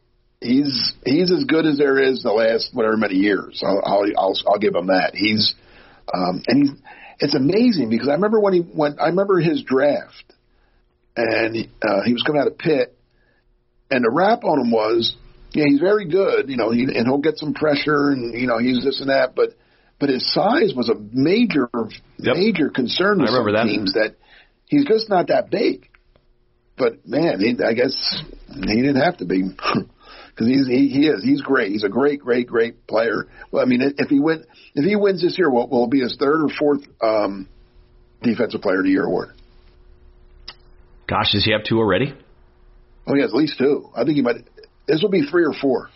he's 0.46 0.94
he's 1.06 1.32
as 1.32 1.44
good 1.46 1.66
as 1.66 1.78
there 1.78 2.00
is 2.00 2.24
the 2.24 2.32
last 2.32 2.70
whatever 2.74 2.98
many 2.98 3.16
years. 3.16 3.62
I'll 3.66 3.82
I'll 3.86 4.04
I'll, 4.18 4.36
I'll 4.48 4.60
give 4.60 4.76
him 4.76 4.88
that. 4.88 5.12
He's 5.16 5.54
um, 6.14 6.42
and 6.48 6.64
he's 6.64 6.72
it's 7.20 7.36
amazing 7.36 7.90
because 7.90 8.08
I 8.08 8.14
remember 8.14 8.40
when 8.40 8.54
he 8.54 8.62
went. 8.62 9.00
I 9.00 9.08
remember 9.08 9.40
his 9.40 9.64
draft, 9.64 10.34
and 11.16 11.56
uh, 11.82 12.02
he 12.06 12.14
was 12.14 12.24
coming 12.26 12.42
out 12.42 12.48
of 12.48 12.58
Pitt, 12.58 12.98
and 13.90 14.04
the 14.04 14.12
rap 14.12 14.44
on 14.44 14.60
him 14.60 14.72
was, 14.72 15.16
yeah, 15.54 15.64
he's 15.68 15.80
very 15.80 16.08
good, 16.10 16.50
you 16.50 16.58
know, 16.58 16.72
he, 16.72 16.84
and 16.84 17.08
he'll 17.08 17.20
get 17.20 17.38
some 17.38 17.54
pressure, 17.54 18.10
and 18.10 18.40
you 18.40 18.48
know, 18.48 18.58
he's 18.60 18.84
this 18.84 19.00
and 19.00 19.10
that, 19.10 19.34
but 19.36 19.52
but 20.00 20.10
his 20.10 20.32
size 20.34 20.74
was 20.76 20.90
a 20.90 20.96
major 21.14 21.70
Yep. 22.20 22.36
major 22.38 22.70
concern 22.70 23.20
with 23.20 23.30
I 23.30 23.34
remember 23.34 23.58
some 23.58 23.68
that. 23.68 23.72
teams 23.74 23.94
that 23.94 24.16
he's 24.68 24.86
just 24.86 25.10
not 25.10 25.28
that 25.28 25.50
big. 25.50 25.90
But 26.78 27.08
man, 27.08 27.40
he, 27.40 27.56
I 27.64 27.72
guess 27.74 27.96
he 28.54 28.76
didn't 28.82 29.02
have 29.02 29.18
to 29.18 29.26
be 29.26 29.44
because 30.36 30.48
he's 30.50 30.68
he, 30.68 30.90
he 30.90 31.08
is 31.08 31.24
he's 31.24 31.42
great. 31.42 31.72
He's 31.72 31.84
a 31.84 31.90
great 31.90 32.20
great 32.20 32.48
great 32.48 32.86
player. 32.88 33.28
Well, 33.52 33.64
I 33.64 33.66
mean, 33.66 33.82
if 33.98 34.10
he 34.10 34.20
win 34.20 34.44
if 34.74 34.84
he 34.84 34.96
wins 34.98 35.22
this 35.22 35.38
year, 35.38 35.50
will 35.50 35.68
will 35.70 35.86
it 35.86 35.92
be 35.92 36.02
his 36.02 36.18
third 36.20 36.44
or 36.44 36.50
fourth 36.50 36.82
um, 37.02 37.48
defensive 38.22 38.62
player 38.62 38.80
of 38.80 38.84
the 38.84 38.92
year 38.92 39.06
award? 39.06 39.30
Gosh, 41.08 41.32
does 41.32 41.46
he 41.46 41.52
have 41.52 41.64
two 41.64 41.78
already? 41.78 42.14
Oh, 43.08 43.14
he 43.14 43.22
has 43.22 43.30
at 43.30 43.36
least 43.36 43.58
two. 43.60 43.90
I 43.96 44.04
think 44.04 44.16
he 44.16 44.22
might. 44.22 44.38
This 44.88 45.02
will 45.02 45.10
be 45.10 45.26
three 45.26 45.46
or 45.46 45.54
four. 45.54 45.90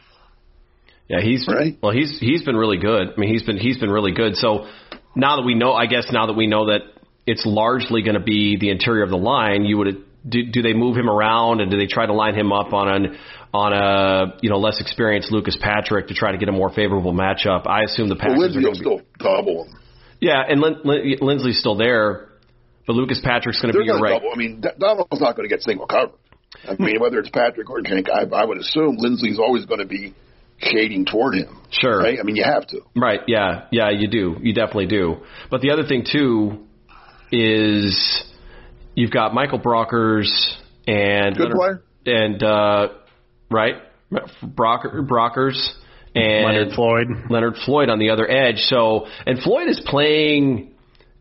Yeah, 1.08 1.22
he's 1.22 1.48
Right. 1.48 1.78
well. 1.82 1.92
He's 1.92 2.20
he's 2.20 2.44
been 2.44 2.56
really 2.56 2.78
good. 2.78 3.10
I 3.16 3.20
mean, 3.20 3.32
he's 3.32 3.44
been 3.44 3.58
he's 3.58 3.78
been 3.78 3.90
really 3.90 4.12
good. 4.12 4.36
So 4.36 4.68
now 5.16 5.38
that 5.38 5.44
we 5.44 5.56
know, 5.56 5.74
I 5.74 5.88
guess 5.88 6.12
now 6.12 6.28
that 6.28 6.34
we 6.34 6.46
know 6.46 6.68
that 6.68 6.82
it's 7.26 7.46
largely 7.46 8.04
going 8.04 8.14
to 8.14 8.24
be 8.24 8.58
the 8.60 8.70
interior 8.70 9.04
of 9.04 9.10
the 9.10 9.18
line, 9.18 9.66
you 9.66 9.78
would 9.80 9.88
do, 10.28 10.44
do 10.52 10.62
they 10.62 10.74
move 10.74 10.98
him 10.98 11.10
around 11.10 11.62
and 11.62 11.72
do 11.72 11.78
they 11.78 11.88
try 11.88 12.06
to 12.06 12.14
line 12.14 12.36
him 12.36 12.52
up 12.52 12.74
on 12.74 12.88
an 12.90 13.18
on 13.54 13.74
a 13.74 14.38
you 14.42 14.50
know 14.50 14.58
less 14.58 14.80
experienced 14.82 15.32
Lucas 15.32 15.58
Patrick 15.60 16.08
to 16.08 16.14
try 16.14 16.32
to 16.32 16.38
get 16.38 16.50
a 16.50 16.52
more 16.52 16.70
favorable 16.70 17.14
matchup? 17.14 17.68
I 17.68 17.84
assume 17.84 18.10
the 18.10 18.16
Well, 18.16 18.36
Packers 18.36 18.56
are 18.56 18.60
Linsley 18.60 18.64
will 18.64 18.72
be, 18.72 18.78
still 18.78 19.02
double 19.18 19.66
him. 19.66 19.80
yeah, 20.20 20.44
and 20.48 20.60
Lin, 20.60 20.78
Lin, 20.84 21.18
Linsley's 21.22 21.60
still 21.60 21.76
there, 21.76 22.30
but 22.86 22.96
Lucas 22.96 23.22
Patrick's 23.24 23.62
going 23.62 23.74
to 23.74 23.80
be 23.80 23.86
your 23.86 24.00
right. 24.00 24.14
double. 24.14 24.32
I 24.34 24.38
mean, 24.38 24.62
Donald's 24.62 25.22
not 25.22 25.36
going 25.36 25.48
to 25.48 25.54
get 25.54 25.62
single 25.62 25.88
coverage. 25.88 26.16
I 26.68 26.76
mean, 26.82 26.96
hmm. 26.96 27.02
whether 27.02 27.20
it's 27.20 27.30
Patrick 27.30 27.70
or 27.70 27.82
Jake, 27.82 28.08
I, 28.10 28.24
I 28.36 28.46
would 28.46 28.58
assume 28.58 28.98
Linsley's 28.98 29.40
always 29.40 29.66
going 29.66 29.80
to 29.80 29.86
be 29.86 30.14
shading 30.58 31.06
toward 31.06 31.36
him. 31.36 31.58
Sure. 31.72 32.00
Right? 32.00 32.20
I 32.20 32.24
mean, 32.24 32.36
you 32.36 32.44
have 32.44 32.68
to. 32.68 32.82
Right. 32.96 33.22
Yeah. 33.28 33.68
Yeah. 33.72 33.92
You 33.92 34.10
do. 34.10 34.38
You 34.42 34.54
definitely 34.54 34.88
do. 34.88 35.18
But 35.50 35.62
the 35.62 35.72
other 35.72 35.88
thing 35.88 36.06
too 36.12 36.66
is 37.32 38.26
you've 39.00 39.12
got 39.12 39.34
Michael 39.34 39.60
Brockers 39.60 40.30
and 40.88 41.36
Good 41.36 41.52
player. 41.52 41.82
and 42.06 42.44
uh, 42.44 42.88
right 43.50 43.76
Brocker, 44.44 45.08
Brockers 45.08 45.58
and 46.16 46.46
Leonard 46.46 46.74
Floyd. 46.74 47.08
Leonard 47.30 47.56
Floyd 47.66 47.90
on 47.90 48.00
the 48.00 48.10
other 48.10 48.30
edge. 48.30 48.58
So 48.58 49.06
and 49.26 49.40
Floyd 49.40 49.68
is 49.70 49.82
playing. 49.86 50.74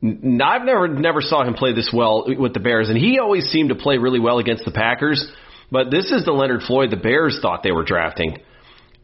n- 0.03 0.41
I've 0.43 0.65
never 0.65 0.89
never 0.89 1.21
saw 1.21 1.45
him 1.45 1.55
play 1.55 1.73
this 1.75 1.91
well 1.93 2.25
with 2.27 2.55
the 2.55 2.61
Bears, 2.61 2.89
and 2.89 2.99
he 2.99 3.19
always 3.19 3.45
seemed 3.45 3.69
to 3.69 3.75
play 3.75 3.99
really 3.99 4.21
well 4.21 4.39
against 4.39 4.65
the 4.65 4.71
Packers. 4.73 5.31
But 5.71 5.91
this 5.91 6.11
is 6.11 6.25
the 6.25 6.33
Leonard 6.33 6.63
Floyd 6.63 6.91
the 6.91 6.97
Bears 6.97 7.39
thought 7.43 7.63
they 7.63 7.73
were 7.73 7.85
drafting, 7.85 8.39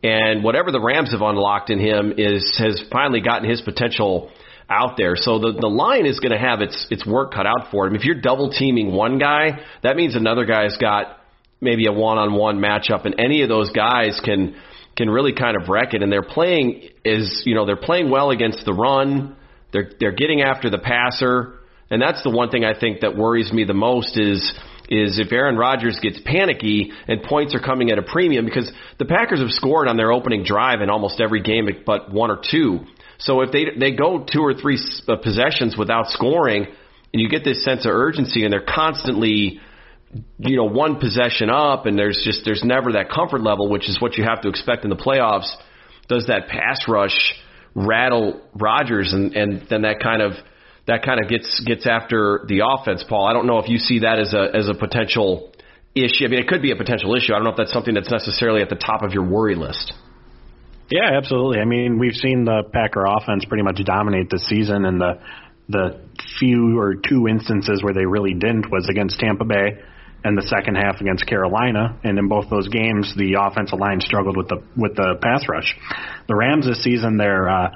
and 0.02 0.42
whatever 0.42 0.72
the 0.72 0.80
Rams 0.80 1.12
have 1.12 1.20
unlocked 1.20 1.68
in 1.68 1.78
him 1.78 2.14
is 2.16 2.56
has 2.58 2.82
finally 2.90 3.20
gotten 3.20 3.48
his 3.48 3.60
potential 3.60 4.32
out 4.68 4.96
there. 4.96 5.16
So 5.16 5.38
the 5.38 5.52
the 5.52 5.68
line 5.68 6.06
is 6.06 6.20
going 6.20 6.32
to 6.32 6.38
have 6.38 6.60
its 6.60 6.86
its 6.90 7.06
work 7.06 7.32
cut 7.32 7.46
out 7.46 7.70
for 7.70 7.86
him. 7.86 7.94
If 7.94 8.04
you're 8.04 8.20
double 8.20 8.50
teaming 8.50 8.92
one 8.92 9.18
guy, 9.18 9.60
that 9.82 9.96
means 9.96 10.16
another 10.16 10.44
guy's 10.44 10.76
got 10.76 11.18
maybe 11.60 11.86
a 11.86 11.92
one 11.92 12.18
on 12.18 12.34
one 12.34 12.58
matchup, 12.58 13.04
and 13.04 13.14
any 13.18 13.42
of 13.42 13.48
those 13.48 13.70
guys 13.70 14.20
can 14.24 14.56
can 14.96 15.10
really 15.10 15.32
kind 15.32 15.56
of 15.60 15.68
wreck 15.68 15.94
it. 15.94 16.02
And 16.02 16.10
they're 16.10 16.22
playing 16.22 16.88
is 17.04 17.42
you 17.44 17.54
know 17.54 17.66
they're 17.66 17.76
playing 17.76 18.10
well 18.10 18.30
against 18.30 18.64
the 18.64 18.72
run. 18.72 19.36
They're 19.72 19.90
they're 20.00 20.12
getting 20.12 20.42
after 20.42 20.70
the 20.70 20.78
passer, 20.78 21.60
and 21.90 22.00
that's 22.00 22.22
the 22.22 22.30
one 22.30 22.50
thing 22.50 22.64
I 22.64 22.78
think 22.78 23.00
that 23.00 23.16
worries 23.16 23.52
me 23.52 23.64
the 23.64 23.74
most 23.74 24.16
is 24.16 24.52
is 24.88 25.18
if 25.18 25.32
Aaron 25.32 25.56
Rodgers 25.56 25.98
gets 26.02 26.20
panicky 26.24 26.92
and 27.08 27.22
points 27.22 27.54
are 27.54 27.60
coming 27.60 27.90
at 27.90 27.98
a 27.98 28.02
premium 28.02 28.44
because 28.44 28.70
the 28.98 29.06
Packers 29.06 29.40
have 29.40 29.50
scored 29.50 29.88
on 29.88 29.96
their 29.96 30.12
opening 30.12 30.44
drive 30.44 30.82
in 30.82 30.90
almost 30.90 31.20
every 31.20 31.42
game 31.42 31.68
but 31.86 32.12
one 32.12 32.30
or 32.30 32.38
two. 32.50 32.80
So 33.18 33.40
if 33.42 33.52
they 33.52 33.66
they 33.78 33.92
go 33.92 34.24
two 34.30 34.40
or 34.40 34.54
three 34.54 34.78
uh, 35.08 35.16
possessions 35.16 35.76
without 35.76 36.08
scoring, 36.08 36.66
and 37.12 37.22
you 37.22 37.28
get 37.28 37.44
this 37.44 37.64
sense 37.64 37.86
of 37.86 37.92
urgency, 37.92 38.44
and 38.44 38.52
they're 38.52 38.66
constantly 38.66 39.60
you 40.38 40.56
know 40.56 40.64
one 40.64 41.00
possession 41.00 41.50
up 41.50 41.86
and 41.86 41.98
there's 41.98 42.20
just 42.24 42.44
there's 42.44 42.62
never 42.62 42.92
that 42.92 43.10
comfort 43.10 43.40
level 43.40 43.68
which 43.68 43.88
is 43.88 44.00
what 44.00 44.16
you 44.16 44.22
have 44.22 44.40
to 44.40 44.48
expect 44.48 44.84
in 44.84 44.90
the 44.90 44.94
playoffs 44.94 45.52
does 46.08 46.26
that 46.28 46.46
pass 46.46 46.84
rush 46.86 47.34
rattle 47.74 48.40
Rodgers 48.54 49.12
and 49.12 49.34
and 49.34 49.66
then 49.68 49.82
that 49.82 49.98
kind 50.00 50.22
of 50.22 50.34
that 50.86 51.02
kind 51.04 51.22
of 51.22 51.30
gets 51.30 51.60
gets 51.64 51.86
after 51.86 52.44
the 52.46 52.60
offense. 52.66 53.04
Paul, 53.08 53.26
I 53.26 53.32
don't 53.32 53.46
know 53.46 53.58
if 53.58 53.68
you 53.68 53.78
see 53.78 54.00
that 54.00 54.18
as 54.18 54.34
a 54.34 54.54
as 54.54 54.68
a 54.68 54.74
potential 54.74 55.52
issue. 55.94 56.24
I 56.24 56.28
mean, 56.28 56.40
it 56.40 56.48
could 56.48 56.62
be 56.62 56.72
a 56.72 56.76
potential 56.76 57.14
issue. 57.14 57.32
I 57.32 57.36
don't 57.36 57.44
know 57.44 57.50
if 57.50 57.56
that's 57.56 57.72
something 57.72 57.94
that's 57.94 58.10
necessarily 58.10 58.62
at 58.62 58.68
the 58.68 58.76
top 58.76 59.02
of 59.02 59.12
your 59.12 59.24
worry 59.24 59.54
list. 59.54 59.92
Yeah, 60.90 61.16
absolutely. 61.16 61.60
I 61.60 61.64
mean, 61.64 61.98
we've 61.98 62.14
seen 62.14 62.44
the 62.44 62.62
Packer 62.72 63.04
offense 63.06 63.44
pretty 63.46 63.64
much 63.64 63.80
dominate 63.84 64.30
the 64.30 64.38
season, 64.38 64.84
and 64.84 65.00
the 65.00 65.20
the 65.68 66.00
few 66.38 66.78
or 66.78 66.94
two 66.94 67.26
instances 67.26 67.82
where 67.82 67.94
they 67.94 68.04
really 68.04 68.34
didn't 68.34 68.70
was 68.70 68.86
against 68.90 69.18
Tampa 69.18 69.44
Bay 69.46 69.80
and 70.22 70.36
the 70.36 70.42
second 70.42 70.74
half 70.74 71.00
against 71.00 71.26
Carolina. 71.26 71.98
And 72.04 72.18
in 72.18 72.28
both 72.28 72.50
those 72.50 72.68
games, 72.68 73.14
the 73.16 73.36
offensive 73.40 73.78
line 73.78 74.00
struggled 74.00 74.36
with 74.36 74.48
the 74.48 74.62
with 74.76 74.96
the 74.96 75.16
pass 75.22 75.46
rush. 75.48 75.76
The 76.28 76.34
Rams 76.34 76.66
this 76.66 76.82
season, 76.82 77.16
they're 77.16 77.48
uh, 77.48 77.70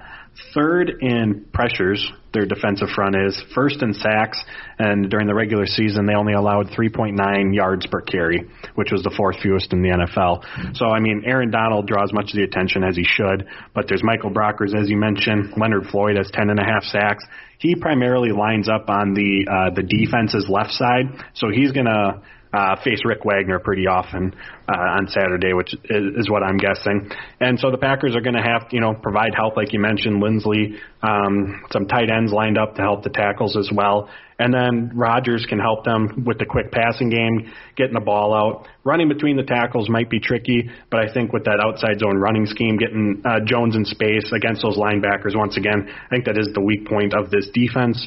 third 0.54 0.90
in 1.00 1.46
pressures. 1.52 2.10
Their 2.32 2.44
defensive 2.44 2.88
front 2.94 3.16
is 3.16 3.42
first 3.54 3.82
in 3.82 3.94
sacks, 3.94 4.42
and 4.78 5.10
during 5.10 5.26
the 5.26 5.34
regular 5.34 5.66
season, 5.66 6.06
they 6.06 6.14
only 6.14 6.34
allowed 6.34 6.68
3.9 6.68 7.54
yards 7.54 7.86
per 7.86 8.02
carry, 8.02 8.48
which 8.74 8.92
was 8.92 9.02
the 9.02 9.12
fourth 9.16 9.36
fewest 9.42 9.72
in 9.72 9.82
the 9.82 9.88
NFL. 9.88 10.76
So, 10.76 10.86
I 10.86 11.00
mean, 11.00 11.22
Aaron 11.24 11.50
Donald 11.50 11.86
draws 11.86 12.12
much 12.12 12.30
of 12.30 12.36
the 12.36 12.44
attention 12.44 12.84
as 12.84 12.96
he 12.96 13.04
should, 13.04 13.46
but 13.74 13.86
there's 13.88 14.02
Michael 14.04 14.30
Brockers, 14.30 14.78
as 14.78 14.90
you 14.90 14.98
mentioned. 14.98 15.54
Leonard 15.56 15.86
Floyd 15.86 16.16
has 16.16 16.30
10 16.32 16.50
and 16.50 16.60
a 16.60 16.64
half 16.64 16.84
sacks. 16.84 17.24
He 17.58 17.74
primarily 17.74 18.30
lines 18.30 18.68
up 18.68 18.88
on 18.88 19.14
the 19.14 19.46
uh, 19.50 19.74
the 19.74 19.82
defense's 19.82 20.48
left 20.48 20.70
side, 20.70 21.06
so 21.34 21.48
he's 21.50 21.72
gonna 21.72 22.22
uh, 22.52 22.76
face 22.82 23.00
Rick 23.04 23.24
Wagner 23.24 23.58
pretty 23.58 23.86
often 23.86 24.34
uh, 24.68 24.76
on 24.76 25.08
Saturday, 25.08 25.52
which 25.52 25.74
is, 25.74 26.16
is 26.16 26.30
what 26.30 26.42
I'm 26.42 26.56
guessing. 26.56 27.10
And 27.40 27.58
so 27.58 27.70
the 27.70 27.78
Packers 27.78 28.16
are 28.16 28.20
going 28.20 28.36
to 28.36 28.42
have, 28.42 28.68
you 28.70 28.80
know, 28.80 28.94
provide 28.94 29.34
help, 29.34 29.56
like 29.56 29.72
you 29.72 29.80
mentioned, 29.80 30.22
Linsley, 30.22 30.78
um, 31.02 31.62
some 31.70 31.86
tight 31.86 32.10
ends 32.10 32.32
lined 32.32 32.58
up 32.58 32.74
to 32.76 32.82
help 32.82 33.02
the 33.04 33.10
tackles 33.10 33.56
as 33.56 33.70
well. 33.72 34.08
And 34.40 34.54
then 34.54 34.92
Rodgers 34.94 35.44
can 35.48 35.58
help 35.58 35.84
them 35.84 36.24
with 36.24 36.38
the 36.38 36.46
quick 36.46 36.70
passing 36.70 37.10
game, 37.10 37.52
getting 37.76 37.94
the 37.94 38.00
ball 38.00 38.32
out. 38.32 38.68
Running 38.84 39.08
between 39.08 39.36
the 39.36 39.42
tackles 39.42 39.88
might 39.88 40.08
be 40.08 40.20
tricky, 40.20 40.70
but 40.90 41.00
I 41.00 41.12
think 41.12 41.32
with 41.32 41.44
that 41.44 41.60
outside 41.60 41.98
zone 41.98 42.18
running 42.18 42.46
scheme, 42.46 42.76
getting 42.76 43.20
uh, 43.24 43.40
Jones 43.44 43.74
in 43.74 43.84
space 43.84 44.30
against 44.32 44.62
those 44.62 44.78
linebackers 44.78 45.34
once 45.34 45.56
again, 45.56 45.88
I 45.90 46.08
think 46.08 46.26
that 46.26 46.38
is 46.38 46.48
the 46.54 46.60
weak 46.60 46.86
point 46.86 47.14
of 47.14 47.30
this 47.30 47.48
defense 47.52 48.06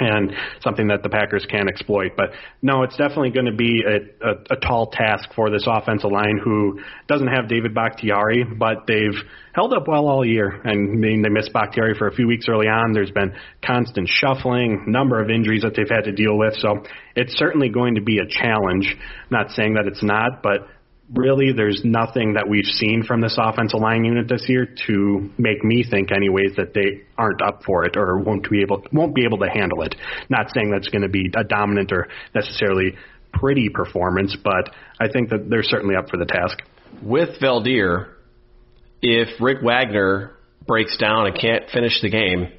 and 0.00 0.32
something 0.62 0.88
that 0.88 1.02
the 1.02 1.08
Packers 1.08 1.46
can 1.48 1.68
exploit. 1.68 2.12
But 2.16 2.30
no, 2.62 2.82
it's 2.82 2.96
definitely 2.96 3.30
going 3.30 3.46
to 3.46 3.56
be 3.56 3.82
a, 3.86 4.26
a, 4.26 4.32
a 4.50 4.56
tall 4.56 4.90
task 4.90 5.28
for 5.34 5.50
this 5.50 5.66
offensive 5.66 6.10
line 6.10 6.40
who 6.42 6.80
doesn't 7.06 7.28
have 7.28 7.48
David 7.48 7.74
Bakhtiari, 7.74 8.44
but 8.44 8.86
they've 8.86 9.16
held 9.52 9.72
up 9.72 9.86
well 9.86 10.08
all 10.08 10.24
year. 10.24 10.48
And 10.64 10.90
I 10.90 10.96
mean, 10.96 11.22
they 11.22 11.28
missed 11.28 11.52
Bakhtiari 11.52 11.94
for 11.98 12.08
a 12.08 12.14
few 12.14 12.26
weeks 12.26 12.46
early 12.48 12.66
on. 12.66 12.92
There's 12.92 13.10
been 13.10 13.34
constant 13.64 14.08
shuffling, 14.08 14.84
number 14.88 15.22
of 15.22 15.30
injuries 15.30 15.62
that 15.62 15.74
they've 15.76 15.88
had 15.88 16.04
to 16.04 16.12
deal 16.12 16.38
with. 16.38 16.54
So 16.56 16.84
it's 17.14 17.34
certainly 17.34 17.68
going 17.68 17.96
to 17.96 18.02
be 18.02 18.18
a 18.18 18.26
challenge. 18.26 18.96
Not 19.30 19.50
saying 19.50 19.74
that 19.74 19.86
it's 19.86 20.02
not, 20.02 20.42
but 20.42 20.66
really 21.14 21.52
there's 21.52 21.80
nothing 21.84 22.34
that 22.34 22.48
we've 22.48 22.64
seen 22.64 23.02
from 23.06 23.20
this 23.20 23.36
offensive 23.38 23.80
line 23.80 24.04
unit 24.04 24.28
this 24.28 24.44
year 24.48 24.66
to 24.86 25.30
make 25.38 25.64
me 25.64 25.84
think 25.88 26.12
anyways 26.12 26.56
that 26.56 26.72
they 26.74 27.02
aren't 27.18 27.42
up 27.42 27.62
for 27.64 27.84
it 27.84 27.96
or 27.96 28.18
won't 28.18 28.48
be 28.48 28.62
able 28.62 28.84
won't 28.92 29.14
be 29.14 29.24
able 29.24 29.38
to 29.38 29.48
handle 29.48 29.82
it. 29.82 29.94
Not 30.28 30.50
saying 30.54 30.70
that's 30.70 30.88
going 30.88 31.02
to 31.02 31.08
be 31.08 31.30
a 31.36 31.44
dominant 31.44 31.92
or 31.92 32.08
necessarily 32.34 32.94
pretty 33.32 33.68
performance, 33.68 34.36
but 34.42 34.70
I 35.00 35.08
think 35.08 35.30
that 35.30 35.48
they're 35.48 35.62
certainly 35.62 35.96
up 35.96 36.08
for 36.08 36.16
the 36.16 36.26
task. 36.26 36.58
With 37.02 37.40
Veldheer, 37.40 38.08
if 39.02 39.40
Rick 39.40 39.58
Wagner 39.62 40.32
breaks 40.66 40.96
down 40.96 41.26
and 41.26 41.38
can't 41.38 41.64
finish 41.70 42.00
the 42.02 42.10
game, 42.10 42.52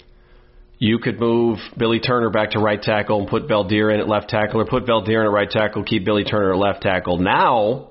you 0.79 0.97
could 0.99 1.19
move 1.19 1.59
Billy 1.77 1.99
Turner 1.99 2.29
back 2.31 2.51
to 2.51 2.59
right 2.59 2.81
tackle 2.81 3.19
and 3.19 3.29
put 3.29 3.47
Veldheer 3.47 3.93
in 3.93 3.99
at 3.99 4.07
left 4.07 4.29
tackle, 4.29 4.61
or 4.61 4.65
put 4.65 4.85
Veldheer 4.85 5.21
in 5.21 5.27
at 5.27 5.31
right 5.31 5.49
tackle, 5.49 5.83
keep 5.83 6.03
Billy 6.03 6.23
Turner 6.23 6.53
at 6.53 6.57
left 6.57 6.81
tackle. 6.81 7.17
Now 7.17 7.90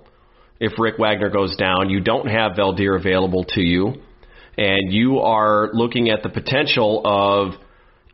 if 0.60 0.72
Rick 0.78 0.98
Wagner 0.98 1.30
goes 1.30 1.56
down. 1.56 1.90
You 1.90 2.00
don't 2.00 2.28
have 2.28 2.52
Veldheer 2.52 2.96
available 2.96 3.44
to 3.50 3.62
you, 3.62 3.94
and 4.56 4.92
you 4.92 5.20
are 5.20 5.70
looking 5.72 6.10
at 6.10 6.22
the 6.22 6.28
potential 6.28 7.02
of 7.04 7.54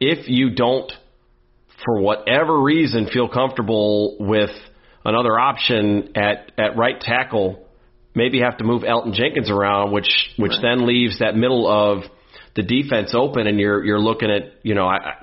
if 0.01 0.28
you 0.28 0.51
don't, 0.51 0.90
for 1.84 2.01
whatever 2.01 2.62
reason, 2.62 3.09
feel 3.12 3.28
comfortable 3.28 4.16
with 4.20 4.51
another 5.05 5.38
option 5.38 6.12
at 6.14 6.53
at 6.57 6.76
right 6.76 7.01
tackle, 7.01 7.66
maybe 8.14 8.40
have 8.40 8.59
to 8.59 8.64
move 8.64 8.82
Elgton 8.82 9.12
Jenkins 9.12 9.51
around, 9.51 9.92
which 9.92 10.30
which 10.36 10.53
right. 10.53 10.62
then 10.62 10.86
leaves 10.86 11.18
that 11.18 11.36
middle 11.36 11.68
of 11.68 12.05
the 12.55 12.62
defense 12.62 13.14
open, 13.14 13.47
and 13.47 13.59
you're 13.59 13.84
you're 13.84 14.01
looking 14.01 14.30
at 14.30 14.55
you 14.62 14.74
know 14.74 14.86
I, 14.86 15.14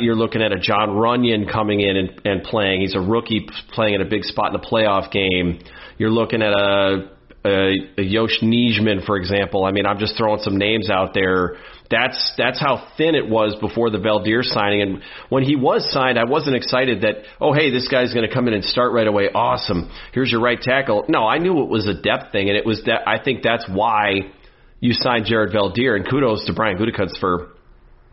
you're 0.00 0.14
looking 0.14 0.42
at 0.42 0.52
a 0.52 0.58
Jon 0.58 0.90
Runyan 0.90 1.50
coming 1.50 1.80
in 1.80 1.96
and, 1.96 2.20
and 2.24 2.42
playing. 2.42 2.80
He's 2.80 2.94
a 2.94 3.00
rookie 3.00 3.48
playing 3.72 3.94
in 3.94 4.00
a 4.00 4.04
big 4.04 4.24
spot 4.24 4.54
in 4.54 4.60
a 4.60 4.64
playoff 4.64 5.10
game. 5.10 5.60
You're 5.98 6.10
looking 6.10 6.42
at 6.42 6.52
a, 6.52 7.10
a, 7.44 7.72
a 7.98 8.02
Yosh 8.02 8.40
Nijman, 8.42 9.04
for 9.06 9.16
example. 9.16 9.64
I 9.64 9.70
mean, 9.70 9.86
I'm 9.86 9.98
just 9.98 10.16
throwing 10.16 10.40
some 10.40 10.58
names 10.58 10.90
out 10.90 11.14
there. 11.14 11.56
That's 11.90 12.34
that's 12.36 12.58
how 12.58 12.88
thin 12.98 13.14
it 13.14 13.28
was 13.28 13.56
before 13.60 13.90
the 13.90 13.98
Veldheer 13.98 14.42
signing. 14.42 14.82
And 14.82 15.02
when 15.28 15.44
he 15.44 15.54
was 15.54 15.90
signed, 15.92 16.18
I 16.18 16.24
wasn't 16.24 16.56
excited 16.56 17.02
that 17.02 17.22
oh 17.40 17.52
hey 17.52 17.70
this 17.70 17.86
guy's 17.88 18.12
going 18.12 18.28
to 18.28 18.34
come 18.34 18.48
in 18.48 18.54
and 18.54 18.64
start 18.64 18.92
right 18.92 19.06
away. 19.06 19.28
Awesome. 19.32 19.90
Here's 20.12 20.32
your 20.32 20.40
right 20.40 20.60
tackle. 20.60 21.04
No, 21.08 21.26
I 21.26 21.38
knew 21.38 21.62
it 21.62 21.68
was 21.68 21.86
a 21.86 21.94
depth 21.94 22.32
thing, 22.32 22.48
and 22.48 22.58
it 22.58 22.66
was 22.66 22.82
that. 22.86 23.08
I 23.08 23.22
think 23.22 23.44
that's 23.44 23.66
why 23.68 24.32
you 24.80 24.92
signed 24.92 25.26
Jared 25.26 25.52
Veldheer. 25.52 25.96
And 25.96 26.08
kudos 26.08 26.46
to 26.46 26.52
Brian 26.52 26.76
Gutekunst 26.76 27.20
for 27.20 27.55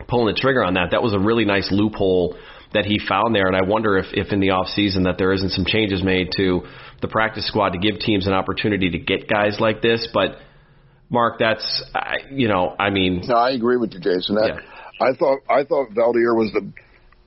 pulling 0.08 0.34
the 0.34 0.40
trigger 0.40 0.64
on 0.64 0.74
that. 0.74 0.90
That 0.90 1.02
was 1.02 1.12
a 1.12 1.18
really 1.18 1.44
nice 1.44 1.68
loophole 1.70 2.36
that 2.72 2.84
he 2.84 2.98
found 2.98 3.34
there, 3.34 3.46
and 3.46 3.56
I 3.56 3.62
wonder 3.62 3.96
if, 3.96 4.06
if 4.12 4.32
in 4.32 4.40
the 4.40 4.50
off 4.50 4.66
season 4.68 5.04
that 5.04 5.16
there 5.16 5.32
isn't 5.32 5.50
some 5.50 5.64
changes 5.64 6.02
made 6.02 6.30
to 6.36 6.62
the 7.00 7.08
practice 7.08 7.46
squad 7.46 7.70
to 7.70 7.78
give 7.78 8.00
teams 8.00 8.26
an 8.26 8.32
opportunity 8.32 8.90
to 8.90 8.98
get 8.98 9.28
guys 9.28 9.58
like 9.60 9.80
this. 9.80 10.08
But 10.12 10.38
Mark, 11.08 11.38
that's 11.38 11.84
you 12.30 12.48
know, 12.48 12.74
I 12.78 12.90
mean, 12.90 13.22
no, 13.26 13.36
I 13.36 13.50
agree 13.50 13.76
with 13.76 13.92
you, 13.92 14.00
Jason. 14.00 14.34
That, 14.34 14.60
yeah. 14.60 15.06
I 15.06 15.14
thought 15.14 15.38
I 15.48 15.64
thought 15.64 15.90
Veldheer 15.90 16.34
was 16.34 16.50
the 16.52 16.72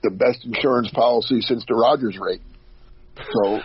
the 0.03 0.09
best 0.09 0.45
insurance 0.45 0.89
policy 0.91 1.41
since 1.41 1.63
the 1.67 1.75
Rogers 1.75 2.17
rate. 2.19 2.41
So 3.17 3.41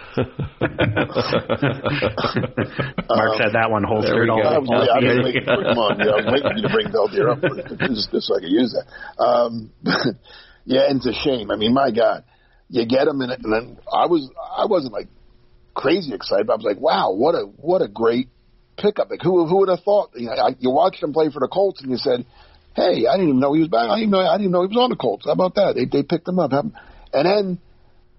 Mark 3.12 3.30
um, 3.30 3.38
said 3.38 3.53
that 3.53 3.68
one 3.70 3.84
holstered 3.84 4.30
all. 4.30 4.42
I 4.42 4.59
was, 4.59 4.68
I 4.70 4.98
was 4.98 5.20
waiting, 5.24 5.44
come 5.44 5.78
on, 5.78 5.98
yeah, 6.00 6.12
I 6.12 6.16
was 6.16 6.26
waiting 6.32 6.48
for 6.48 6.57
you 6.57 6.62
to 6.62 6.72
bring 6.72 6.88
Veldheer 6.88 7.30
up 7.30 7.40
just, 7.92 8.11
just 8.11 8.26
so 8.28 8.36
I 8.36 8.40
could 8.40 8.50
use 8.50 8.74
that. 8.74 8.86
Um, 9.22 9.72
yeah, 10.64 10.88
and 10.88 10.96
it's 10.98 11.07
a 11.07 11.12
shame. 11.12 11.50
I 11.50 11.57
mean, 11.57 11.74
my 11.74 11.90
God, 11.90 12.24
you 12.68 12.86
get 12.86 13.07
him, 13.07 13.20
and, 13.20 13.32
and 13.32 13.53
then 13.53 13.78
I 13.92 14.07
was 14.07 14.30
I 14.36 14.66
wasn't 14.66 14.92
like 14.92 15.09
crazy 15.74 16.14
excited, 16.14 16.46
but 16.46 16.55
I 16.55 16.57
was 16.57 16.64
like, 16.64 16.80
wow, 16.80 17.12
what 17.12 17.34
a 17.34 17.44
what 17.44 17.82
a 17.82 17.88
great 17.88 18.28
pickup. 18.78 19.11
Like 19.11 19.22
who 19.22 19.46
who 19.46 19.59
would 19.59 19.68
have 19.68 19.84
thought? 19.84 20.11
You, 20.14 20.26
know, 20.26 20.32
I, 20.32 20.57
you 20.59 20.70
watched 20.70 21.03
him 21.03 21.12
play 21.12 21.30
for 21.30 21.40
the 21.40 21.48
Colts, 21.48 21.82
and 21.82 21.90
you 21.90 21.98
said, 21.98 22.24
hey, 22.74 23.07
I 23.07 23.16
didn't 23.16 23.28
even 23.28 23.40
know 23.40 23.53
he 23.53 23.61
was 23.61 23.68
back. 23.68 23.88
I 23.88 23.98
didn't 23.98 24.11
know 24.11 24.20
I 24.20 24.36
didn't 24.38 24.53
know 24.53 24.62
he 24.62 24.72
was 24.72 24.80
on 24.80 24.90
the 24.90 24.96
Colts. 24.96 25.26
How 25.26 25.32
about 25.32 25.55
that? 25.57 25.74
They 25.76 25.84
they 25.84 26.03
picked 26.03 26.26
him 26.26 26.38
up, 26.38 26.53
and 26.53 26.72
then 27.12 27.59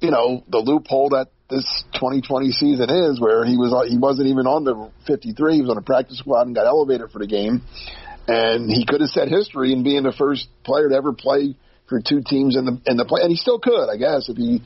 you 0.03 0.11
know, 0.11 0.43
the 0.49 0.59
loophole 0.59 1.09
that 1.15 1.31
this 1.49 1.63
2020 1.95 2.51
season 2.51 2.89
is, 2.91 3.21
where 3.21 3.45
he 3.45 3.55
was 3.55 3.71
he 3.89 3.97
wasn't 3.97 4.27
even 4.27 4.45
on 4.45 4.65
the 4.67 4.91
53, 5.07 5.55
he 5.55 5.61
was 5.61 5.71
on 5.71 5.77
a 5.77 5.81
practice 5.81 6.19
squad 6.19 6.45
and 6.45 6.53
got 6.53 6.67
elevated 6.67 7.09
for 7.09 7.19
the 7.19 7.27
game, 7.27 7.63
and 8.27 8.69
he 8.69 8.85
could 8.85 8.99
have 8.99 9.09
set 9.09 9.29
history 9.29 9.71
in 9.71 9.81
being 9.81 10.03
the 10.03 10.11
first 10.11 10.49
player 10.63 10.89
to 10.89 10.95
ever 10.95 11.13
play 11.13 11.55
for 11.87 12.01
two 12.03 12.21
teams 12.21 12.57
in 12.57 12.65
the 12.65 12.75
in 12.85 12.97
the 12.97 13.05
play, 13.05 13.21
and 13.23 13.31
he 13.31 13.37
still 13.37 13.59
could, 13.59 13.87
I 13.87 13.95
guess, 13.95 14.27
if 14.27 14.35
he, 14.35 14.59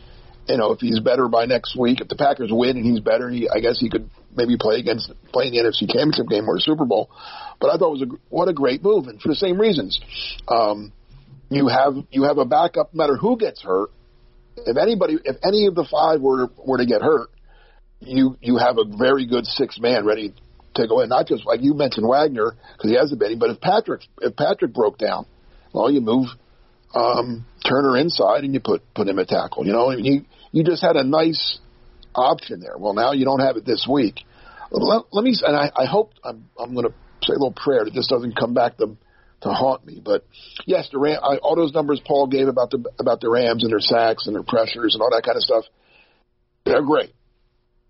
you 0.49 0.57
know, 0.57 0.73
if 0.73 0.79
he's 0.81 0.99
better 0.99 1.29
by 1.29 1.45
next 1.45 1.77
week, 1.77 2.01
if 2.01 2.07
the 2.07 2.17
Packers 2.17 2.49
win 2.49 2.77
and 2.77 2.85
he's 2.85 2.99
better, 2.99 3.29
he, 3.29 3.47
I 3.47 3.59
guess 3.61 3.77
he 3.77 3.93
could 3.93 4.09
maybe 4.35 4.57
play 4.57 4.81
against 4.81 5.13
play 5.31 5.47
in 5.47 5.53
the 5.53 5.61
NFC 5.61 5.85
Championship 5.85 6.33
game 6.33 6.49
or 6.49 6.57
Super 6.57 6.85
Bowl. 6.85 7.11
But 7.61 7.69
I 7.69 7.77
thought 7.77 7.93
it 7.93 7.99
was 8.01 8.09
a 8.09 8.11
what 8.33 8.49
a 8.49 8.53
great 8.53 8.81
move, 8.81 9.05
and 9.05 9.21
for 9.21 9.29
the 9.29 9.38
same 9.38 9.61
reasons. 9.61 10.01
Um, 10.47 10.93
you 11.49 11.67
have 11.69 11.93
you 12.09 12.23
have 12.23 12.39
a 12.39 12.45
backup 12.45 12.93
no 12.93 13.03
matter 13.03 13.15
who 13.15 13.38
gets 13.38 13.61
hurt 13.61 13.91
if 14.66 14.78
anybody, 14.78 15.18
if 15.24 15.38
any 15.43 15.68
of 15.68 15.76
the 15.76 15.86
five 15.89 16.22
were 16.22 16.49
were 16.58 16.78
to 16.78 16.86
get 16.86 17.01
hurt, 17.01 17.30
you 17.99 18.38
you 18.41 18.58
have 18.58 18.78
a 18.78 18.86
very 18.97 19.26
good 19.26 19.45
six 19.45 19.80
man 19.80 20.05
ready 20.05 20.34
to 20.76 20.88
go 20.88 21.01
in. 21.01 21.10
Not 21.10 21.28
just 21.28 21.45
like 21.45 21.62
you 21.62 21.74
mentioned 21.74 22.08
Wagner 22.08 22.55
because 22.76 22.91
he 22.91 22.97
hasn't 22.97 23.20
been, 23.20 23.39
but 23.39 23.49
if 23.49 23.62
Patrick 23.62 24.01
if 24.22 24.36
Patrick 24.36 24.74
broke 24.74 24.97
down, 24.97 25.26
well, 25.74 25.91
you 25.91 26.01
move 26.01 26.28
um, 26.95 27.45
Turner 27.68 27.97
inside 27.97 28.43
and 28.43 28.53
you 28.53 28.60
put 28.60 28.82
put 28.93 29.08
him 29.08 29.20
at 29.20 29.28
tackle. 29.28 29.66
You 29.66 29.74
know, 29.74 29.91
you 29.91 30.26
you 30.51 30.64
just 30.64 30.82
had 30.82 30.95
a 30.95 31.03
nice 31.03 31.60
option 32.16 32.60
there. 32.60 32.78
Well, 32.78 32.93
now 32.93 33.12
you 33.12 33.26
don't 33.26 33.39
have 33.39 33.58
it 33.58 33.66
this 33.66 33.88
week. 33.89 34.22
Let, 34.72 35.03
let 35.14 35.24
me, 35.24 35.34
and 35.45 35.55
I, 35.55 35.72
I 35.76 35.86
hope 35.86 36.12
I'm 36.24 36.49
I'm 36.60 36.74
going 36.74 36.88
to 36.88 36.93
say 37.24 37.32
a 37.34 37.39
little 37.39 37.53
prayer 37.55 37.86
that 37.86 37.93
this 37.93 38.08
doesn't 38.08 38.36
come 38.36 38.53
back 38.53 38.78
to 38.78 38.97
to 39.41 39.49
haunt 39.49 39.85
me. 39.85 40.01
But 40.03 40.25
yes, 40.65 40.89
the 40.91 40.99
Ram, 40.99 41.19
I, 41.23 41.38
all 41.38 41.55
those 41.55 41.73
numbers 41.73 42.01
Paul 42.05 42.27
gave 42.27 42.47
about 42.47 42.71
the 42.71 42.83
about 42.99 43.21
the 43.21 43.29
Rams 43.29 43.63
and 43.63 43.71
their 43.71 43.79
sacks 43.79 44.27
and 44.27 44.35
their 44.35 44.43
pressures 44.43 44.95
and 44.95 45.01
all 45.01 45.11
that 45.11 45.23
kind 45.23 45.35
of 45.35 45.43
stuff, 45.43 45.65
they're 46.65 46.83
great. 46.83 47.13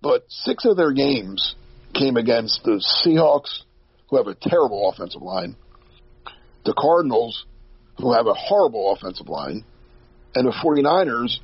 But 0.02 0.26
six 0.30 0.66
of 0.66 0.78
their 0.78 0.92
games 0.92 1.56
came 1.94 2.18
against 2.18 2.64
the 2.64 2.84
Seahawks, 3.04 3.64
who 4.10 4.18
have 4.18 4.28
a 4.28 4.36
terrible 4.36 4.90
offensive 4.90 5.22
line, 5.22 5.56
the 6.66 6.76
Cardinals, 6.78 7.46
who 7.98 8.14
have 8.14 8.28
a 8.28 8.34
horrible 8.34 8.94
offensive 8.94 9.28
line, 9.28 9.66
and 10.36 10.48
the 10.48 10.52
49ers, 10.52 11.38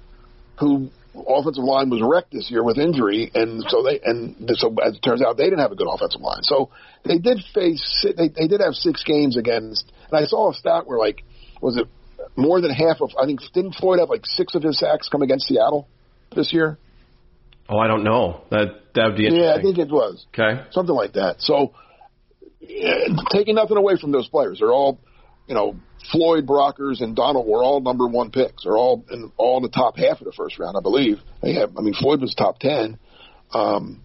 who 0.60 0.92
offensive 1.16 1.64
line 1.64 1.90
was 1.90 2.02
wrecked 2.04 2.32
this 2.32 2.50
year 2.50 2.64
with 2.64 2.78
injury, 2.78 3.32
and 3.34 3.64
so 3.68 3.84
they 3.84 4.00
and 4.04 4.36
so 4.56 4.76
as 4.84 4.96
it 4.96 5.02
turns 5.02 5.22
out 5.22 5.38
they 5.38 5.46
didn't 5.46 5.60
have 5.60 5.72
a 5.72 5.76
good 5.76 5.88
offensive 5.90 6.22
line. 6.22 6.42
So 6.44 6.70
they 7.06 7.18
did 7.18 7.40
face 7.54 8.06
they 8.18 8.30
they 8.30 8.48
did 8.48 8.62
have 8.62 8.74
six 8.74 9.04
games 9.04 9.38
against. 9.38 9.92
And 10.12 10.20
I 10.20 10.26
saw 10.26 10.52
a 10.52 10.54
stat 10.54 10.86
where 10.86 10.98
like 10.98 11.24
was 11.62 11.78
it 11.78 11.88
more 12.36 12.62
than 12.62 12.72
half 12.72 13.02
of 13.02 13.12
I 13.22 13.26
think 13.26 13.42
didn't 13.54 13.76
Floyd 13.76 14.00
have 14.00 14.10
like 14.10 14.26
six 14.26 14.56
of 14.56 14.64
his 14.64 14.80
sacks 14.80 15.10
come 15.10 15.22
against 15.22 15.48
Seattle 15.48 15.88
this 16.36 16.54
year? 16.54 16.78
Oh, 17.70 17.78
I 17.78 17.88
don't 17.88 18.04
know. 18.04 18.42
That 18.52 18.94
that 18.96 19.08
would 19.08 19.18
be 19.18 19.26
interesting. 19.26 19.44
Yeah, 19.44 19.56
I 19.56 19.62
think 19.62 19.78
it 19.78 19.90
was. 19.90 20.26
Okay. 20.34 20.64
Something 20.72 20.96
like 20.96 21.14
that. 21.14 21.42
So 21.42 21.74
yeah, 22.60 23.08
taking 23.32 23.56
nothing 23.56 23.78
away 23.78 23.98
from 24.00 24.12
those 24.12 24.28
players, 24.28 24.60
they're 24.60 24.74
all 24.74 25.00
you 25.48 25.56
know 25.56 25.76
Floyd, 26.12 26.46
Brockers, 26.46 27.02
and 27.02 27.16
Donald 27.16 27.48
were 27.48 27.64
all 27.64 27.82
number 27.82 28.08
one 28.08 28.32
picks. 28.32 28.64
They're 28.64 28.78
all 28.78 29.06
in 29.10 29.32
all 29.38 29.58
in 29.58 29.64
the 29.64 29.70
top 29.70 29.98
half 29.98 30.20
of 30.20 30.26
the 30.26 30.34
first 30.34 30.60
round, 30.60 30.76
I 30.78 30.82
believe. 30.82 31.20
They 31.42 31.54
have. 31.56 31.78
I 31.78 31.82
mean, 31.82 31.94
Floyd 31.94 32.22
was 32.22 32.36
top 32.36 32.60
ten. 32.60 33.00
Um, 33.54 34.02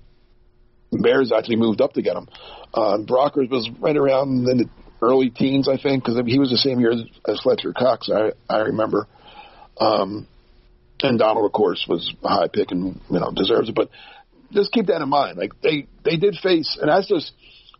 Bears 0.92 1.32
actually 1.32 1.56
moved 1.56 1.80
up 1.80 1.94
to 1.94 2.02
get 2.02 2.16
him. 2.16 2.28
Uh, 2.72 2.98
Brockers 2.98 3.50
was 3.50 3.68
right 3.80 3.96
around 3.96 4.48
in 4.48 4.58
the 4.58 4.68
early 5.00 5.30
teens, 5.30 5.68
I 5.68 5.76
think, 5.76 6.04
because 6.04 6.20
he 6.26 6.38
was 6.38 6.50
the 6.50 6.58
same 6.58 6.80
year 6.80 6.92
as 6.92 7.40
Fletcher 7.42 7.72
Cox. 7.72 8.10
I 8.12 8.32
I 8.48 8.60
remember. 8.60 9.06
Um, 9.80 10.26
and 11.02 11.18
Donald, 11.18 11.46
of 11.46 11.52
course, 11.52 11.86
was 11.88 12.12
a 12.24 12.28
high 12.28 12.48
pick 12.48 12.70
and 12.70 13.00
you 13.08 13.20
know 13.20 13.30
deserves 13.34 13.68
it. 13.68 13.74
But 13.74 13.90
just 14.52 14.72
keep 14.72 14.86
that 14.86 15.00
in 15.00 15.08
mind. 15.08 15.38
Like 15.38 15.60
they 15.62 15.86
they 16.04 16.16
did 16.16 16.36
face, 16.42 16.76
and 16.80 16.90
that's 16.90 17.08
just 17.08 17.32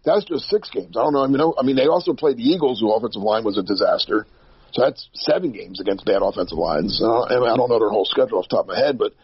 that's 0.04 0.24
just 0.24 0.48
six 0.48 0.70
games. 0.70 0.96
I 0.96 1.02
don't 1.02 1.12
know. 1.12 1.24
I 1.24 1.26
mean, 1.26 1.40
I 1.58 1.62
mean, 1.64 1.76
they 1.76 1.86
also 1.86 2.14
played 2.14 2.36
the 2.36 2.44
Eagles, 2.44 2.80
whose 2.80 2.92
offensive 2.94 3.22
line 3.22 3.44
was 3.44 3.58
a 3.58 3.62
disaster. 3.62 4.26
So 4.72 4.82
that's 4.82 5.08
seven 5.14 5.52
games 5.52 5.80
against 5.80 6.04
bad 6.04 6.20
offensive 6.22 6.58
lines. 6.58 7.00
Uh, 7.02 7.22
and 7.24 7.44
I 7.48 7.56
don't 7.56 7.70
know 7.70 7.78
their 7.78 7.88
whole 7.88 8.04
schedule 8.04 8.38
off 8.38 8.48
the 8.50 8.56
top 8.56 8.68
of 8.68 8.76
my 8.76 8.78
head, 8.78 8.98
but 8.98 9.14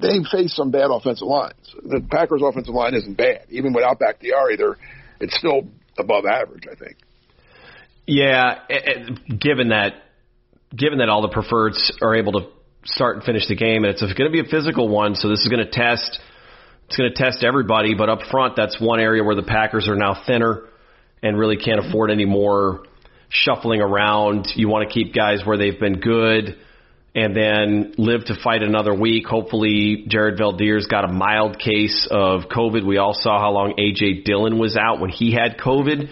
they 0.00 0.18
faced 0.30 0.56
some 0.56 0.72
bad 0.72 0.90
offensive 0.90 1.28
lines. 1.28 1.54
The 1.80 2.04
Packers' 2.10 2.42
offensive 2.44 2.74
line 2.74 2.94
isn't 2.94 3.16
bad, 3.16 3.46
even 3.50 3.72
without 3.72 4.00
Bakhtiari. 4.00 4.56
They're 4.56 4.76
it's 5.20 5.36
still 5.38 5.68
above 5.96 6.24
average, 6.26 6.64
I 6.70 6.74
think. 6.74 6.96
Yeah, 8.06 8.58
eh, 8.68 8.74
eh, 8.74 9.34
given 9.38 9.68
that 9.68 9.94
given 10.76 10.98
that 10.98 11.08
all 11.08 11.22
the 11.22 11.28
preferreds 11.28 11.92
are 12.02 12.16
able 12.16 12.32
to 12.32 12.48
start 12.84 13.16
and 13.16 13.24
finish 13.24 13.46
the 13.48 13.54
game, 13.54 13.84
and 13.84 13.92
it's 13.92 14.02
going 14.02 14.30
to 14.30 14.30
be 14.30 14.40
a 14.40 14.50
physical 14.50 14.88
one, 14.88 15.14
so 15.14 15.28
this 15.28 15.40
is 15.40 15.48
going 15.48 15.64
to 15.64 15.70
test 15.70 16.20
it's 16.86 16.96
going 16.96 17.10
to 17.12 17.16
test 17.16 17.44
everybody. 17.44 17.94
But 17.94 18.08
up 18.08 18.20
front, 18.30 18.56
that's 18.56 18.80
one 18.80 19.00
area 19.00 19.24
where 19.24 19.34
the 19.34 19.42
Packers 19.42 19.88
are 19.88 19.96
now 19.96 20.22
thinner 20.26 20.64
and 21.22 21.38
really 21.38 21.56
can't 21.56 21.84
afford 21.84 22.10
any 22.10 22.24
more 22.24 22.84
shuffling 23.30 23.80
around. 23.80 24.48
You 24.54 24.68
want 24.68 24.88
to 24.88 24.92
keep 24.92 25.14
guys 25.14 25.40
where 25.44 25.56
they've 25.56 25.78
been 25.78 26.00
good 26.00 26.56
and 27.14 27.34
then 27.34 27.94
live 27.96 28.24
to 28.26 28.34
fight 28.42 28.62
another 28.62 28.92
week. 28.92 29.26
Hopefully, 29.26 30.04
Jared 30.08 30.38
Veldheer's 30.38 30.86
got 30.86 31.04
a 31.04 31.12
mild 31.12 31.58
case 31.58 32.06
of 32.10 32.42
COVID. 32.42 32.84
We 32.84 32.98
all 32.98 33.14
saw 33.14 33.38
how 33.40 33.52
long 33.52 33.74
A.J. 33.78 34.22
Dillon 34.22 34.58
was 34.58 34.76
out 34.76 35.00
when 35.00 35.10
he 35.10 35.32
had 35.32 35.56
COVID 35.58 36.10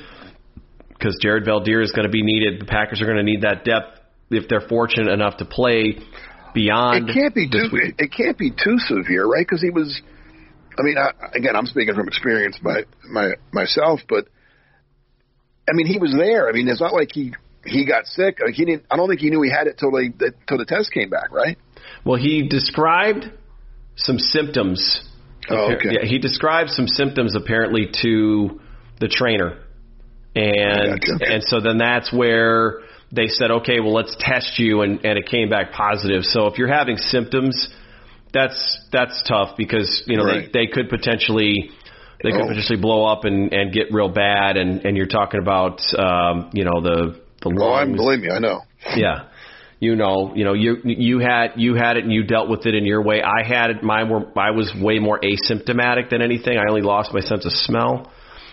because 1.02 1.18
Jared 1.20 1.44
Veldheer 1.44 1.82
is 1.82 1.90
going 1.90 2.06
to 2.06 2.12
be 2.12 2.22
needed. 2.22 2.60
The 2.60 2.64
Packers 2.64 3.02
are 3.02 3.06
going 3.06 3.16
to 3.16 3.24
need 3.24 3.42
that 3.42 3.64
depth 3.64 3.98
if 4.30 4.48
they're 4.48 4.60
fortunate 4.60 5.12
enough 5.12 5.38
to 5.38 5.44
play 5.44 5.98
beyond. 6.54 7.10
It 7.10 7.12
can't 7.12 7.34
be 7.34 7.48
too. 7.48 7.68
It 7.98 8.12
can't 8.16 8.38
be 8.38 8.50
too 8.50 8.78
severe, 8.78 9.26
right? 9.26 9.44
Because 9.44 9.60
he 9.60 9.70
was. 9.70 10.00
I 10.78 10.82
mean, 10.82 10.96
I, 10.96 11.10
again, 11.36 11.56
I'm 11.56 11.66
speaking 11.66 11.94
from 11.94 12.06
experience 12.06 12.58
by 12.62 12.84
my 13.10 13.32
myself, 13.52 14.00
but 14.08 14.26
I 15.68 15.72
mean, 15.74 15.86
he 15.86 15.98
was 15.98 16.14
there. 16.16 16.48
I 16.48 16.52
mean, 16.52 16.68
it's 16.68 16.80
not 16.80 16.94
like 16.94 17.10
he 17.12 17.34
he 17.66 17.84
got 17.84 18.06
sick. 18.06 18.38
Like 18.44 18.54
he 18.54 18.64
didn't. 18.64 18.84
I 18.90 18.96
don't 18.96 19.08
think 19.08 19.20
he 19.20 19.30
knew 19.30 19.42
he 19.42 19.50
had 19.50 19.66
it 19.66 19.78
till 19.78 19.90
they 19.90 20.10
till 20.46 20.58
the 20.58 20.66
test 20.66 20.92
came 20.92 21.10
back, 21.10 21.32
right? 21.32 21.58
Well, 22.04 22.18
he 22.18 22.48
described 22.48 23.30
some 23.96 24.18
symptoms. 24.18 25.02
Oh, 25.50 25.72
okay. 25.72 25.88
Yeah, 25.90 26.06
he 26.06 26.18
described 26.18 26.70
some 26.70 26.86
symptoms 26.86 27.34
apparently 27.34 27.90
to 28.02 28.60
the 29.00 29.08
trainer, 29.08 29.61
and 30.34 31.00
Gotcha. 31.00 31.32
and 31.32 31.42
so 31.44 31.60
then 31.60 31.78
that's 31.78 32.12
where 32.12 32.80
they 33.14 33.26
said, 33.28 33.50
okay, 33.50 33.78
well, 33.80 33.92
let's 33.92 34.16
test 34.18 34.58
you, 34.58 34.80
and, 34.80 35.04
and 35.04 35.18
it 35.18 35.26
came 35.26 35.50
back 35.50 35.72
positive. 35.72 36.22
So 36.24 36.46
if 36.46 36.56
you're 36.56 36.72
having 36.72 36.96
symptoms, 36.96 37.68
that's 38.32 38.80
that's 38.90 39.22
tough 39.28 39.56
because 39.58 40.02
you 40.06 40.16
know 40.16 40.24
Right. 40.24 40.50
they, 40.52 40.60
they 40.64 40.66
could 40.66 40.88
potentially 40.88 41.70
they 42.22 42.30
could 42.30 42.40
Oh. 42.42 42.48
potentially 42.48 42.80
blow 42.80 43.04
up 43.04 43.24
and, 43.24 43.52
and 43.52 43.72
get 43.72 43.92
real 43.92 44.08
bad, 44.08 44.56
and, 44.56 44.84
and 44.86 44.96
you're 44.96 45.06
talking 45.06 45.40
about 45.40 45.80
um, 45.98 46.50
you 46.54 46.64
know 46.64 46.80
the 46.80 47.20
the 47.42 47.48
lungs. 47.48 47.60
Oh, 47.62 47.72
I 47.72 47.84
believe 47.84 48.20
me, 48.20 48.30
I 48.30 48.38
know. 48.38 48.60
Yeah. 48.96 49.24
You 49.80 49.96
know, 49.96 50.32
you 50.36 50.44
know, 50.44 50.52
you 50.52 50.76
you 50.84 51.18
had 51.18 51.54
you 51.56 51.74
had 51.74 51.96
it 51.96 52.04
and 52.04 52.12
you 52.12 52.22
dealt 52.22 52.48
with 52.48 52.66
it 52.66 52.74
in 52.76 52.86
your 52.86 53.02
way. 53.02 53.20
I 53.20 53.42
had 53.44 53.70
it. 53.70 53.82
Mine 53.82 54.08
were. 54.08 54.22
I 54.38 54.52
was 54.52 54.72
way 54.80 55.00
more 55.00 55.18
asymptomatic 55.20 56.08
than 56.08 56.22
anything. 56.22 56.56
I 56.56 56.62
only 56.70 56.82
lost 56.82 57.12
my 57.12 57.20
sense 57.20 57.44
of 57.44 57.50
smell. 57.52 58.10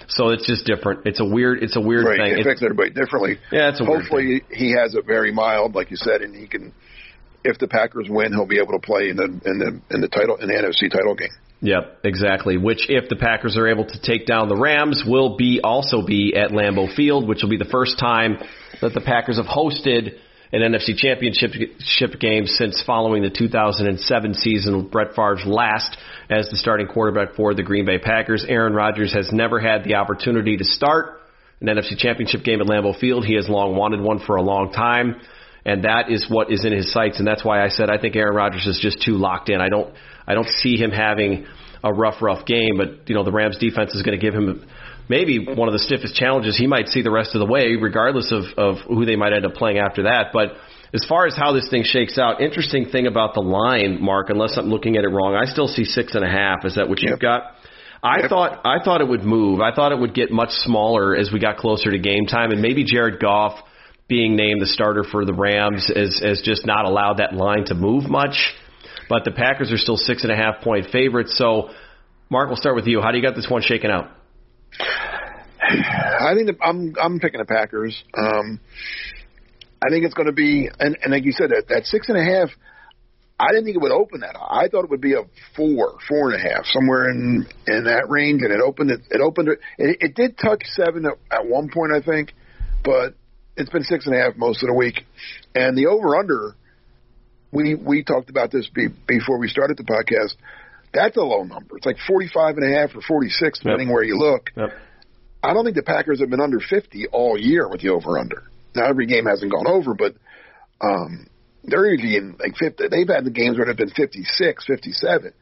So 0.09 0.29
it's 0.29 0.45
just 0.45 0.65
different. 0.65 1.05
It's 1.05 1.19
a 1.19 1.25
weird. 1.25 1.63
It's 1.63 1.75
a 1.75 1.81
weird 1.81 2.05
Right, 2.05 2.17
thing. 2.19 2.33
it 2.33 2.39
affects 2.41 2.63
everybody 2.63 2.89
differently. 2.89 3.37
Yeah, 3.51 3.69
it's 3.69 3.79
a 3.79 3.83
weird 3.83 4.01
Hopefully, 4.01 4.41
he 4.51 4.71
has 4.71 4.95
it 4.95 5.05
very 5.05 5.31
mild, 5.31 5.75
like 5.75 5.91
you 5.91 5.97
said, 5.97 6.21
and 6.21 6.35
he 6.35 6.47
can. 6.47 6.73
If 7.43 7.57
the 7.57 7.67
Packers 7.67 8.07
win, 8.09 8.33
he'll 8.33 8.45
be 8.47 8.59
able 8.59 8.73
to 8.73 8.79
play 8.79 9.09
in 9.09 9.15
the 9.15 9.25
in 9.45 9.59
the 9.59 9.81
in 9.95 10.01
the 10.01 10.07
title 10.09 10.35
in 10.37 10.47
the 10.47 10.53
NFC 10.55 10.91
title 10.91 11.15
game. 11.15 11.29
Yep, 11.61 11.99
exactly. 12.05 12.57
Which, 12.57 12.89
if 12.89 13.09
the 13.09 13.15
Packers 13.17 13.57
are 13.57 13.67
able 13.67 13.85
to 13.85 14.01
take 14.01 14.25
down 14.25 14.47
the 14.49 14.55
Rams, 14.55 15.03
will 15.05 15.35
be 15.35 15.59
also 15.63 16.05
be 16.05 16.33
at 16.35 16.51
Lambeau 16.51 16.93
Field, 16.95 17.27
which 17.27 17.41
will 17.43 17.49
be 17.49 17.57
the 17.57 17.65
first 17.65 17.99
time 17.99 18.37
that 18.81 18.93
the 18.93 19.01
Packers 19.01 19.37
have 19.37 19.45
hosted 19.45 20.17
an 20.51 20.61
NFC 20.61 20.95
Championship 20.95 22.19
game 22.19 22.45
since 22.45 22.81
following 22.85 23.21
the 23.21 23.29
2007 23.29 24.33
season, 24.33 24.87
Brett 24.87 25.09
Favre's 25.15 25.45
last 25.45 25.97
as 26.29 26.49
the 26.49 26.57
starting 26.57 26.87
quarterback 26.87 27.35
for 27.35 27.53
the 27.53 27.63
Green 27.63 27.85
Bay 27.85 27.99
Packers. 27.99 28.45
Aaron 28.47 28.73
Rodgers 28.73 29.13
has 29.13 29.31
never 29.31 29.59
had 29.59 29.83
the 29.83 29.95
opportunity 29.95 30.57
to 30.57 30.63
start 30.63 31.21
an 31.61 31.67
NFC 31.67 31.97
Championship 31.97 32.43
game 32.43 32.61
at 32.61 32.67
Lambeau 32.67 32.97
Field. 32.99 33.25
He 33.25 33.35
has 33.35 33.47
long 33.47 33.75
wanted 33.75 34.01
one 34.01 34.19
for 34.25 34.37
a 34.37 34.41
long 34.41 34.71
time 34.71 35.21
and 35.65 35.83
that 35.83 36.09
is 36.09 36.25
what 36.29 36.51
is 36.51 36.65
in 36.65 36.71
his 36.71 36.91
sights, 36.91 37.19
and 37.19 37.27
that's 37.27 37.43
why 37.43 37.63
I 37.63 37.69
said 37.69 37.89
I 37.89 37.99
think 37.99 38.15
Aaron 38.15 38.35
Rodgers 38.35 38.65
is 38.65 38.79
just 38.81 39.03
too 39.03 39.13
locked 39.13 39.49
in. 39.49 39.61
I 39.61 39.69
don't 39.69 39.93
I 40.25 40.33
don't 40.33 40.47
see 40.47 40.77
him 40.77 40.91
having 40.91 41.45
a 41.83 41.93
rough 41.93 42.21
rough 42.21 42.45
game, 42.45 42.77
but 42.77 43.07
you 43.07 43.15
know 43.15 43.23
the 43.23 43.31
Rams 43.31 43.57
defense 43.57 43.93
is 43.93 44.01
going 44.01 44.17
to 44.17 44.23
give 44.23 44.33
him 44.33 44.65
maybe 45.09 45.39
one 45.43 45.67
of 45.67 45.73
the 45.73 45.79
stiffest 45.79 46.15
challenges 46.15 46.55
he 46.57 46.67
might 46.67 46.87
see 46.87 47.01
the 47.01 47.11
rest 47.11 47.35
of 47.35 47.39
the 47.39 47.45
way, 47.45 47.75
regardless 47.75 48.31
of 48.31 48.43
of 48.57 48.77
who 48.87 49.05
they 49.05 49.15
might 49.17 49.33
end 49.33 49.45
up 49.45 49.55
playing 49.55 49.79
after 49.79 50.03
that. 50.03 50.27
But 50.31 50.53
as 50.93 51.05
far 51.09 51.27
as 51.27 51.35
how 51.35 51.51
this 51.51 51.67
thing 51.69 51.83
shakes 51.83 52.17
out, 52.17 52.41
interesting 52.41 52.85
thing 52.89 53.07
about 53.07 53.33
the 53.33 53.41
line, 53.41 54.01
Mark, 54.01 54.29
unless 54.29 54.57
I'm 54.57 54.69
looking 54.69 54.95
at 54.95 55.03
it 55.03 55.09
wrong, 55.09 55.35
I 55.35 55.45
still 55.45 55.67
see 55.67 55.83
six 55.83 56.15
and 56.15 56.23
a 56.23 56.29
half. 56.29 56.63
Is 56.63 56.75
that 56.75 56.87
what 56.87 57.01
you've 57.01 57.19
got? 57.19 57.55
I 58.01 58.19
Yep. 58.21 58.29
thought 58.29 58.61
I 58.63 58.79
thought 58.83 59.01
it 59.01 59.07
would 59.07 59.23
move. 59.23 59.59
I 59.59 59.73
thought 59.73 59.91
it 59.91 59.99
would 59.99 60.13
get 60.13 60.31
much 60.31 60.51
smaller 60.51 61.15
as 61.15 61.31
we 61.33 61.39
got 61.39 61.57
closer 61.57 61.91
to 61.91 61.99
game 61.99 62.25
time, 62.27 62.51
and 62.51 62.61
maybe 62.61 62.83
Jared 62.85 63.19
Goff 63.19 63.59
being 64.07 64.35
named 64.35 64.61
the 64.61 64.65
starter 64.67 65.03
for 65.03 65.25
the 65.25 65.33
Rams 65.33 65.91
has, 65.93 66.19
has 66.23 66.41
just 66.41 66.65
not 66.65 66.85
allowed 66.85 67.17
that 67.17 67.33
line 67.33 67.65
to 67.65 67.75
move 67.75 68.09
much. 68.09 68.55
But 69.07 69.23
the 69.25 69.31
Packers 69.31 69.71
are 69.71 69.77
still 69.77 69.97
six 69.97 70.23
and 70.23 70.31
a 70.31 70.35
half 70.35 70.61
point 70.61 70.87
favorites. 70.91 71.37
So, 71.37 71.69
Mark, 72.29 72.47
we'll 72.47 72.57
start 72.57 72.75
with 72.75 72.87
you. 72.87 73.01
How 73.01 73.11
do 73.11 73.17
you 73.17 73.23
got 73.23 73.35
this 73.35 73.47
one 73.49 73.61
shaken 73.61 73.91
out? 73.91 74.09
I 75.61 76.33
think 76.35 76.47
that 76.47 76.57
I'm 76.61 76.95
I'm 77.01 77.19
picking 77.19 77.39
the 77.39 77.45
Packers. 77.45 78.01
Um, 78.13 78.59
I 79.81 79.89
think 79.89 80.03
it's 80.05 80.13
going 80.13 80.27
to 80.27 80.33
be, 80.33 80.69
and, 80.79 80.97
and 81.01 81.13
like 81.13 81.23
you 81.23 81.31
said, 81.31 81.51
that, 81.51 81.67
that 81.69 81.85
six 81.85 82.09
and 82.09 82.17
a 82.17 82.23
half. 82.23 82.49
I 83.41 83.53
didn't 83.53 83.63
think 83.63 83.77
it 83.77 83.81
would 83.81 83.93
open 83.93 84.19
that. 84.19 84.35
I 84.35 84.67
thought 84.67 84.83
it 84.83 84.89
would 84.89 84.99
be 84.99 85.13
a 85.13 85.23
four, 85.55 85.97
four 86.09 86.31
and 86.31 86.35
a 86.35 86.43
half, 86.43 86.65
somewhere 86.65 87.09
in 87.09 87.47
in 87.67 87.85
that 87.85 88.09
range, 88.09 88.41
and 88.41 88.51
it 88.51 88.59
opened 88.59 88.91
it. 88.91 88.99
It 89.09 89.21
opened 89.21 89.47
it. 89.47 89.59
It, 89.77 89.97
it 90.01 90.15
did 90.15 90.37
touch 90.37 90.63
seven 90.75 91.05
at, 91.05 91.13
at 91.31 91.47
one 91.47 91.69
point, 91.73 91.93
I 91.93 92.01
think, 92.01 92.33
but 92.83 93.13
it's 93.55 93.69
been 93.69 93.83
six 93.83 94.05
and 94.07 94.15
a 94.15 94.19
half 94.19 94.35
most 94.35 94.61
of 94.61 94.67
the 94.67 94.73
week. 94.73 95.05
And 95.55 95.77
the 95.77 95.85
over 95.85 96.17
under, 96.17 96.55
we 97.51 97.75
we 97.75 98.03
talked 98.03 98.29
about 98.29 98.51
this 98.51 98.67
be, 98.67 98.87
before 99.07 99.39
we 99.39 99.47
started 99.47 99.77
the 99.77 99.83
podcast. 99.83 100.35
That's 100.93 101.17
a 101.17 101.21
low 101.21 101.43
number. 101.43 101.77
It's 101.77 101.85
like 101.85 101.97
forty 102.07 102.27
five 102.33 102.57
and 102.57 102.73
a 102.73 102.79
half 102.79 102.95
or 102.95 103.01
forty 103.01 103.29
six, 103.29 103.59
depending 103.59 103.91
where 103.91 104.03
you 104.03 104.17
look. 104.17 104.49
Yep. 104.55 104.69
I 105.41 105.53
don't 105.53 105.63
think 105.63 105.75
the 105.75 105.83
Packers 105.83 106.19
have 106.19 106.29
been 106.29 106.41
under 106.41 106.59
50 106.59 107.07
all 107.13 107.37
year 107.39 107.69
with 107.69 107.81
the 107.81 107.89
over 107.89 108.19
under. 108.19 108.43
Now 108.75 108.87
every 108.89 109.05
game 109.05 109.25
hasn't 109.25 109.51
gone 109.51 109.67
over, 109.67 109.93
but 109.93 110.15
um, 110.81 111.27
they're 111.63 111.85
usually 111.85 112.17
in 112.17 112.35
like 112.39 112.55
50. 112.57 112.89
They've 112.89 113.07
had 113.07 113.23
the 113.23 113.31
games 113.31 113.57
where 113.57 113.65
they've 113.65 113.77
been 113.77 113.89
56, 113.89 114.65
57. 114.65 115.33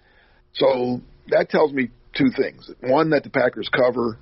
So 0.54 1.02
that 1.30 1.50
tells 1.50 1.74
me 1.74 1.90
two 2.16 2.30
things: 2.30 2.70
one, 2.82 3.10
that 3.12 3.24
the 3.24 3.30
Packers 3.30 3.70
cover, 3.70 4.18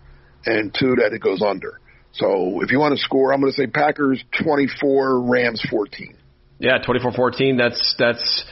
and 0.46 0.74
two, 0.74 0.96
that 0.96 1.14
it 1.14 1.22
goes 1.22 1.42
under. 1.42 1.80
So 2.14 2.62
if 2.62 2.72
you 2.72 2.80
want 2.80 2.98
to 2.98 3.04
score, 3.04 3.34
I'm 3.34 3.42
going 3.42 3.52
to 3.52 3.58
say 3.58 3.68
Packers 3.68 4.24
24, 4.42 5.22
Rams 5.30 5.66
14. 5.70 6.18
Yeah, 6.60 6.78
24-14. 6.88 7.58
That's 7.58 7.96
that's 8.00 8.46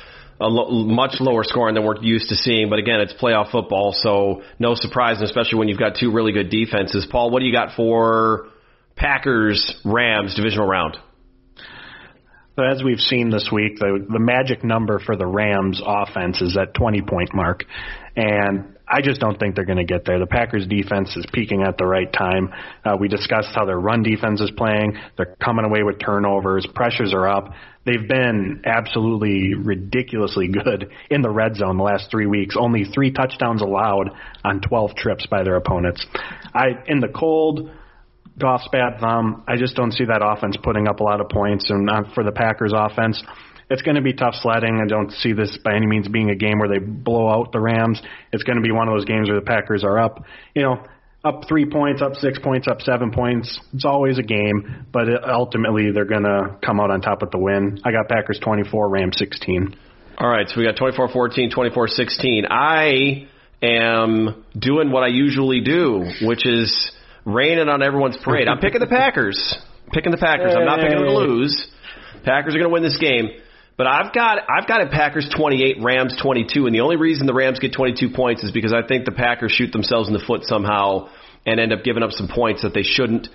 a 0.43 0.47
lo- 0.47 0.69
much 0.85 1.15
lower 1.19 1.43
scoring 1.43 1.75
than 1.75 1.85
we're 1.85 2.01
used 2.01 2.29
to 2.29 2.35
seeing. 2.35 2.69
But 2.69 2.79
again, 2.79 2.99
it's 2.99 3.13
playoff 3.13 3.51
football, 3.51 3.93
so 3.93 4.41
no 4.59 4.75
surprise, 4.75 5.17
and 5.17 5.25
especially 5.25 5.59
when 5.59 5.69
you've 5.69 5.79
got 5.79 5.95
two 5.99 6.11
really 6.11 6.33
good 6.33 6.49
defenses. 6.49 7.07
Paul, 7.09 7.31
what 7.31 7.39
do 7.39 7.45
you 7.45 7.53
got 7.53 7.75
for 7.75 8.49
Packers 8.95 9.79
Rams 9.85 10.35
divisional 10.35 10.67
round? 10.67 10.97
As 12.57 12.83
we've 12.83 12.99
seen 12.99 13.31
this 13.31 13.49
week, 13.51 13.79
the 13.79 14.05
the 14.07 14.19
magic 14.19 14.63
number 14.63 14.99
for 14.99 15.15
the 15.15 15.25
Rams 15.25 15.81
offense 15.83 16.39
is 16.39 16.53
that 16.53 16.75
20 16.75 17.01
point 17.01 17.33
mark, 17.33 17.63
and 18.15 18.73
I 18.87 19.01
just 19.01 19.19
don't 19.19 19.39
think 19.39 19.55
they're 19.55 19.65
going 19.65 19.79
to 19.79 19.91
get 19.91 20.05
there. 20.05 20.19
The 20.19 20.27
Packers 20.27 20.67
defense 20.67 21.15
is 21.15 21.25
peaking 21.33 21.63
at 21.63 21.79
the 21.79 21.85
right 21.85 22.11
time. 22.13 22.53
Uh, 22.85 22.95
we 22.99 23.07
discussed 23.07 23.49
how 23.55 23.65
their 23.65 23.79
run 23.79 24.03
defense 24.03 24.39
is 24.39 24.51
playing. 24.55 24.99
They're 25.17 25.35
coming 25.43 25.65
away 25.65 25.81
with 25.81 25.99
turnovers. 25.99 26.67
Pressures 26.75 27.11
are 27.11 27.27
up. 27.27 27.53
They've 27.85 28.07
been 28.07 28.61
absolutely 28.65 29.55
ridiculously 29.55 30.47
good 30.47 30.91
in 31.09 31.21
the 31.21 31.29
red 31.29 31.55
zone 31.55 31.77
the 31.77 31.83
last 31.83 32.09
three 32.09 32.27
weeks. 32.27 32.55
Only 32.57 32.85
three 32.85 33.11
touchdowns 33.11 33.61
allowed 33.61 34.11
on 34.43 34.61
12 34.61 34.95
trips 34.95 35.25
by 35.25 35.43
their 35.43 35.55
opponents. 35.55 36.05
I 36.53 36.67
in 36.87 36.99
the 36.99 37.09
cold. 37.09 37.69
Goff's 38.39 38.67
bad 38.71 38.99
thumb. 38.99 39.43
I 39.47 39.57
just 39.57 39.75
don't 39.75 39.91
see 39.91 40.05
that 40.05 40.21
offense 40.23 40.57
putting 40.63 40.87
up 40.87 41.01
a 41.01 41.03
lot 41.03 41.21
of 41.21 41.29
points. 41.29 41.69
And 41.69 41.87
for 42.15 42.23
the 42.23 42.31
Packers 42.31 42.73
offense, 42.75 43.21
it's 43.69 43.83
going 43.83 43.95
to 43.95 44.01
be 44.01 44.13
tough 44.13 44.33
sledding. 44.35 44.81
I 44.83 44.87
don't 44.87 45.11
see 45.11 45.33
this 45.33 45.57
by 45.63 45.75
any 45.75 45.85
means 45.85 46.07
being 46.07 46.31
a 46.31 46.35
game 46.35 46.57
where 46.57 46.69
they 46.69 46.79
blow 46.79 47.29
out 47.29 47.51
the 47.51 47.59
Rams. 47.59 48.01
It's 48.31 48.43
going 48.43 48.57
to 48.57 48.63
be 48.63 48.71
one 48.71 48.87
of 48.87 48.95
those 48.95 49.05
games 49.05 49.29
where 49.29 49.39
the 49.39 49.45
Packers 49.45 49.83
are 49.83 49.99
up, 49.99 50.23
you 50.55 50.63
know, 50.63 50.83
up 51.23 51.43
three 51.47 51.65
points, 51.65 52.01
up 52.01 52.15
six 52.15 52.37
points, 52.39 52.67
up 52.67 52.81
seven 52.81 53.11
points. 53.11 53.59
It's 53.73 53.85
always 53.85 54.19
a 54.19 54.23
game, 54.23 54.85
but 54.91 55.07
it, 55.07 55.21
ultimately 55.23 55.91
they're 55.91 56.05
going 56.05 56.23
to 56.23 56.57
come 56.63 56.79
out 56.79 56.91
on 56.91 57.01
top 57.01 57.21
with 57.21 57.31
the 57.31 57.37
win. 57.37 57.79
I 57.85 57.91
got 57.91 58.09
Packers 58.09 58.39
24, 58.43 58.89
Rams 58.89 59.17
16. 59.17 59.75
All 60.17 60.29
right, 60.29 60.47
so 60.47 60.59
we 60.59 60.65
got 60.65 60.75
24-14, 60.75 61.53
24-16. 61.53 62.43
I 62.49 63.27
am 63.61 64.43
doing 64.57 64.91
what 64.91 65.03
I 65.03 65.07
usually 65.07 65.61
do, 65.61 66.05
which 66.21 66.45
is 66.45 66.91
raining 67.25 67.69
on 67.69 67.81
everyone's 67.81 68.17
parade. 68.23 68.47
I'm 68.47 68.59
picking 68.59 68.81
the 68.81 68.87
Packers. 68.87 69.57
Picking 69.91 70.11
the 70.11 70.17
Packers. 70.17 70.53
I'm 70.55 70.65
not 70.65 70.79
picking 70.79 70.97
them 70.97 71.05
to 71.05 71.13
lose. 71.13 71.67
Packers 72.25 72.53
are 72.53 72.59
going 72.59 72.69
to 72.69 72.73
win 72.73 72.83
this 72.83 72.97
game. 72.97 73.29
But 73.75 73.87
I've 73.87 74.13
got 74.13 74.39
I've 74.49 74.67
got 74.67 74.81
it 74.81 74.91
Packers 74.91 75.27
28, 75.35 75.77
Rams 75.81 76.15
22, 76.21 76.67
and 76.67 76.75
the 76.75 76.81
only 76.81 76.97
reason 76.97 77.25
the 77.25 77.33
Rams 77.33 77.59
get 77.59 77.73
22 77.73 78.09
points 78.15 78.43
is 78.43 78.51
because 78.51 78.73
I 78.73 78.85
think 78.85 79.05
the 79.05 79.11
Packers 79.11 79.51
shoot 79.51 79.71
themselves 79.71 80.07
in 80.07 80.13
the 80.13 80.23
foot 80.25 80.43
somehow 80.43 81.09
and 81.45 81.59
end 81.59 81.73
up 81.73 81.83
giving 81.83 82.03
up 82.03 82.11
some 82.11 82.27
points 82.27 82.61
that 82.61 82.73
they 82.73 82.83
shouldn't 82.83 83.27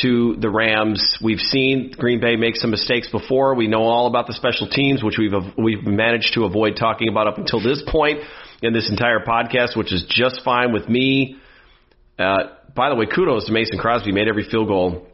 to 0.00 0.36
the 0.40 0.48
Rams. 0.48 1.18
We've 1.22 1.38
seen 1.38 1.92
Green 1.96 2.20
Bay 2.20 2.36
make 2.36 2.56
some 2.56 2.70
mistakes 2.70 3.10
before. 3.10 3.54
We 3.54 3.68
know 3.68 3.82
all 3.82 4.06
about 4.06 4.26
the 4.26 4.32
special 4.32 4.66
teams, 4.68 5.02
which 5.02 5.18
we've 5.18 5.32
we've 5.58 5.84
managed 5.84 6.34
to 6.34 6.44
avoid 6.44 6.76
talking 6.76 7.08
about 7.08 7.26
up 7.26 7.36
until 7.36 7.60
this 7.62 7.82
point 7.86 8.20
in 8.62 8.72
this 8.72 8.88
entire 8.88 9.20
podcast, 9.20 9.76
which 9.76 9.92
is 9.92 10.06
just 10.08 10.42
fine 10.42 10.72
with 10.72 10.88
me. 10.88 11.36
Uh, 12.18 12.54
by 12.74 12.88
the 12.88 12.94
way, 12.94 13.04
kudos 13.06 13.46
to 13.46 13.52
Mason 13.52 13.78
Crosby. 13.78 14.12
Made 14.12 14.28
every 14.28 14.48
field 14.48 14.68
goal 14.68 15.06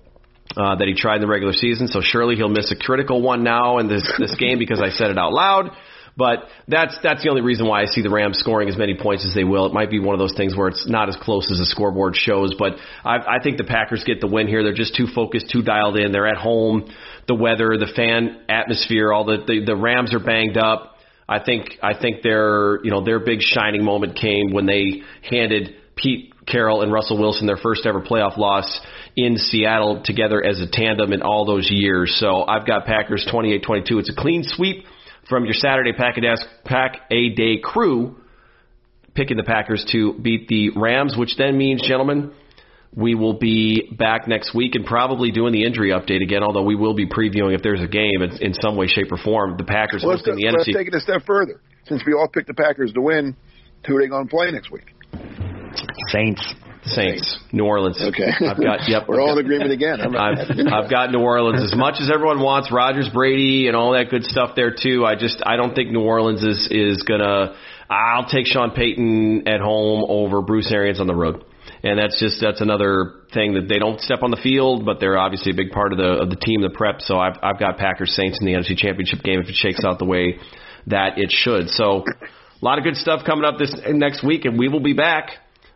uh, 0.59 0.75
that 0.75 0.89
he 0.89 0.95
tried 0.95 1.17
in 1.17 1.21
the 1.21 1.29
regular 1.29 1.53
season. 1.53 1.87
So 1.87 2.01
surely 2.03 2.35
he'll 2.35 2.49
miss 2.49 2.73
a 2.73 2.77
critical 2.77 3.23
one 3.23 3.45
now 3.45 3.79
in 3.79 3.89
this 3.89 4.03
this 4.19 4.35
game 4.35 4.59
because 4.59 4.81
I 4.83 4.91
said 4.91 5.11
it 5.11 5.19
out 5.19 5.33
loud. 5.33 5.71
But 6.17 6.49
that's 6.67 6.99
that's 7.01 7.23
the 7.23 7.31
only 7.31 7.43
reason 7.43 7.69
why 7.69 7.81
I 7.81 7.85
see 7.85 8.03
the 8.03 8.11
Rams 8.11 8.39
scoring 8.39 8.69
as 8.69 8.77
many 8.77 8.97
points 8.97 9.25
as 9.25 9.37
they 9.37 9.45
will. 9.45 9.67
It 9.67 9.73
might 9.73 9.89
be 9.89 10.01
one 10.01 10.15
of 10.15 10.19
those 10.19 10.35
things 10.37 10.57
where 10.57 10.67
it's 10.67 10.89
not 10.89 11.09
as 11.09 11.17
close 11.23 11.49
as 11.53 11.59
the 11.59 11.65
scoreboard 11.65 12.17
shows, 12.17 12.57
but 12.59 12.73
I, 13.05 13.19
I 13.19 13.39
think 13.41 13.57
the 13.57 13.63
Packers 13.63 14.03
get 14.03 14.21
the 14.21 14.27
win 14.27 14.49
here. 14.49 14.65
They're 14.65 14.75
just 14.75 14.97
too 14.97 15.07
focused, 15.15 15.49
too 15.49 15.63
dialed 15.63 15.97
in. 15.97 16.11
They're 16.11 16.27
at 16.27 16.39
home. 16.39 16.93
The 17.29 17.37
weather, 17.37 17.77
the 17.79 17.93
fan 17.95 18.43
atmosphere, 18.49 19.13
all 19.13 19.25
the 19.25 19.45
the, 19.47 19.65
the 19.65 19.77
Rams 19.77 20.13
are 20.13 20.19
banged 20.19 20.57
up. 20.57 20.97
I 21.29 21.39
think 21.39 21.79
I 21.85 21.93
think 21.97 22.23
their 22.23 22.85
you 22.85 22.91
know 22.91 23.05
their 23.05 23.21
big 23.21 23.41
shining 23.41 23.85
moment 23.85 24.19
came 24.19 24.53
when 24.53 24.67
they 24.67 25.03
handed 25.23 25.77
Pete 25.95 26.35
Carroll 26.51 26.83
and 26.83 26.93
Russell 26.93 27.19
Wilson 27.19 27.47
their 27.47 27.57
first 27.57 27.87
ever 27.87 28.01
playoff 28.01 28.37
loss 28.37 28.81
in 29.17 29.37
Seattle 29.37 30.03
together 30.05 30.45
as 30.45 30.61
a 30.61 30.67
tandem 30.71 31.13
in 31.13 31.23
all 31.23 31.45
those 31.45 31.69
years. 31.71 32.17
So 32.19 32.45
I've 32.45 32.67
got 32.67 32.87
Packers 32.87 33.29
28-22. 33.33 34.01
It's 34.01 34.11
a 34.11 34.15
clean 34.15 34.43
sweep 34.45 34.85
from 35.29 35.45
your 35.45 35.55
Saturday 35.55 35.93
Pack 35.93 36.17
a, 36.17 36.21
Desk, 36.23 36.47
Pack 36.65 37.01
a 37.11 37.31
Day 37.31 37.59
crew 37.63 38.17
picking 39.15 39.37
the 39.37 39.43
Packers 39.43 39.85
to 39.93 40.15
beat 40.15 40.47
the 40.49 40.71
Rams, 40.77 41.17
which 41.19 41.37
then 41.37 41.59
means, 41.59 41.83
gentlemen, 41.83 42.33
we 42.95 43.15
will 43.15 43.35
be 43.35 43.95
back 43.99 44.29
next 44.29 44.55
week 44.55 44.75
and 44.77 44.87
probably 44.87 45.31
doing 45.33 45.53
the 45.53 45.65
injury 45.65 45.91
update 45.91 46.23
again, 46.23 46.43
although 46.43 46.63
we 46.63 46.77
will 46.77 46.95
be 46.95 47.07
previewing 47.07 47.55
if 47.55 47.63
there's 47.63 47.83
a 47.83 47.89
game 47.89 48.23
in, 48.23 48.31
in 48.41 48.55
some 48.55 48.77
way, 48.77 48.87
shape, 48.87 49.11
or 49.11 49.19
form. 49.19 49.57
The 49.59 49.65
Packers 49.65 50.03
Well, 50.03 50.13
let's, 50.13 50.23
hosting 50.23 50.37
the 50.37 50.51
let's 50.51 50.69
NFC. 50.69 50.73
take 50.73 50.89
it 50.89 50.95
a 50.95 51.01
step 51.01 51.23
further. 51.27 51.61
Since 51.87 52.05
we 52.07 52.13
all 52.13 52.29
picked 52.29 52.47
the 52.47 52.55
Packers 52.55 52.93
to 52.93 53.01
win, 53.01 53.37
who 53.87 53.97
are 53.97 54.03
they 54.03 54.09
going 54.09 54.27
to 54.27 54.31
play 54.31 54.51
next 54.51 54.71
week? 54.71 54.95
Saints. 56.09 56.55
Saints, 56.85 57.37
New 57.53 57.65
Orleans. 57.65 58.01
Okay. 58.01 58.31
I've 58.47 58.57
got 58.57 58.89
yep. 58.89 59.09
We're 59.09 59.21
all 59.21 59.33
in 59.39 59.45
agreement 59.45 59.73
again. 59.73 60.01
I'm 60.01 60.13
not- 60.13 60.39
I've 60.39 60.85
I've 60.85 60.91
got 60.91 61.11
New 61.11 61.19
Orleans 61.19 61.63
as 61.73 61.77
much 61.77 61.97
as 62.01 62.11
everyone 62.11 62.41
wants 62.41 62.71
Rodgers, 62.73 63.09
Brady, 63.13 63.67
and 63.67 63.77
all 63.77 63.93
that 63.93 64.09
good 64.11 64.25
stuff 64.25 64.55
there 64.57 64.73
too. 64.75 65.05
I 65.05 65.15
just 65.15 65.43
I 65.45 65.57
don't 65.57 65.75
think 65.75 65.91
New 65.91 66.01
Orleans 66.03 66.43
is 66.43 66.69
is 66.71 67.03
gonna. 67.03 67.55
I'll 67.91 68.27
take 68.27 68.47
Sean 68.47 68.71
Payton 68.71 69.49
at 69.49 69.61
home 69.61 70.05
over 70.09 70.41
Bruce 70.41 70.71
Arians 70.73 71.01
on 71.01 71.07
the 71.09 71.15
road, 71.15 71.45
and 71.83 71.99
that's 71.99 72.19
just 72.21 72.41
that's 72.41 72.61
another 72.63 73.13
thing 73.35 73.55
that 73.55 73.69
they 73.69 73.79
don't 73.79 74.01
step 74.01 74.23
on 74.23 74.31
the 74.31 74.37
field, 74.43 74.87
but 74.87 74.99
they're 75.01 75.19
obviously 75.19 75.53
a 75.53 75.55
big 75.57 75.73
part 75.73 75.93
of 75.93 75.99
the 75.99 76.23
of 76.23 76.31
the 76.31 76.37
team, 76.37 76.63
the 76.63 76.71
prep. 76.71 77.01
So 77.03 77.19
I've 77.19 77.37
I've 77.43 77.59
got 77.59 77.77
Packers 77.77 78.15
Saints 78.15 78.39
in 78.41 78.47
the 78.47 78.53
NFC 78.53 78.77
Championship 78.77 79.23
game 79.23 79.41
if 79.41 79.49
it 79.49 79.57
shakes 79.57 79.85
out 79.85 79.99
the 79.99 80.07
way 80.07 80.39
that 80.87 81.19
it 81.19 81.31
should. 81.33 81.69
So 81.71 82.05
a 82.07 82.65
lot 82.65 82.79
of 82.79 82.85
good 82.85 82.97
stuff 82.97 83.25
coming 83.27 83.45
up 83.45 83.59
this 83.59 83.75
next 83.91 84.23
week, 84.25 84.45
and 84.47 84.59
we 84.59 84.69
will 84.69 84.81
be 84.81 84.95
back 84.95 85.33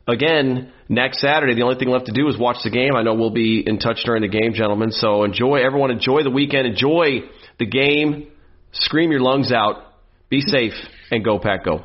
again 0.06 0.72
next 0.88 1.20
Saturday. 1.20 1.54
The 1.54 1.62
only 1.62 1.76
thing 1.78 1.88
left 1.88 2.06
to 2.06 2.12
do 2.12 2.28
is 2.28 2.38
watch 2.38 2.58
the 2.64 2.70
game. 2.70 2.94
I 2.96 3.02
know 3.02 3.14
we'll 3.14 3.30
be 3.30 3.62
in 3.66 3.78
touch 3.78 4.02
during 4.04 4.22
the 4.22 4.28
game, 4.28 4.54
gentlemen. 4.54 4.90
So 4.90 5.24
enjoy, 5.24 5.56
everyone. 5.64 5.90
Enjoy 5.90 6.22
the 6.22 6.30
weekend. 6.30 6.66
Enjoy 6.66 7.22
the 7.58 7.66
game. 7.66 8.28
Scream 8.72 9.10
your 9.10 9.20
lungs 9.20 9.52
out. 9.52 9.76
Be 10.28 10.40
safe 10.40 10.74
and 11.10 11.24
go 11.24 11.38
pack 11.38 11.64
go. 11.64 11.84